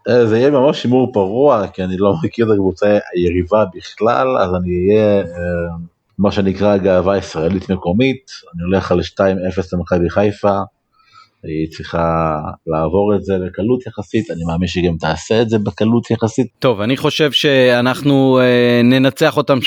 אה, 0.08 0.26
זה 0.26 0.38
יהיה 0.38 0.50
ממש 0.50 0.84
הימור 0.84 1.12
פרוע, 1.12 1.66
כי 1.66 1.84
אני 1.84 1.96
לא 1.96 2.14
מכיר 2.24 2.46
את 2.46 2.50
הקבוצה 2.54 2.98
היריבה 3.14 3.64
בכלל, 3.74 4.38
אז 4.38 4.54
אני 4.54 4.88
אהיה 4.88 5.20
אה, 5.20 5.76
מה 6.18 6.32
שנקרא 6.32 6.76
גאווה 6.76 7.18
ישראלית 7.18 7.70
מקומית, 7.70 8.30
אני 8.54 8.62
הולך 8.62 8.92
על 8.92 9.00
2-0 9.00 9.22
למכבי 9.72 10.10
חיפה, 10.10 10.58
היא 11.44 11.68
צריכה 11.70 12.36
לעבור 12.66 13.14
את 13.14 13.24
זה 13.24 13.34
בקלות 13.46 13.86
יחסית, 13.86 14.30
אני 14.30 14.44
מאמין 14.44 14.68
שהיא 14.68 14.88
גם 14.88 14.96
תעשה 14.96 15.42
את 15.42 15.48
זה 15.48 15.58
בקלות 15.58 16.10
יחסית. 16.10 16.46
טוב, 16.58 16.80
אני 16.80 16.96
חושב 16.96 17.32
שאנחנו 17.32 18.38
אה, 18.40 18.80
ננצח 18.84 19.36
אותם 19.36 19.58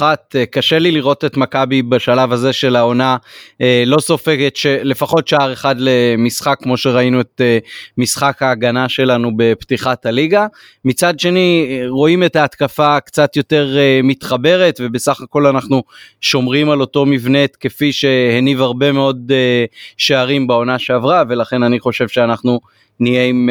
3-1, 0.00 0.02
אה, 0.02 0.46
קשה 0.46 0.78
לי 0.78 0.90
לראות 0.90 1.24
את 1.24 1.36
מכבי 1.36 1.82
בשלב 1.82 2.32
הזה 2.32 2.52
של 2.52 2.76
העונה 2.76 3.16
אה, 3.60 3.82
לא 3.86 4.00
סופגת 4.00 4.58
לפחות 4.64 5.28
שער 5.28 5.52
אחד 5.52 5.76
למשחק 5.78 6.58
כמו 6.62 6.76
שראינו 6.76 7.20
את 7.20 7.40
אה, 7.40 7.58
משחק 7.98 8.42
ההגנה 8.42 8.88
שלנו 8.88 9.30
בפתיחת 9.36 10.06
הליגה. 10.06 10.46
מצד 10.84 11.20
שני 11.20 11.80
רואים 11.88 12.24
את 12.24 12.36
ההתקפה 12.36 13.00
קצת 13.00 13.36
יותר 13.36 13.76
אה, 13.78 14.00
מתחברת 14.04 14.80
ובסך 14.80 15.20
הכל 15.20 15.46
אנחנו 15.46 15.82
שומרים 16.20 16.70
על 16.70 16.80
אותו 16.80 17.06
מבנה 17.06 17.44
התקפי 17.44 17.92
שהניב 17.92 18.60
הרבה 18.60 18.92
מאוד 18.92 19.32
אה, 19.34 19.64
שערים 19.96 20.46
בעונה 20.46 20.78
שעברה. 20.78 21.17
ולכן 21.28 21.62
אני 21.62 21.80
חושב 21.80 22.08
שאנחנו 22.08 22.60
נהיה 23.00 23.24
עם 23.24 23.48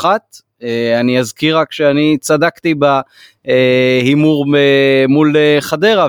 3-1. 0.00 0.04
אה, 0.04 0.16
אה, 0.62 1.00
אני 1.00 1.18
אזכיר 1.18 1.58
רק 1.58 1.72
שאני 1.72 2.18
צדקתי 2.20 2.74
בהימור 2.74 4.46
אה, 4.56 5.04
מול 5.08 5.36
חדרה 5.60 6.08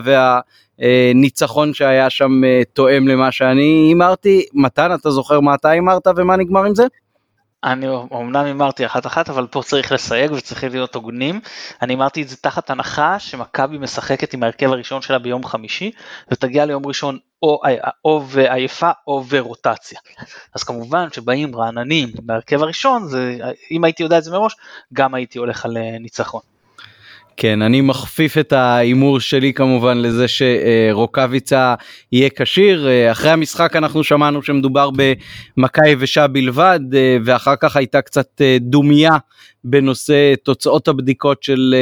והניצחון 0.79 1.73
שהיה 1.73 2.09
שם 2.09 2.31
תואם 2.73 3.07
למה 3.07 3.31
שאני 3.31 3.85
הימרתי. 3.87 4.45
מתן, 4.53 4.93
אתה 4.93 5.11
זוכר 5.11 5.39
מה 5.39 5.55
אתה 5.55 5.69
הימרת 5.69 6.07
ומה 6.15 6.35
נגמר 6.35 6.65
עם 6.65 6.75
זה? 6.75 6.83
אני 7.63 7.87
אמנם 8.13 8.45
הימרתי 8.45 8.85
אחת 8.85 9.05
אחת 9.05 9.29
אבל 9.29 9.47
פה 9.47 9.61
צריך 9.63 9.91
לסייג 9.91 10.31
וצריך 10.31 10.63
להיות 10.63 10.95
הוגנים. 10.95 11.39
אני 11.81 11.93
אמרתי 11.93 12.21
את 12.21 12.29
זה 12.29 12.37
תחת 12.37 12.69
הנחה 12.69 13.19
שמכבי 13.19 13.77
משחקת 13.77 14.33
עם 14.33 14.43
ההרכב 14.43 14.71
הראשון 14.71 15.01
שלה 15.01 15.19
ביום 15.19 15.45
חמישי 15.45 15.91
ותגיע 16.31 16.65
ליום 16.65 16.85
ראשון 16.85 17.17
או, 17.43 17.61
או 18.05 18.23
עייפה 18.35 18.91
או 19.07 19.23
ורוטציה. 19.29 19.99
אז 20.55 20.63
כמובן 20.63 21.07
שבאים 21.11 21.55
רעננים 21.55 22.09
בהרכב 22.23 22.63
הראשון 22.63 23.07
זה 23.07 23.37
אם 23.71 23.83
הייתי 23.83 24.03
יודע 24.03 24.17
את 24.17 24.23
זה 24.23 24.31
מראש 24.31 24.55
גם 24.93 25.13
הייתי 25.13 25.39
הולך 25.39 25.65
על 25.65 25.77
אה, 25.77 25.97
ניצחון. 25.99 26.52
כן, 27.37 27.61
אני 27.61 27.81
מכפיף 27.81 28.37
את 28.37 28.53
ההימור 28.53 29.19
שלי 29.19 29.53
כמובן 29.53 29.97
לזה 29.97 30.25
שרוקאביצה 30.27 31.75
יהיה 32.11 32.29
כשיר. 32.29 32.87
אחרי 33.11 33.31
המשחק 33.31 33.75
אנחנו 33.75 34.03
שמענו 34.03 34.43
שמדובר 34.43 34.89
במכה 34.91 35.87
יבשה 35.87 36.27
בלבד, 36.27 36.79
ואחר 37.25 37.55
כך 37.55 37.75
הייתה 37.75 38.01
קצת 38.01 38.41
דומייה 38.59 39.17
בנושא 39.63 40.33
תוצאות 40.43 40.87
הבדיקות 40.87 41.43
של 41.43 41.75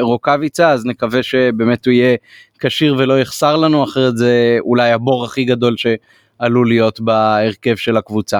רוקאביצה, 0.00 0.70
אז 0.70 0.86
נקווה 0.86 1.22
שבאמת 1.22 1.86
הוא 1.86 1.92
יהיה 1.92 2.16
כשיר 2.58 2.94
ולא 2.98 3.20
יחסר 3.20 3.56
לנו, 3.56 3.84
אחרת 3.84 4.16
זה 4.16 4.56
אולי 4.60 4.92
הבור 4.92 5.24
הכי 5.24 5.44
גדול 5.44 5.76
שעלול 5.76 6.68
להיות 6.68 7.00
בהרכב 7.00 7.76
של 7.76 7.96
הקבוצה. 7.96 8.38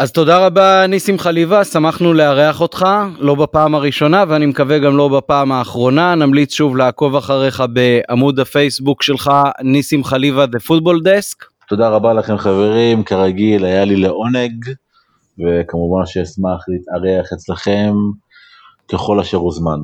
אז 0.00 0.12
תודה 0.12 0.46
רבה 0.46 0.86
ניסים 0.86 1.18
חליבה, 1.18 1.64
שמחנו 1.64 2.14
לארח 2.14 2.60
אותך, 2.60 2.86
לא 3.18 3.34
בפעם 3.34 3.74
הראשונה 3.74 4.24
ואני 4.28 4.46
מקווה 4.46 4.78
גם 4.78 4.96
לא 4.96 5.08
בפעם 5.08 5.52
האחרונה, 5.52 6.14
נמליץ 6.14 6.54
שוב 6.54 6.76
לעקוב 6.76 7.16
אחריך 7.16 7.62
בעמוד 7.72 8.40
הפייסבוק 8.40 9.02
שלך, 9.02 9.30
ניסים 9.62 10.04
חליבה, 10.04 10.44
The 10.44 10.68
Football 10.68 11.04
Desk. 11.04 11.44
תודה 11.68 11.88
רבה 11.88 12.12
לכם 12.12 12.38
חברים, 12.38 13.04
כרגיל 13.04 13.64
היה 13.64 13.84
לי 13.84 13.96
לעונג, 13.96 14.64
וכמובן 15.38 16.06
שאשמח 16.06 16.64
להתארח 16.68 17.32
אצלכם 17.32 17.94
ככל 18.92 19.20
אשר 19.20 19.36
הוזמן. 19.36 19.80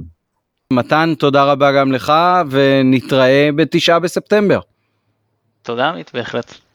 מתן, 0.73 1.15
תודה 1.19 1.45
רבה 1.45 1.73
גם 1.73 1.93
לך, 1.93 2.13
ונתראה 2.51 3.49
בתשעה 3.57 3.99
בספטמבר. 3.99 4.61
תודה 5.63 5.89
עמית, 5.89 6.11
בהחלט. 6.15 6.66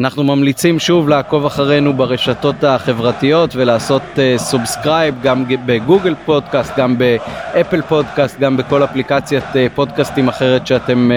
אנחנו 0.00 0.24
ממליצים 0.24 0.78
שוב 0.78 1.08
לעקוב 1.08 1.46
אחרינו 1.46 1.92
ברשתות 1.94 2.64
החברתיות 2.64 3.56
ולעשות 3.56 4.02
subscribe 4.36 5.14
אה, 5.20 5.24
גם 5.24 5.44
בגוגל 5.66 6.14
פודקאסט, 6.24 6.72
גם 6.76 6.98
באפל 6.98 7.82
פודקאסט, 7.82 8.38
גם 8.40 8.56
בכל 8.56 8.84
אפליקציית 8.84 9.44
אה, 9.44 9.56
פודקאסטים 9.74 10.28
אחרת 10.28 10.66
שאתם 10.66 11.10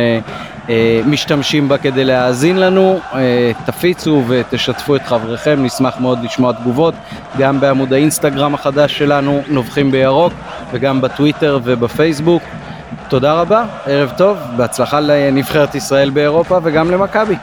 אה, 0.63 0.69
משתמשים 1.05 1.69
בה 1.69 1.77
כדי 1.77 2.05
להאזין 2.05 2.57
לנו. 2.59 2.99
תפיצו 3.65 4.23
ותשתפו 4.27 4.95
את 4.95 5.01
חבריכם, 5.01 5.63
נשמח 5.63 5.99
מאוד 5.99 6.23
לשמוע 6.23 6.53
תגובות, 6.53 6.93
גם 7.37 7.59
בעמוד 7.59 7.93
האינסטגרם 7.93 8.53
החדש 8.53 8.97
שלנו, 8.97 9.41
נובחים 9.47 9.91
בירוק, 9.91 10.33
וגם 10.71 11.01
בטוויטר 11.01 11.59
ובפייסבוק. 11.63 12.43
תודה 13.09 13.33
רבה, 13.33 13.65
ערב 13.85 14.11
טוב, 14.17 14.37
בהצלחה 14.57 14.99
לנבחרת 14.99 15.75
ישראל 15.75 16.09
באירופה 16.09 16.59
וגם 16.63 16.91
למכבי. 16.91 17.35